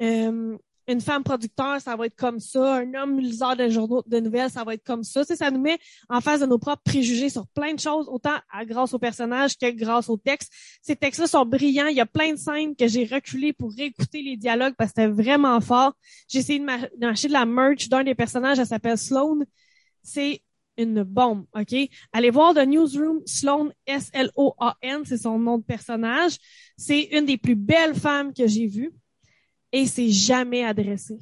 euh, 0.02 0.58
une 0.88 1.02
femme 1.02 1.24
producteur, 1.24 1.80
ça 1.80 1.96
va 1.96 2.08
être 2.08 2.16
comme 2.16 2.40
ça, 2.40 2.76
un 2.76 2.94
homme 2.94 3.20
liseur 3.20 3.56
de 3.56 3.70
journaux 3.70 4.04
de 4.06 4.20
nouvelles, 4.20 4.50
ça 4.50 4.64
va 4.64 4.74
être 4.74 4.84
comme 4.84 5.04
ça. 5.04 5.22
Tu 5.22 5.28
sais, 5.28 5.36
ça 5.38 5.50
nous 5.50 5.62
met 5.62 5.78
en 6.10 6.20
face 6.20 6.42
de 6.42 6.46
nos 6.46 6.58
propres 6.58 6.82
préjugés 6.84 7.30
sur 7.30 7.48
plein 7.48 7.74
de 7.74 7.80
choses, 7.80 8.08
autant 8.10 8.36
à, 8.52 8.66
grâce 8.66 8.94
aux 8.94 9.00
personnages 9.00 9.58
que 9.58 9.70
grâce 9.72 10.10
aux 10.10 10.18
textes. 10.18 10.52
Ces 10.82 10.96
textes-là 10.96 11.28
sont 11.28 11.46
brillants. 11.46 11.88
Il 11.88 11.96
y 11.96 12.02
a 12.02 12.06
plein 12.06 12.34
de 12.34 12.38
scènes 12.38 12.76
que 12.76 12.88
j'ai 12.88 13.06
reculées 13.06 13.54
pour 13.54 13.72
réécouter 13.72 14.22
les 14.22 14.36
dialogues 14.36 14.74
parce 14.78 14.92
que 14.92 15.02
c'était 15.02 15.12
vraiment 15.12 15.60
fort. 15.62 15.94
J'ai 16.28 16.40
essayé 16.40 16.60
de 16.60 16.66
m'a- 16.66 16.90
d'acheter 16.98 17.30
de 17.30 17.34
la 17.34 17.46
merch 17.46 17.88
d'un 17.88 18.04
des 18.04 18.16
personnages, 18.16 18.60
elle 18.60 18.68
s'appelle 18.68 18.98
Sloane. 18.98 19.46
C'est 20.02 20.42
une 20.78 21.04
bombe, 21.04 21.46
OK? 21.54 21.76
Allez 22.12 22.30
voir 22.30 22.54
The 22.54 22.66
Newsroom, 22.66 23.22
Sloane, 23.26 23.74
S-L-O-A-N, 23.86 25.04
c'est 25.06 25.18
son 25.18 25.40
nom 25.40 25.58
de 25.58 25.64
personnage. 25.64 26.38
C'est 26.78 27.04
une 27.12 27.26
des 27.26 27.38
plus 27.38 27.56
belles 27.56 27.96
femmes 27.96 28.34
que 28.34 28.48
j'ai 28.48 28.68
vues 28.68 28.92
et 29.72 29.86
c'est 29.86 30.10
jamais 30.10 30.64
adressé. 30.64 31.20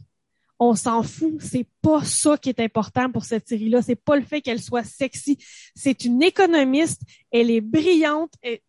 On 0.59 0.75
s'en 0.75 1.01
fout, 1.01 1.41
c'est 1.41 1.67
pas 1.81 2.03
ça 2.03 2.37
qui 2.37 2.49
est 2.49 2.59
important 2.59 3.11
pour 3.11 3.25
cette 3.25 3.47
série-là, 3.47 3.81
c'est 3.81 3.95
pas 3.95 4.15
le 4.15 4.21
fait 4.21 4.41
qu'elle 4.41 4.61
soit 4.61 4.83
sexy. 4.83 5.37
C'est 5.75 6.05
une 6.05 6.21
économiste, 6.21 7.01
elle 7.31 7.49
est 7.49 7.61
brillante, 7.61 8.33
elle 8.43 8.59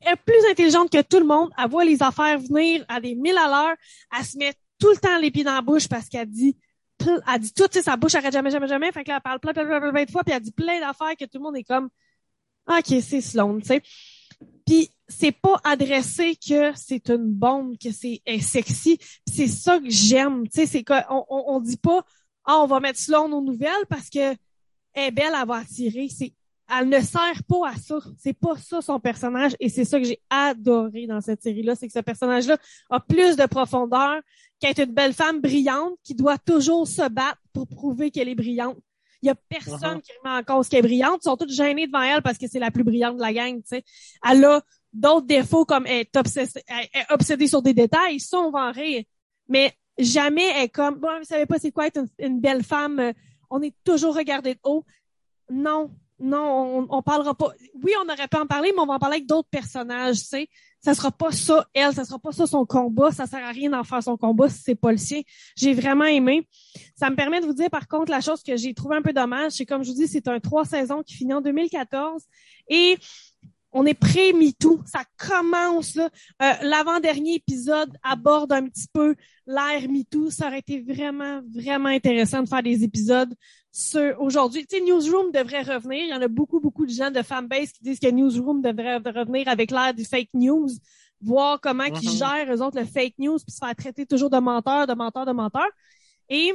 est 0.00 0.16
plus 0.24 0.50
intelligente 0.50 0.90
que 0.90 1.02
tout 1.02 1.18
le 1.18 1.26
monde, 1.26 1.50
elle 1.58 1.68
voit 1.68 1.84
les 1.84 2.00
affaires 2.00 2.38
venir 2.38 2.84
à 2.88 3.00
des 3.00 3.16
mille 3.16 3.36
à 3.36 3.48
l'heure, 3.48 3.76
elle 4.16 4.24
se 4.24 4.38
met 4.38 4.54
tout 4.78 4.90
le 4.90 4.98
temps 4.98 5.18
les 5.18 5.32
pieds 5.32 5.42
dans 5.42 5.54
la 5.54 5.62
bouche 5.62 5.88
parce 5.88 6.08
qu'elle 6.08 6.30
dit 6.30 6.56
elle 7.00 7.40
dit 7.40 7.52
tout, 7.52 7.68
tu 7.68 7.78
sais, 7.78 7.82
sa 7.82 7.96
bouche 7.96 8.14
arrête 8.14 8.32
jamais, 8.32 8.50
jamais, 8.50 8.68
jamais, 8.68 8.92
fait 8.92 9.04
que 9.04 9.10
là, 9.10 9.16
elle 9.16 9.22
parle 9.22 9.40
plein, 9.40 9.52
plein, 9.52 9.66
plein, 9.66 9.92
plein, 9.92 10.04
de 10.04 10.10
fois, 10.10 10.22
puis 10.24 10.34
elle 10.34 10.42
dit 10.42 10.52
plein 10.52 10.80
d'affaires 10.80 11.16
que 11.18 11.24
tout 11.24 11.38
le 11.38 11.40
monde 11.40 11.56
est 11.56 11.64
comme 11.64 11.88
OK, 12.68 12.86
c'est 13.00 13.20
Sloan, 13.20 13.60
tu 13.60 13.66
sais. 13.66 13.82
Puis 14.66 14.90
c'est 15.08 15.32
pas 15.32 15.60
adressé 15.62 16.36
que 16.36 16.72
c'est 16.74 17.08
une 17.10 17.32
bombe, 17.32 17.76
que 17.78 17.92
c'est 17.92 18.20
sexy. 18.40 18.98
C'est 19.26 19.46
ça 19.46 19.78
que 19.78 19.88
j'aime. 19.88 20.48
Tu 20.48 20.60
sais, 20.60 20.66
c'est 20.66 20.82
qu'on 20.82 21.24
on, 21.28 21.60
dit 21.60 21.76
pas 21.76 22.04
ah 22.44 22.58
on 22.58 22.66
va 22.66 22.80
mettre 22.80 22.98
Sloan 22.98 23.32
aux 23.32 23.40
nouvelles 23.40 23.86
parce 23.88 24.10
que 24.10 24.34
elle 24.94 25.08
est 25.08 25.10
belle, 25.12 25.32
elle 25.40 25.46
va 25.46 25.56
attirer. 25.56 26.08
C'est 26.08 26.32
elle 26.68 26.88
ne 26.88 27.00
sert 27.00 27.42
pas 27.48 27.68
à 27.70 27.76
ça. 27.76 27.98
C'est 28.18 28.32
pas 28.32 28.56
ça 28.56 28.80
son 28.80 28.98
personnage 29.00 29.54
et 29.60 29.68
c'est 29.68 29.84
ça 29.84 29.98
que 30.00 30.04
j'ai 30.06 30.20
adoré 30.30 31.06
dans 31.06 31.20
cette 31.20 31.42
série-là, 31.42 31.74
c'est 31.74 31.86
que 31.86 31.92
ce 31.92 32.00
personnage-là 32.00 32.56
a 32.90 33.00
plus 33.00 33.36
de 33.36 33.46
profondeur 33.46 34.20
qu'être 34.60 34.80
une 34.80 34.92
belle 34.92 35.12
femme 35.12 35.40
brillante 35.40 35.94
qui 36.02 36.14
doit 36.14 36.38
toujours 36.38 36.86
se 36.88 37.08
battre 37.08 37.38
pour 37.52 37.66
prouver 37.68 38.10
qu'elle 38.10 38.28
est 38.28 38.34
brillante. 38.34 38.76
Il 39.22 39.26
y 39.26 39.30
a 39.30 39.34
personne 39.34 39.96
Mhm. 39.96 40.02
qui 40.02 40.12
remet 40.22 40.36
en 40.38 40.42
cause 40.42 40.68
qu'elle 40.68 40.80
est 40.80 40.88
brillante. 40.88 41.20
Ils 41.22 41.28
sont 41.28 41.36
tous 41.36 41.52
gênés 41.54 41.86
devant 41.86 42.02
elle 42.02 42.22
parce 42.22 42.38
que 42.38 42.46
c'est 42.48 42.58
la 42.58 42.70
plus 42.70 42.84
brillante 42.84 43.16
de 43.16 43.22
la 43.22 43.32
gang, 43.32 43.56
tu 43.56 43.62
sais. 43.68 43.84
Elle 44.28 44.44
a 44.44 44.62
d'autres 44.92 45.26
défauts 45.26 45.64
comme 45.64 45.86
elle 45.86 46.00
est, 46.00 46.16
obsessée, 46.16 46.62
elle 46.68 46.86
est 47.00 47.12
obsédée 47.12 47.46
sur 47.46 47.62
des 47.62 47.74
détails. 47.74 48.20
Ça, 48.20 48.38
on 48.38 48.50
va 48.50 48.68
en 48.68 48.72
rire. 48.72 49.04
Mais 49.48 49.72
jamais 49.98 50.44
elle 50.54 50.64
est 50.64 50.68
comme, 50.68 50.96
bon, 50.96 51.18
vous 51.18 51.24
savez 51.24 51.46
pas 51.46 51.58
c'est 51.58 51.72
quoi 51.72 51.86
être 51.86 51.98
une, 51.98 52.08
une 52.26 52.40
belle 52.40 52.62
femme? 52.62 52.98
euh, 52.98 53.12
On 53.50 53.62
est 53.62 53.74
toujours 53.84 54.14
regardé 54.16 54.54
de 54.54 54.60
haut. 54.64 54.84
Non, 55.50 55.90
non, 56.18 56.86
on, 56.88 56.96
on 56.98 57.02
parlera 57.02 57.34
pas. 57.34 57.50
Oui, 57.82 57.92
on 58.02 58.08
aurait 58.10 58.28
pu 58.28 58.36
en 58.38 58.46
parler, 58.46 58.72
mais 58.74 58.80
on 58.80 58.86
va 58.86 58.94
en 58.94 58.98
parler 58.98 59.16
avec 59.16 59.26
d'autres 59.26 59.48
personnages, 59.50 60.18
tu 60.18 60.24
sais. 60.24 60.48
Ça 60.80 60.94
sera 60.94 61.10
pas 61.10 61.32
ça, 61.32 61.66
elle, 61.74 61.92
ça 61.92 62.04
sera 62.04 62.18
pas 62.18 62.32
ça 62.32 62.46
son 62.46 62.64
combat. 62.64 63.10
Ça 63.10 63.26
sert 63.26 63.44
à 63.44 63.50
rien 63.50 63.70
d'en 63.70 63.82
faire 63.82 64.02
son 64.02 64.16
combat 64.16 64.48
si 64.48 64.62
c'est 64.62 64.74
pas 64.74 64.92
le 64.92 64.98
sien. 64.98 65.20
J'ai 65.56 65.74
vraiment 65.74 66.04
aimé. 66.04 66.48
Ça 66.94 67.10
me 67.10 67.16
permet 67.16 67.40
de 67.40 67.46
vous 67.46 67.54
dire, 67.54 67.68
par 67.70 67.88
contre, 67.88 68.10
la 68.10 68.20
chose 68.20 68.42
que 68.42 68.56
j'ai 68.56 68.72
trouvé 68.72 68.96
un 68.96 69.02
peu 69.02 69.12
dommage, 69.12 69.52
c'est 69.52 69.66
comme 69.66 69.82
je 69.82 69.90
vous 69.90 69.96
dis, 69.96 70.06
c'est 70.06 70.28
un 70.28 70.38
trois 70.38 70.64
saisons 70.64 71.02
qui 71.02 71.14
finit 71.14 71.34
en 71.34 71.40
2014 71.40 72.22
et 72.68 72.98
on 73.76 73.84
est 73.84 73.94
pré-MeToo. 73.94 74.80
Ça 74.86 75.04
commence, 75.18 75.94
là. 75.94 76.08
Euh, 76.42 76.52
L'avant-dernier 76.62 77.34
épisode 77.34 77.94
aborde 78.02 78.52
un 78.52 78.66
petit 78.68 78.88
peu 78.90 79.14
l'ère 79.46 79.88
MeToo. 79.88 80.30
Ça 80.30 80.46
aurait 80.46 80.60
été 80.60 80.80
vraiment, 80.80 81.42
vraiment 81.54 81.90
intéressant 81.90 82.42
de 82.42 82.48
faire 82.48 82.62
des 82.62 82.84
épisodes 82.84 83.34
sur 83.70 84.18
aujourd'hui. 84.20 84.66
Tu 84.66 84.78
sais, 84.78 84.82
Newsroom 84.82 85.30
devrait 85.30 85.60
revenir. 85.60 86.04
Il 86.04 86.08
y 86.08 86.14
en 86.14 86.22
a 86.22 86.28
beaucoup, 86.28 86.58
beaucoup 86.58 86.86
de 86.86 86.90
gens 86.90 87.10
de 87.10 87.20
fanbase 87.20 87.72
qui 87.72 87.82
disent 87.82 88.00
que 88.00 88.10
Newsroom 88.10 88.62
devrait 88.62 88.96
revenir 88.96 89.46
avec 89.48 89.70
l'ère 89.70 89.92
du 89.92 90.06
fake 90.06 90.30
news, 90.32 90.70
voir 91.20 91.60
comment 91.60 91.84
ils 91.84 92.10
gèrent, 92.10 92.50
eux 92.50 92.62
autres, 92.62 92.80
le 92.80 92.86
fake 92.86 93.18
news, 93.18 93.36
puis 93.36 93.52
se 93.52 93.58
faire 93.58 93.76
traiter 93.76 94.06
toujours 94.06 94.30
de 94.30 94.38
menteur, 94.38 94.86
de 94.86 94.94
menteur, 94.94 95.26
de 95.26 95.32
menteur. 95.32 95.68
Et 96.30 96.54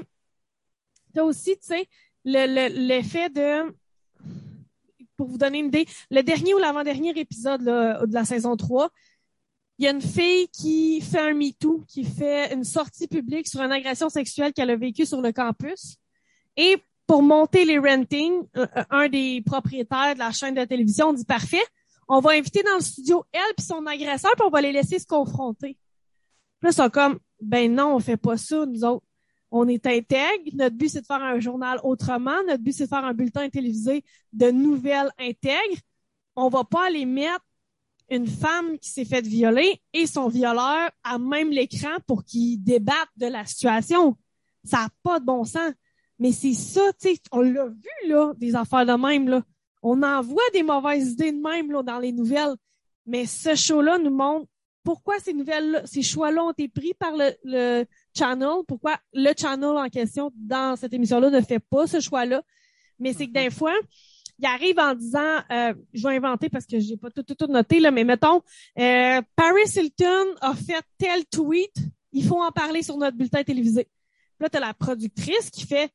t'as 1.13 1.23
aussi, 1.23 1.51
tu 1.57 1.67
sais, 1.67 1.88
le, 2.25 2.47
le, 2.47 2.88
l'effet 2.88 3.29
de 3.29 3.71
pour 5.21 5.29
vous 5.29 5.38
donner 5.38 5.60
une 5.60 5.67
idée, 5.67 5.86
le 6.10 6.23
dernier 6.23 6.55
ou 6.55 6.57
l'avant-dernier 6.57 7.12
épisode 7.15 7.62
de 7.62 8.12
la 8.12 8.25
saison 8.25 8.57
3, 8.57 8.89
il 9.77 9.86
y 9.86 9.88
a 9.88 9.91
une 9.91 10.01
fille 10.01 10.47
qui 10.47 10.99
fait 10.99 11.19
un 11.19 11.36
MeToo, 11.36 11.84
qui 11.88 12.03
fait 12.03 12.51
une 12.51 12.63
sortie 12.63 13.07
publique 13.07 13.47
sur 13.47 13.62
une 13.62 13.71
agression 13.71 14.10
sexuelle 14.10 14.51
qu'elle 14.51 14.71
a 14.71 14.75
vécue 14.75 15.05
sur 15.05 15.21
le 15.21 15.31
campus. 15.31 15.97
Et 16.57 16.77
pour 17.05 17.21
monter 17.21 17.65
les 17.65 17.77
rentings, 17.77 18.47
euh, 18.57 18.65
un 18.89 19.10
des 19.10 19.43
propriétaires 19.45 20.15
de 20.15 20.19
la 20.19 20.31
chaîne 20.31 20.55
de 20.55 20.65
télévision 20.65 21.13
dit 21.13 21.25
parfait, 21.25 21.62
on 22.07 22.19
va 22.19 22.31
inviter 22.31 22.63
dans 22.63 22.75
le 22.75 22.81
studio 22.81 23.23
elle 23.31 23.53
puis 23.55 23.63
son 23.63 23.86
agresseur, 23.86 24.31
puis 24.31 24.43
on 24.47 24.49
va 24.49 24.62
les 24.62 24.71
laisser 24.71 24.97
se 24.97 25.05
confronter. 25.05 25.77
Là, 26.63 26.69
ils 26.71 26.73
sont 26.73 26.89
comme 26.89 27.19
ben 27.39 27.71
non, 27.71 27.95
on 27.95 27.99
fait 27.99 28.17
pas 28.17 28.38
ça, 28.38 28.65
nous 28.65 28.84
autres. 28.84 29.05
On 29.51 29.67
est 29.67 29.85
intègre. 29.85 30.49
Notre 30.53 30.75
but, 30.75 30.89
c'est 30.89 31.01
de 31.01 31.05
faire 31.05 31.21
un 31.21 31.39
journal 31.39 31.79
autrement. 31.83 32.37
Notre 32.47 32.63
but, 32.63 32.71
c'est 32.71 32.85
de 32.85 32.89
faire 32.89 33.05
un 33.05 33.13
bulletin 33.13 33.49
télévisé 33.49 34.03
de 34.33 34.49
nouvelles 34.49 35.11
intègres. 35.19 35.81
On 36.35 36.49
va 36.49 36.63
pas 36.63 36.87
aller 36.87 37.05
mettre 37.05 37.45
une 38.09 38.27
femme 38.27 38.77
qui 38.79 38.89
s'est 38.89 39.05
faite 39.05 39.25
violer 39.25 39.81
et 39.93 40.05
son 40.05 40.27
violeur 40.27 40.89
à 41.03 41.17
même 41.17 41.49
l'écran 41.49 41.97
pour 42.07 42.23
qu'ils 42.23 42.61
débattent 42.61 42.95
de 43.17 43.27
la 43.27 43.45
situation. 43.45 44.17
Ça 44.63 44.77
n'a 44.77 44.89
pas 45.03 45.19
de 45.19 45.25
bon 45.25 45.43
sens. 45.43 45.71
Mais 46.19 46.31
c'est 46.31 46.53
ça, 46.53 46.81
tu 47.01 47.09
sais, 47.09 47.19
on 47.31 47.41
l'a 47.41 47.65
vu, 47.65 48.09
là, 48.09 48.33
des 48.37 48.55
affaires 48.55 48.85
de 48.85 48.93
même, 48.93 49.27
là. 49.27 49.43
On 49.81 50.03
en 50.03 50.21
voit 50.21 50.43
des 50.53 50.61
mauvaises 50.61 51.13
idées 51.13 51.31
de 51.31 51.41
même, 51.41 51.71
là, 51.71 51.81
dans 51.81 51.99
les 51.99 52.11
nouvelles. 52.11 52.55
Mais 53.07 53.25
ce 53.25 53.55
show-là 53.55 53.97
nous 53.97 54.15
montre 54.15 54.47
pourquoi 54.84 55.20
ces 55.20 55.34
nouvelles, 55.34 55.82
ces 55.86 56.02
choix-là 56.02 56.44
ont 56.44 56.52
été 56.52 56.67
pris 56.67 56.94
par 56.94 57.15
le, 57.15 57.32
le 57.44 57.86
channel, 58.17 58.63
pourquoi 58.67 58.98
le 59.13 59.32
channel 59.38 59.78
en 59.78 59.89
question 59.89 60.32
dans 60.36 60.76
cette 60.76 60.94
émission-là 60.94 61.30
ne 61.30 61.41
fait 61.41 61.60
pas 61.60 61.88
ce 61.88 62.00
choix-là? 62.00 62.41
Mais 63.00 63.13
c'est 63.13 63.28
que 63.28 63.34
des 63.34 63.50
fois, 63.50 63.74
il 64.39 64.46
arrive 64.46 64.80
en 64.80 64.96
disant, 64.96 65.39
euh, 65.52 65.74
je 65.94 66.08
vais 66.08 66.15
inventer 66.15 66.50
parce 66.50 66.65
que 66.65 66.80
j'ai 66.80 66.98
pas 66.98 67.12
tout, 67.12 67.24
tout, 67.24 67.36
tout 67.36 67.48
noté, 67.48 67.80
là, 67.80 67.91
mais 67.91 68.04
mettons, 68.04 68.41
euh, 68.80 69.22
Paris 69.36 69.70
Hilton 69.76 70.36
a 70.41 70.56
fait 70.56 70.84
tel 70.98 71.26
tweet, 71.26 71.74
il 72.12 72.26
faut 72.26 72.41
en 72.41 72.52
parler 72.52 72.82
sur 72.82 72.98
notre 72.98 73.15
bulletin 73.15 73.44
télévisé. 73.44 73.84
Puis 73.84 74.44
là, 74.44 74.50
tu 74.50 74.58
as 74.58 74.62
la 74.62 74.74
productrice 74.74 75.52
qui 75.52 75.65
fait 75.65 75.91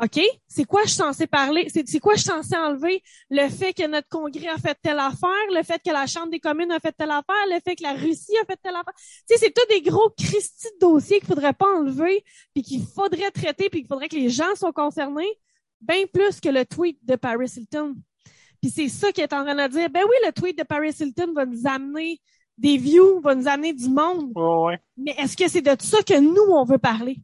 OK, 0.00 0.20
c'est 0.48 0.64
quoi 0.64 0.82
je 0.84 0.88
suis 0.88 0.96
censé 0.96 1.26
parler? 1.26 1.68
C'est, 1.68 1.98
quoi 2.00 2.14
je 2.14 2.20
suis 2.22 2.30
censé 2.30 2.56
enlever? 2.56 3.02
Le 3.30 3.48
fait 3.50 3.74
que 3.74 3.86
notre 3.86 4.08
congrès 4.08 4.48
a 4.48 4.56
fait 4.56 4.76
telle 4.82 4.98
affaire, 4.98 5.28
le 5.54 5.62
fait 5.62 5.80
que 5.84 5.92
la 5.92 6.06
Chambre 6.06 6.30
des 6.30 6.40
communes 6.40 6.72
a 6.72 6.80
fait 6.80 6.92
telle 6.92 7.10
affaire, 7.10 7.46
le 7.50 7.60
fait 7.62 7.76
que 7.76 7.82
la 7.82 7.92
Russie 7.92 8.36
a 8.42 8.46
fait 8.46 8.58
telle 8.62 8.74
affaire. 8.74 8.94
Tu 8.96 9.02
sais, 9.28 9.36
c'est 9.36 9.52
tous 9.52 9.66
des 9.68 9.82
gros 9.82 10.08
cristis 10.18 10.68
de 10.74 10.78
dossiers 10.80 11.18
qu'il 11.18 11.28
faudrait 11.28 11.52
pas 11.52 11.66
enlever, 11.76 12.24
puis 12.54 12.62
qu'il 12.62 12.82
faudrait 12.86 13.30
traiter, 13.30 13.68
puis 13.68 13.80
qu'il 13.80 13.88
faudrait 13.88 14.08
que 14.08 14.16
les 14.16 14.30
gens 14.30 14.54
soient 14.56 14.72
concernés, 14.72 15.28
bien 15.82 16.06
plus 16.12 16.40
que 16.40 16.48
le 16.48 16.64
tweet 16.64 16.98
de 17.04 17.14
Paris 17.16 17.52
Hilton. 17.54 17.94
Puis 18.62 18.70
c'est 18.70 18.88
ça 18.88 19.12
qui 19.12 19.20
est 19.20 19.32
en 19.34 19.44
train 19.44 19.68
de 19.68 19.72
dire, 19.72 19.90
ben 19.90 20.02
oui, 20.04 20.16
le 20.24 20.32
tweet 20.32 20.56
de 20.56 20.62
Paris 20.64 20.94
Hilton 20.98 21.32
va 21.34 21.44
nous 21.44 21.66
amener 21.66 22.18
des 22.56 22.78
views, 22.78 23.20
va 23.20 23.34
nous 23.34 23.46
amener 23.48 23.74
du 23.74 23.88
monde, 23.88 24.32
Ouais, 24.34 24.66
ouais. 24.66 24.78
mais 24.96 25.14
est-ce 25.18 25.36
que 25.36 25.48
c'est 25.48 25.62
de 25.62 25.76
ça 25.82 26.02
que 26.02 26.18
nous, 26.18 26.50
on 26.50 26.64
veut 26.64 26.78
parler? 26.78 27.18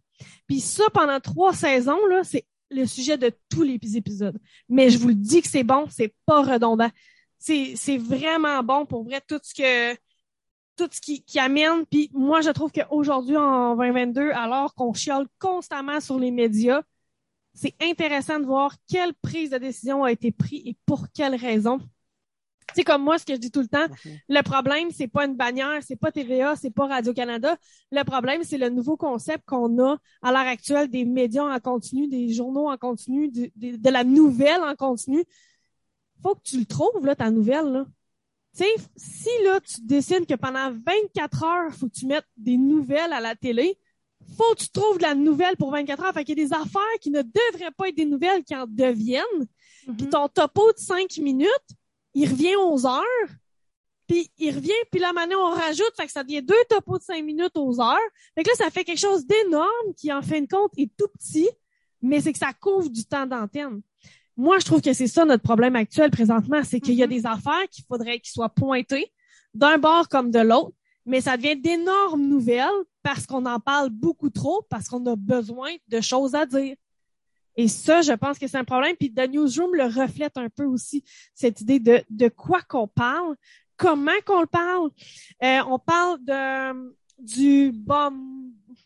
Puis 0.46 0.61
ça, 0.61 0.85
pendant 0.92 1.20
trois 1.20 1.52
saisons, 1.54 2.04
là, 2.07 2.24
c'est 2.24 2.44
le 2.70 2.87
sujet 2.87 3.18
de 3.18 3.33
tous 3.48 3.62
les 3.62 3.78
épisodes. 3.96 4.38
Mais 4.68 4.90
je 4.90 4.98
vous 4.98 5.09
le 5.09 5.14
dis 5.14 5.42
que 5.42 5.48
c'est 5.48 5.64
bon, 5.64 5.87
c'est 5.90 6.14
pas 6.26 6.42
redondant. 6.42 6.90
C'est, 7.38 7.98
vraiment 7.98 8.62
bon 8.62 8.85
pour 8.85 9.04
vrai 9.04 9.22
tout 9.26 9.38
ce 9.42 9.54
que 9.54 9.94
tout 10.76 10.88
ce 10.90 11.00
qui, 11.00 11.22
qui 11.22 11.38
amène. 11.38 11.87
Puis 11.87 12.11
moi, 12.12 12.40
je 12.40 12.50
trouve 12.50 12.70
qu'aujourd'hui, 12.70 13.37
en 13.37 13.74
2022, 13.76 14.31
alors 14.31 14.74
qu'on 14.74 14.92
chiale 14.92 15.26
constamment 15.38 16.00
sur 16.00 16.18
les 16.18 16.31
médias, 16.31 16.83
c'est 17.54 17.74
intéressant 17.83 18.38
de 18.38 18.44
voir 18.44 18.76
quelle 18.88 19.14
prise 19.14 19.50
de 19.50 19.59
décision 19.59 20.04
a 20.04 20.12
été 20.12 20.31
prise 20.31 20.62
et 20.64 20.76
pour 20.87 21.07
quelle 21.12 21.35
raison. 21.35 21.81
C'est 22.74 22.85
comme 22.85 23.02
moi, 23.02 23.18
ce 23.18 23.24
que 23.24 23.33
je 23.35 23.38
dis 23.38 23.50
tout 23.50 23.61
le 23.61 23.66
temps, 23.68 23.87
le 24.28 24.42
problème, 24.42 24.90
c'est 24.90 25.09
pas 25.09 25.24
une 25.26 25.35
bannière, 25.35 25.81
c'est 25.83 25.96
pas 25.96 26.12
TVA, 26.12 26.54
c'est 26.54 26.70
pas 26.70 26.87
Radio-Canada. 26.87 27.57
Le 27.90 28.02
problème, 28.04 28.42
c'est 28.44 28.59
le 28.59 28.68
nouveau 28.68 28.96
concept 28.96 29.44
qu'on 29.46 29.78
a 29.83 29.96
à 30.22 30.31
l'heure 30.31 30.46
actuelle 30.46 30.88
des 30.88 31.04
médias 31.04 31.44
en 31.44 31.59
continu, 31.61 32.09
des 32.09 32.33
journaux 32.33 32.68
en 32.68 32.76
continu, 32.76 33.28
de, 33.31 33.50
de- 33.57 33.76
de 33.76 33.90
la 33.90 34.04
nouvelle 34.04 34.61
en 34.62 34.74
continu. 34.76 35.24
Faut 36.22 36.35
que 36.35 36.42
tu 36.44 36.59
le 36.59 36.66
trouves, 36.66 37.04
là, 37.07 37.16
ta 37.16 37.31
nouvelle, 37.31 37.66
là. 37.72 37.87
Tu 38.57 38.64
sais, 38.64 38.70
si, 38.96 39.28
là, 39.44 39.61
tu 39.61 39.81
décides 39.83 40.26
que 40.26 40.35
pendant 40.35 40.70
24 40.70 41.44
heures, 41.44 41.74
faut 41.74 41.87
que 41.88 41.92
tu 41.94 42.07
mettes 42.07 42.26
des 42.37 42.57
nouvelles 42.57 43.12
à 43.12 43.20
la 43.20 43.35
télé, 43.35 43.78
faut 44.37 44.54
que 44.54 44.62
tu 44.62 44.68
trouves 44.70 44.98
de 44.98 45.02
la 45.02 45.14
nouvelle 45.14 45.57
pour 45.57 45.70
24 45.70 46.04
heures. 46.04 46.12
Fait 46.12 46.24
qu'il 46.24 46.38
y 46.38 46.42
a 46.42 46.44
des 46.46 46.52
affaires 46.52 46.98
qui 47.00 47.11
ne 47.11 47.22
devraient 47.22 47.70
pas 47.76 47.88
être 47.88 47.96
des 47.96 48.04
nouvelles 48.04 48.42
qui 48.44 48.54
en 48.54 48.66
deviennent. 48.66 49.46
Puis 49.96 50.09
ton 50.09 50.28
topo 50.28 50.72
de 50.72 50.78
5 50.78 51.16
minutes, 51.18 51.48
il 52.14 52.29
revient 52.29 52.57
aux 52.57 52.87
heures, 52.87 53.29
puis 54.07 54.31
il 54.38 54.55
revient, 54.55 54.73
puis 54.90 55.01
là, 55.01 55.12
maintenant, 55.12 55.51
on 55.51 55.55
rajoute, 55.55 55.92
fait 55.97 56.07
que 56.07 56.12
ça 56.12 56.25
devient 56.25 56.42
deux 56.42 56.55
topos 56.68 56.99
de 56.99 57.03
5 57.03 57.23
minutes 57.25 57.57
aux 57.57 57.81
heures. 57.81 57.99
Fait 58.35 58.42
que 58.42 58.49
là, 58.49 58.57
ça 58.57 58.71
fait 58.71 58.85
quelque 58.85 59.01
chose 59.01 59.27
d'énorme 59.27 59.94
qui, 59.97 60.11
en 60.12 60.23
fin 60.23 60.40
de 60.40 60.47
compte, 60.47 60.73
est 60.79 60.90
tout 60.97 61.09
petit, 61.18 61.49
mais 62.01 62.21
c'est 62.21 62.33
que 62.33 62.38
ça 62.38 62.53
couvre 62.55 62.88
du 62.88 63.05
temps 63.05 63.27
d'antenne. 63.27 63.83
Moi, 64.37 64.59
je 64.61 64.64
trouve 64.64 64.81
que 64.81 64.92
c'est 64.92 65.09
ça 65.09 65.25
notre 65.25 65.42
problème 65.42 65.77
actuel 65.77 66.11
présentement, 66.11 66.62
c'est 66.64 66.81
qu'il 66.81 66.94
y 66.94 67.03
a 67.03 67.07
Mhm. 67.07 67.12
des 67.12 67.27
affaires 67.27 67.68
qu'il 67.71 67.85
faudrait 67.85 68.18
qu'ils 68.21 68.33
soient 68.33 68.49
pointées 68.49 69.12
d'un 69.53 69.79
bord 69.79 70.09
comme 70.09 70.31
de 70.31 70.38
l'autre, 70.38 70.73
mais 71.05 71.21
ça 71.21 71.37
devient 71.37 71.57
d'énormes 71.57 72.23
nouvelles 72.27 72.68
parce 73.03 73.27
qu'on 73.27 73.44
en 73.47 73.59
parle 73.61 73.90
beaucoup 73.90 74.31
trop, 74.31 74.62
parce 74.71 74.88
qu'on 74.88 75.05
a 75.07 75.16
besoin 75.16 75.73
de 75.88 76.01
choses 76.01 76.35
à 76.35 76.47
dire. 76.47 76.77
Et 77.59 77.68
ça, 77.68 78.03
je 78.03 78.12
pense 78.12 78.38
que 78.38 78.47
c'est 78.47 78.57
un 78.57 78.64
problème. 78.64 78.97
Puis 78.97 79.12
The 79.12 79.29
Newsroom 79.29 79.75
le 79.75 79.85
reflète 79.85 80.38
un 80.38 80.49
peu 80.49 80.64
aussi, 80.64 81.05
cette 81.35 81.61
idée 81.61 81.81
de, 81.81 82.03
de 82.09 82.29
quoi 82.29 82.62
qu'on 82.62 82.87
parle, 82.87 83.35
comment 83.77 84.12
qu'on 84.25 84.40
le 84.40 84.47
parle. 84.47 84.90
Euh, 85.42 85.61
on 85.68 85.79
parle 85.79 86.25
de 86.25 86.97
du 87.18 87.73
bomb. 87.73 88.14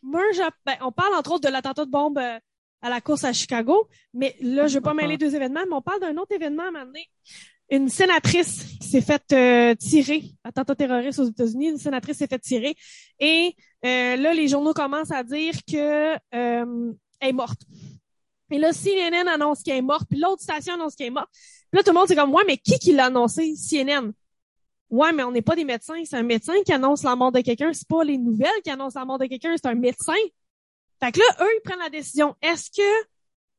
Ben, 0.02 0.76
on 0.80 0.90
parle 0.90 1.14
entre 1.14 1.32
autres 1.32 1.46
de 1.46 1.52
l'attentat 1.52 1.84
de 1.84 1.90
bombe 1.90 2.18
euh, 2.18 2.38
à 2.80 2.88
la 2.90 3.00
course 3.00 3.24
à 3.24 3.32
Chicago, 3.32 3.88
mais 4.12 4.34
là, 4.40 4.66
je 4.66 4.74
vais 4.74 4.80
pas 4.80 4.94
mêler 4.94 5.16
deux 5.16 5.36
événements, 5.36 5.60
mais 5.68 5.74
on 5.74 5.82
parle 5.82 6.00
d'un 6.00 6.16
autre 6.16 6.34
événement 6.34 6.64
à 6.64 6.68
un 6.68 6.70
moment 6.72 6.86
donné. 6.86 7.08
Une 7.70 7.88
sénatrice 7.88 8.76
qui 8.80 8.88
s'est 8.88 9.00
faite 9.00 9.32
euh, 9.32 9.74
tirer, 9.74 10.24
attentat 10.44 10.74
terroriste 10.74 11.20
aux 11.20 11.24
États-Unis, 11.24 11.68
une 11.68 11.78
sénatrice 11.78 12.18
s'est 12.18 12.26
faite 12.26 12.42
tirer. 12.42 12.74
Et 13.20 13.54
euh, 13.84 14.16
là, 14.16 14.34
les 14.34 14.48
journaux 14.48 14.74
commencent 14.74 15.12
à 15.12 15.22
dire 15.22 15.54
que 15.70 16.14
euh, 16.34 16.92
est 17.20 17.32
morte. 17.32 17.60
Et 18.52 18.58
là, 18.58 18.70
CNN 18.72 19.28
annonce 19.28 19.62
qu'elle 19.62 19.78
est 19.78 19.82
morte, 19.82 20.06
puis 20.08 20.18
l'autre 20.18 20.42
station 20.42 20.74
annonce 20.74 20.94
qu'elle 20.94 21.08
est 21.08 21.10
morte. 21.10 21.28
Puis 21.32 21.78
là, 21.78 21.82
tout 21.82 21.90
le 21.90 21.94
monde, 21.94 22.08
c'est 22.08 22.16
comme, 22.16 22.32
ouais, 22.34 22.42
mais 22.46 22.56
qui 22.58 22.78
qui 22.78 22.92
l'a 22.92 23.06
annoncé? 23.06 23.54
CNN. 23.56 24.12
Ouais, 24.90 25.12
mais 25.12 25.22
on 25.22 25.32
n'est 25.32 25.42
pas 25.42 25.56
des 25.56 25.64
médecins. 25.64 26.02
C'est 26.04 26.16
un 26.16 26.22
médecin 26.22 26.54
qui 26.66 26.72
annonce 26.72 27.02
la 27.02 27.16
mort 27.16 27.32
de 27.32 27.40
quelqu'un. 27.40 27.72
C'est 27.72 27.88
pas 27.88 28.04
les 28.04 28.18
nouvelles 28.18 28.60
qui 28.62 28.70
annoncent 28.70 28.98
la 28.98 29.06
mort 29.06 29.18
de 29.18 29.26
quelqu'un, 29.26 29.54
c'est 29.56 29.66
un 29.68 29.74
médecin. 29.74 30.12
Fait 31.00 31.12
que 31.12 31.18
là, 31.18 31.24
eux, 31.40 31.48
ils 31.56 31.62
prennent 31.64 31.78
la 31.78 31.88
décision. 31.90 32.36
Est-ce 32.42 32.70
que 32.70 33.06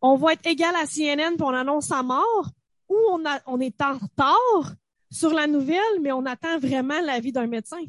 on 0.01 0.15
va 0.15 0.33
être 0.33 0.45
égal 0.45 0.75
à 0.75 0.85
CNN 0.85 1.35
puis 1.35 1.43
on 1.43 1.49
annonce 1.49 1.87
sa 1.87 2.03
mort? 2.03 2.49
où 2.89 2.95
on, 3.11 3.25
a, 3.25 3.39
on 3.47 3.59
est 3.59 3.81
en 3.81 3.93
retard 3.93 4.73
sur 5.09 5.33
la 5.33 5.47
nouvelle, 5.47 5.99
mais 6.01 6.11
on 6.11 6.25
attend 6.25 6.59
vraiment 6.59 6.99
l'avis 7.01 7.31
d'un 7.31 7.47
médecin? 7.47 7.81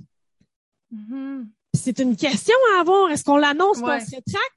Mhm. 0.91 1.51
C'est 1.75 1.99
une 1.99 2.17
question 2.17 2.55
à 2.77 2.81
avoir. 2.81 3.11
Est-ce 3.11 3.25
qu'on 3.25 3.37
l'annonce 3.37 3.79
Ouais. 3.79 3.99
qu'on 3.99 4.05
se 4.05 4.15
rétracte? 4.15 4.57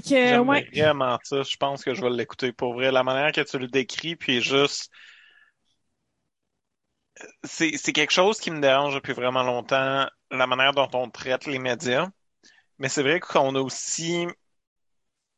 Fait 0.00 0.36
que, 0.36 0.38
ouais. 0.38 0.68
vraiment 0.72 1.18
ça. 1.22 1.42
Je 1.42 1.56
pense 1.56 1.84
que 1.84 1.94
je 1.94 2.00
vais 2.00 2.10
l'écouter 2.10 2.52
pour 2.52 2.74
vrai. 2.74 2.90
La 2.90 3.02
manière 3.02 3.32
que 3.32 3.40
tu 3.40 3.58
le 3.58 3.68
décris, 3.68 4.16
puis 4.16 4.40
juste. 4.40 4.90
C'est, 7.44 7.76
c'est 7.76 7.92
quelque 7.92 8.12
chose 8.12 8.40
qui 8.40 8.50
me 8.50 8.60
dérange 8.60 8.94
depuis 8.94 9.12
vraiment 9.12 9.44
longtemps, 9.44 10.06
la 10.30 10.46
manière 10.46 10.72
dont 10.72 10.88
on 10.94 11.10
traite 11.10 11.46
les 11.46 11.58
médias. 11.58 12.08
Mais 12.78 12.88
c'est 12.88 13.02
vrai 13.02 13.20
qu'on 13.20 13.54
a 13.54 13.60
aussi 13.60 14.26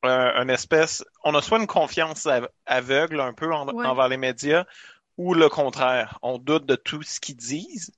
euh, 0.04 0.42
une 0.42 0.50
espèce. 0.50 1.04
On 1.24 1.34
a 1.34 1.42
soit 1.42 1.58
une 1.58 1.66
confiance 1.66 2.26
av- 2.26 2.48
aveugle 2.64 3.20
un 3.20 3.32
peu 3.34 3.52
en- 3.52 3.68
Ouais. 3.68 3.86
envers 3.86 4.08
les 4.08 4.16
médias, 4.16 4.64
ou 5.16 5.34
le 5.34 5.48
contraire. 5.48 6.18
On 6.22 6.38
doute 6.38 6.66
de 6.66 6.76
tout 6.76 7.02
ce 7.02 7.20
qu'ils 7.20 7.36
disent. 7.36 7.92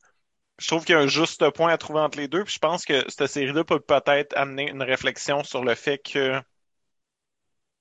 Je 0.58 0.66
trouve 0.66 0.84
qu'il 0.84 0.94
y 0.94 0.98
a 0.98 1.00
un 1.00 1.06
juste 1.06 1.48
point 1.50 1.72
à 1.72 1.78
trouver 1.78 2.00
entre 2.00 2.18
les 2.18 2.28
deux, 2.28 2.44
puis 2.44 2.54
je 2.54 2.58
pense 2.58 2.84
que 2.84 3.04
cette 3.08 3.28
série-là 3.28 3.64
peut 3.64 3.80
peut-être 3.80 4.36
amener 4.36 4.68
une 4.70 4.82
réflexion 4.82 5.44
sur 5.44 5.64
le 5.64 5.74
fait 5.74 5.98
que 5.98 6.40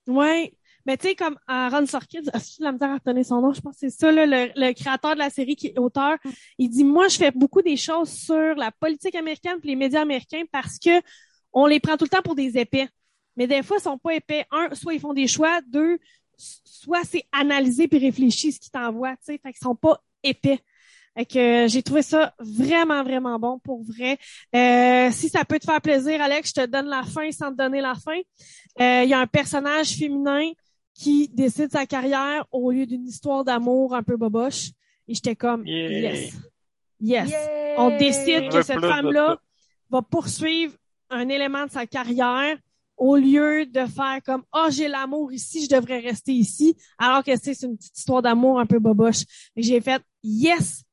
Ouais. 0.08 0.54
Mais 0.86 0.96
tu 0.98 1.10
sais, 1.10 1.16
comme 1.16 1.38
Aaron 1.48 1.86
Sorkin, 1.86 2.22
de 2.24 2.32
la 2.64 2.72
misère 2.72 2.92
à 2.92 2.94
retenir 2.94 3.26
son 3.26 3.42
nom, 3.42 3.52
je 3.54 3.60
pense 3.60 3.74
que 3.74 3.80
c'est 3.82 3.90
ça, 3.90 4.12
là, 4.12 4.26
le, 4.26 4.52
le 4.56 4.74
créateur 4.74 5.16
de 5.16 5.20
la 5.20 5.30
série 5.30 5.56
qui 5.58 5.68
est 5.68 5.80
auteur. 5.80 6.18
Il 6.58 6.70
dit, 6.70 6.86
moi, 6.86 7.10
je 7.10 7.18
fais 7.18 7.32
beaucoup 7.32 7.62
des 7.62 7.76
choses 7.76 8.10
sur 8.10 8.56
la 8.56 8.72
politique 8.72 9.16
américaine 9.16 9.58
et 9.64 9.68
les 9.68 9.76
médias 9.76 10.02
américains 10.02 10.44
parce 10.52 10.80
que 10.80 11.02
on 11.52 11.66
les 11.66 11.80
prend 11.82 11.98
tout 11.98 12.06
le 12.06 12.10
temps 12.10 12.22
pour 12.22 12.36
des 12.36 12.58
épais. 12.58 12.88
Mais 13.36 13.48
des 13.48 13.64
fois, 13.64 13.78
ils 13.80 13.84
sont 13.84 13.98
pas 13.98 14.16
épais. 14.16 14.46
Un, 14.52 14.74
soit 14.76 14.94
ils 14.94 15.00
font 15.02 15.14
des 15.14 15.28
choix. 15.28 15.60
Deux, 15.68 16.00
soit 16.38 17.04
c'est 17.04 17.26
analysé 17.34 17.88
puis 17.90 18.00
réfléchi 18.00 18.54
ce 18.54 18.60
qu'ils 18.60 18.72
t'envoient, 18.72 19.16
tu 19.18 19.26
sais. 19.26 19.40
Fait 19.44 19.52
qu'ils 19.52 19.64
sont 19.64 19.76
pas 19.76 20.02
épais. 20.24 20.60
Fait 21.18 21.26
que 21.26 21.40
euh, 21.40 21.68
j'ai 21.68 21.82
trouvé 21.82 22.04
ça 22.04 22.36
vraiment, 22.38 23.04
vraiment 23.04 23.40
bon 23.40 23.58
pour 23.58 23.84
vrai. 23.84 24.20
Euh, 24.56 25.10
si 25.12 25.30
ça 25.30 25.44
peut 25.46 25.58
te 25.58 25.66
faire 25.66 25.82
plaisir, 25.82 26.22
Alex, 26.22 26.50
je 26.50 26.62
te 26.62 26.66
donne 26.68 26.86
la 26.86 27.02
fin 27.02 27.32
sans 27.32 27.52
te 27.52 27.58
donner 27.58 27.82
la 27.82 27.96
fin. 27.96 28.20
Euh, 28.80 29.04
Il 29.04 29.10
y 29.10 29.14
a 29.14 29.20
un 29.20 29.26
personnage 29.26 29.96
féminin 29.96 30.52
qui 30.94 31.30
décide 31.30 31.72
sa 31.72 31.88
carrière 31.88 32.46
au 32.52 32.70
lieu 32.72 32.86
d'une 32.86 33.08
histoire 33.08 33.44
d'amour 33.44 33.96
un 33.96 34.04
peu 34.04 34.16
boboche. 34.16 34.70
Et 35.08 35.16
j'étais 35.16 35.36
comme, 35.36 35.66
Yeah. 35.66 35.90
yes, 36.12 36.34
yes. 37.02 37.34
On 37.78 37.98
décide 37.98 38.52
que 38.52 38.62
cette 38.62 38.80
femme-là 38.80 39.38
va 39.90 40.02
poursuivre 40.04 40.74
un 41.10 41.30
élément 41.30 41.66
de 41.66 41.72
sa 41.72 41.88
carrière 41.88 42.58
au 42.96 43.16
lieu 43.16 43.66
de 43.66 43.86
faire 43.86 44.20
comme 44.26 44.44
oh 44.54 44.68
j'ai 44.72 44.88
l'amour 44.88 45.32
ici 45.32 45.64
je 45.64 45.76
devrais 45.76 46.00
rester 46.00 46.32
ici 46.34 46.76
alors 46.98 47.24
que 47.24 47.32
c'est 47.40 47.62
une 47.62 47.78
petite 47.78 47.96
histoire 47.96 48.24
d'amour 48.24 48.60
un 48.60 48.66
peu 48.66 48.80
boboche 48.80 49.22
et 49.56 49.62
j'ai 49.62 49.80
fait 49.80 50.02
yes 50.24 50.84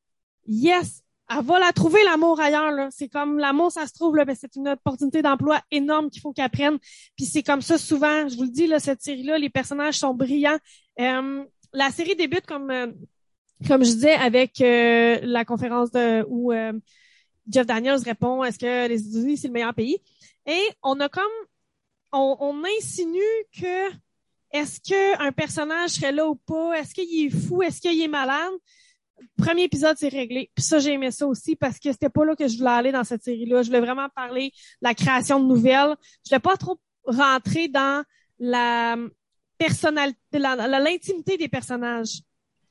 yes! 0.46 1.04
Elle 1.30 1.42
va 1.42 1.58
la 1.58 1.72
trouver 1.72 2.04
l'amour 2.04 2.38
ailleurs 2.38 2.70
là. 2.70 2.88
C'est 2.90 3.08
comme 3.08 3.38
l'amour 3.38 3.72
ça 3.72 3.86
se 3.86 3.94
trouve 3.94 4.14
là 4.16 4.24
mais 4.26 4.34
c'est 4.34 4.56
une 4.56 4.68
opportunité 4.68 5.22
d'emploi 5.22 5.60
énorme 5.70 6.10
qu'il 6.10 6.20
faut 6.20 6.32
qu'elle 6.32 6.50
prenne. 6.50 6.78
Puis 7.16 7.24
c'est 7.24 7.42
comme 7.42 7.62
ça 7.62 7.78
souvent 7.78 8.28
je 8.28 8.36
vous 8.36 8.42
le 8.42 8.50
dis 8.50 8.66
là 8.66 8.78
cette 8.78 9.02
série 9.02 9.22
là 9.22 9.38
les 9.38 9.48
personnages 9.48 9.98
sont 9.98 10.12
brillants. 10.12 10.58
Euh, 11.00 11.44
la 11.72 11.90
série 11.90 12.14
débute 12.14 12.44
comme 12.46 12.70
euh, 12.70 12.88
comme 13.66 13.84
je 13.84 13.90
disais 13.92 14.12
avec 14.12 14.60
euh, 14.60 15.18
la 15.22 15.46
conférence 15.46 15.90
de 15.90 16.26
où 16.28 16.52
euh, 16.52 16.72
Jeff 17.50 17.66
Daniels 17.66 18.02
répond 18.04 18.44
est-ce 18.44 18.58
que 18.58 18.88
les 18.88 19.08
États-Unis 19.08 19.38
c'est 19.38 19.48
le 19.48 19.54
meilleur 19.54 19.74
pays? 19.74 19.98
Et 20.46 20.62
on 20.82 21.00
a 21.00 21.08
comme 21.08 21.24
on, 22.12 22.36
on 22.40 22.62
insinue 22.78 23.20
que 23.58 23.90
est-ce 24.52 24.78
que 24.78 25.20
un 25.26 25.32
personnage 25.32 25.90
serait 25.90 26.12
là 26.12 26.28
ou 26.28 26.36
pas? 26.36 26.74
Est-ce 26.74 26.94
qu'il 26.94 27.26
est 27.26 27.30
fou? 27.30 27.62
Est-ce 27.62 27.80
qu'il 27.80 28.00
est 28.00 28.08
malade? 28.08 28.52
Premier 29.36 29.64
épisode 29.64 29.96
c'est 29.98 30.08
réglé 30.08 30.50
puis 30.54 30.64
ça 30.64 30.78
j'ai 30.78 30.92
aimé 30.92 31.10
ça 31.10 31.26
aussi 31.26 31.56
parce 31.56 31.78
que 31.78 31.92
c'était 31.92 32.08
pas 32.08 32.24
là 32.24 32.34
que 32.36 32.46
je 32.48 32.56
voulais 32.58 32.70
aller 32.70 32.92
dans 32.92 33.04
cette 33.04 33.22
série 33.22 33.46
là 33.46 33.62
je 33.62 33.68
voulais 33.68 33.80
vraiment 33.80 34.08
parler 34.14 34.46
de 34.50 34.52
la 34.88 34.94
création 34.94 35.40
de 35.40 35.46
nouvelles 35.46 35.94
je 36.24 36.30
voulais 36.30 36.40
pas 36.40 36.56
trop 36.56 36.78
rentrer 37.06 37.68
dans 37.68 38.02
la 38.38 38.96
personnalité 39.58 40.18
la- 40.32 40.56
la- 40.56 40.80
l'intimité 40.80 41.36
des 41.36 41.48
personnages 41.48 42.20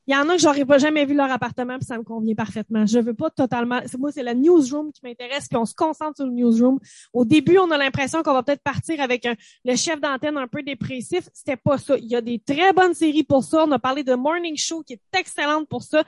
il 0.06 0.12
y 0.12 0.16
en 0.18 0.28
a 0.28 0.34
que 0.34 0.40
j'aurais 0.42 0.66
pas 0.66 0.76
jamais 0.76 1.06
vu 1.06 1.14
leur 1.14 1.30
appartement 1.32 1.78
puis 1.78 1.86
ça 1.86 1.96
me 1.96 2.02
convient 2.02 2.34
parfaitement. 2.34 2.84
Je 2.84 2.98
veux 2.98 3.14
pas 3.14 3.30
totalement. 3.30 3.80
Moi, 3.98 4.12
c'est 4.12 4.22
la 4.22 4.34
newsroom 4.34 4.92
qui 4.92 5.00
m'intéresse 5.02 5.48
puis 5.48 5.56
on 5.56 5.64
se 5.64 5.74
concentre 5.74 6.16
sur 6.16 6.26
le 6.26 6.32
newsroom. 6.32 6.78
Au 7.14 7.24
début, 7.24 7.56
on 7.56 7.70
a 7.70 7.78
l'impression 7.78 8.22
qu'on 8.22 8.34
va 8.34 8.42
peut-être 8.42 8.62
partir 8.62 9.00
avec 9.00 9.26
le 9.64 9.76
chef 9.76 10.02
d'antenne 10.02 10.36
un 10.36 10.46
peu 10.46 10.62
dépressif. 10.62 11.26
C'était 11.32 11.56
pas 11.56 11.78
ça. 11.78 11.96
Il 11.96 12.04
y 12.04 12.16
a 12.16 12.20
des 12.20 12.38
très 12.38 12.74
bonnes 12.74 12.92
séries 12.92 13.22
pour 13.24 13.44
ça. 13.44 13.64
On 13.64 13.72
a 13.72 13.78
parlé 13.78 14.04
de 14.04 14.12
Morning 14.14 14.58
Show 14.58 14.82
qui 14.82 14.92
est 14.92 15.18
excellente 15.18 15.70
pour 15.70 15.82
ça. 15.82 16.04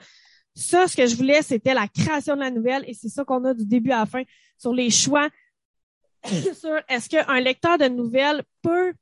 Ça, 0.57 0.87
ce 0.87 0.95
que 0.95 1.05
je 1.05 1.15
voulais, 1.15 1.43
c'était 1.43 1.75
la 1.75 1.87
création 1.87 2.35
de 2.35 2.39
la 2.39 2.49
nouvelle 2.49 2.83
et 2.87 2.93
c'est 2.95 3.09
ça 3.09 3.23
qu'on 3.23 3.45
a 3.45 3.53
du 3.53 3.65
début 3.65 3.91
à 3.91 3.99
la 3.99 4.05
fin 4.07 4.23
sur 4.57 4.73
les 4.73 4.89
choix 4.89 5.29
sur 6.25 6.75
est-ce 6.89 7.09
qu'un 7.09 7.39
lecteur 7.39 7.77
de 7.77 7.85
nouvelles 7.85 8.41
peut 8.63 8.93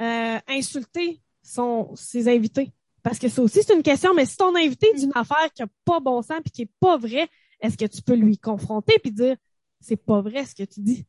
euh, 0.00 0.38
insulter 0.46 1.20
son, 1.42 1.94
ses 1.96 2.28
invités? 2.28 2.70
Parce 3.02 3.18
que 3.18 3.28
ça 3.28 3.42
aussi, 3.42 3.62
c'est 3.62 3.74
une 3.74 3.82
question, 3.82 4.14
mais 4.14 4.24
si 4.24 4.36
ton 4.36 4.54
invité 4.54 4.92
dit 4.94 5.04
une 5.04 5.12
affaire 5.16 5.52
qui 5.52 5.62
n'a 5.62 5.68
pas 5.84 5.98
bon 5.98 6.22
sens 6.22 6.38
puis 6.42 6.52
qui 6.52 6.62
est 6.62 6.70
pas 6.78 6.96
vrai, 6.96 7.28
est-ce 7.60 7.76
que 7.76 7.86
tu 7.86 8.00
peux 8.00 8.14
lui 8.14 8.38
confronter 8.38 8.98
puis 9.02 9.10
dire 9.10 9.36
c'est 9.80 9.96
pas 9.96 10.20
vrai 10.20 10.46
ce 10.46 10.54
que 10.54 10.62
tu 10.62 10.80
dis? 10.80 11.04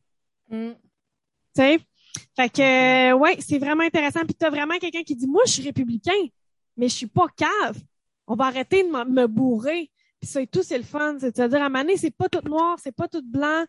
Mm. 0.50 0.72
Tu 0.72 0.78
sais? 1.54 1.78
Fait 2.34 2.50
que, 2.50 3.12
euh, 3.12 3.16
ouais, 3.16 3.38
c'est 3.40 3.58
vraiment 3.58 3.84
intéressant. 3.84 4.24
Puis 4.24 4.34
t'as 4.34 4.50
vraiment 4.50 4.78
quelqu'un 4.78 5.02
qui 5.04 5.14
dit, 5.14 5.26
moi, 5.26 5.42
je 5.46 5.52
suis 5.52 5.62
républicain, 5.62 6.10
mais 6.76 6.88
je 6.88 6.94
suis 6.94 7.06
pas 7.06 7.28
cave. 7.36 7.78
On 8.26 8.34
va 8.34 8.46
arrêter 8.46 8.82
de 8.82 8.88
me 8.88 9.26
bourrer. 9.26 9.90
Puis 10.20 10.30
ça 10.30 10.40
et 10.40 10.46
tout, 10.46 10.62
c'est 10.62 10.78
le 10.78 10.84
fun. 10.84 11.16
C'est-à-dire, 11.20 11.62
à 11.62 11.68
donné, 11.68 11.96
c'est 11.96 12.10
pas 12.10 12.28
tout 12.28 12.46
noir, 12.48 12.78
c'est 12.82 12.94
pas 12.94 13.08
tout 13.08 13.22
blanc. 13.22 13.64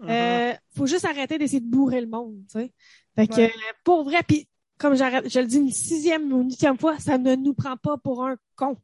Mhm. 0.00 0.08
Euh, 0.10 0.52
faut 0.76 0.86
juste 0.86 1.04
arrêter 1.04 1.38
d'essayer 1.38 1.60
de 1.60 1.70
bourrer 1.70 2.00
le 2.00 2.08
monde, 2.08 2.42
tu 2.50 2.58
sais. 2.58 2.72
Fait 3.14 3.26
que, 3.28 3.34
Ouais. 3.36 3.52
euh, 3.54 3.72
pour 3.84 4.02
vrai, 4.04 4.22
puis 4.26 4.48
comme 4.78 4.94
j'arrête- 4.96 5.28
je 5.32 5.38
le 5.38 5.46
dis 5.46 5.58
une 5.58 5.70
sixième 5.70 6.32
ou 6.32 6.40
une 6.42 6.48
huitième 6.48 6.76
fois, 6.78 6.98
ça 6.98 7.18
ne 7.18 7.36
nous 7.36 7.54
prend 7.54 7.76
pas 7.76 7.96
pour 7.98 8.24
un 8.24 8.36
con. 8.56 8.76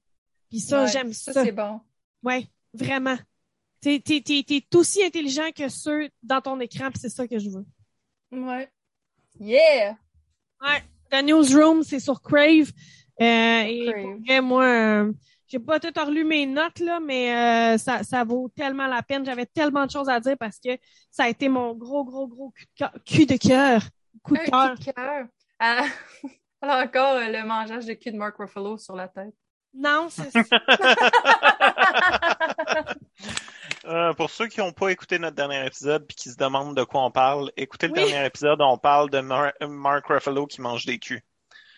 Puis 0.48 0.60
ça, 0.60 0.84
Ouais, 0.84 0.88
j'aime 0.90 1.12
ça. 1.12 1.32
Ça, 1.32 1.44
c'est 1.44 1.50
bon. 1.52 1.80
Ouais, 2.22 2.46
vraiment. 2.72 3.16
T'es, 3.80 4.00
t'es, 4.00 4.20
t'es, 4.20 4.44
t'es 4.46 4.64
aussi 4.76 5.02
intelligent 5.02 5.50
que 5.54 5.68
ceux 5.68 6.08
dans 6.22 6.40
ton 6.40 6.58
écran, 6.60 6.90
puis 6.90 7.00
c'est 7.00 7.08
ça 7.08 7.26
que 7.26 7.38
je 7.38 7.50
veux. 7.50 7.66
Ouais. 8.30 8.68
Yeah! 9.40 9.96
Ouais. 10.60 10.82
The 11.10 11.24
Newsroom, 11.24 11.82
c'est 11.82 12.00
sur 12.00 12.20
Crave. 12.20 12.70
Euh, 13.20 13.62
et 13.66 13.92
pour 14.02 14.20
vrai, 14.26 14.40
moi, 14.40 14.64
euh, 14.64 15.12
j'ai 15.48 15.58
pas 15.58 15.80
tout 15.80 15.92
relu 15.98 16.24
mes 16.24 16.46
notes, 16.46 16.78
là, 16.80 17.00
mais 17.00 17.74
euh, 17.74 17.78
ça, 17.78 18.02
ça 18.04 18.24
vaut 18.24 18.50
tellement 18.54 18.86
la 18.86 19.02
peine. 19.02 19.24
J'avais 19.24 19.46
tellement 19.46 19.86
de 19.86 19.90
choses 19.90 20.08
à 20.08 20.20
dire 20.20 20.36
parce 20.38 20.58
que 20.58 20.70
ça 21.10 21.24
a 21.24 21.28
été 21.28 21.48
mon 21.48 21.74
gros, 21.74 22.04
gros, 22.04 22.28
gros 22.28 22.52
cul 22.52 22.66
de 22.66 22.76
cœur. 22.76 22.92
Cul 23.06 23.26
de 23.26 23.36
cœur. 23.36 23.82
Coup 24.22 24.34
de 24.34 24.40
cœur. 24.50 24.74
coup 24.74 24.84
de 24.84 24.92
cœur? 24.92 25.26
Ah, 25.58 25.84
Alors 26.62 26.76
encore 26.84 27.14
euh, 27.16 27.28
le 27.28 27.44
mangeage 27.46 27.86
de 27.86 27.94
cul 27.94 28.12
de 28.12 28.16
Mark 28.16 28.36
Ruffalo 28.38 28.76
sur 28.78 28.94
la 28.96 29.08
tête. 29.08 29.34
Non, 29.74 30.08
c'est 30.10 30.30
Euh, 33.84 34.12
pour 34.14 34.28
ceux 34.30 34.48
qui 34.48 34.60
n'ont 34.60 34.72
pas 34.72 34.90
écouté 34.90 35.18
notre 35.18 35.36
dernier 35.36 35.64
épisode 35.66 36.06
puis 36.06 36.16
qui 36.16 36.30
se 36.30 36.36
demandent 36.36 36.76
de 36.76 36.84
quoi 36.84 37.04
on 37.04 37.10
parle, 37.10 37.50
écoutez 37.56 37.86
le 37.88 37.94
Oui. 37.94 38.00
dernier 38.10 38.26
épisode, 38.26 38.60
on 38.60 38.76
parle 38.76 39.08
de 39.08 39.20
Mar- 39.20 39.52
Mark 39.66 40.06
Ruffalo 40.06 40.46
qui 40.46 40.60
mange 40.60 40.84
des 40.84 40.98
culs. 40.98 41.22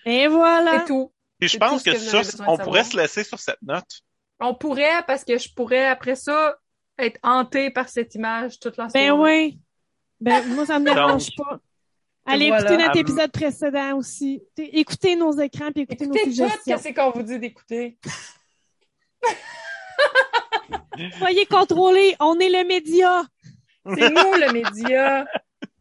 Et 0.07 0.27
voilà. 0.27 0.81
C'est 0.81 0.87
tout. 0.87 1.13
Puis 1.41 1.49
je 1.49 1.59
pense 1.59 1.83
que, 1.83 1.97
ça, 1.97 2.23
on 2.47 2.59
pourrait 2.59 2.85
se 2.85 2.97
laisser 2.97 3.25
sur 3.25 3.39
cette 3.39 3.63
note. 3.63 4.03
On 4.39 4.55
pourrait, 4.55 5.03
parce 5.07 5.25
que 5.25 5.39
je 5.39 5.53
pourrais, 5.53 5.87
après 5.87 6.15
ça, 6.15 6.57
être 6.99 7.19
hanté 7.23 7.71
par 7.71 7.89
cette 7.89 8.15
image 8.15 8.61
toute 8.61 8.77
la 8.77 8.89
soirée. 8.89 9.09
Ben 9.09 9.19
oui. 9.19 9.59
Ben, 10.21 10.47
moi, 10.49 10.67
ça 10.67 10.79
me 10.79 10.85
dérange 10.85 11.29
pas. 11.37 11.59
Allez 12.27 12.49
voilà. 12.49 12.65
écouter 12.65 12.87
notre 12.87 12.99
épisode 12.99 13.33
précédent 13.33 13.97
aussi. 13.97 14.43
Écoutez 14.59 15.17
nos 15.17 15.33
écrans 15.33 15.73
puis 15.73 15.83
écoutez, 15.83 16.05
Écoutez 16.05 16.27
nos 16.27 16.33
suggestions. 16.33 16.79
ce 16.79 16.89
qu'on 16.95 17.11
vous 17.11 17.23
dit 17.23 17.39
d'écouter. 17.39 17.99
Soyez 21.19 21.47
contrôlés. 21.47 22.15
On 22.21 22.39
est 22.39 22.51
le 22.51 22.67
média. 22.67 23.23
C'est 23.87 24.11
nous, 24.11 24.35
le 24.35 24.53
média. 24.53 25.27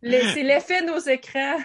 Le- 0.01 0.34
C'est 0.34 0.43
l'effet 0.43 0.82
de 0.82 0.88
nos 0.88 0.99
écrans. 0.99 1.57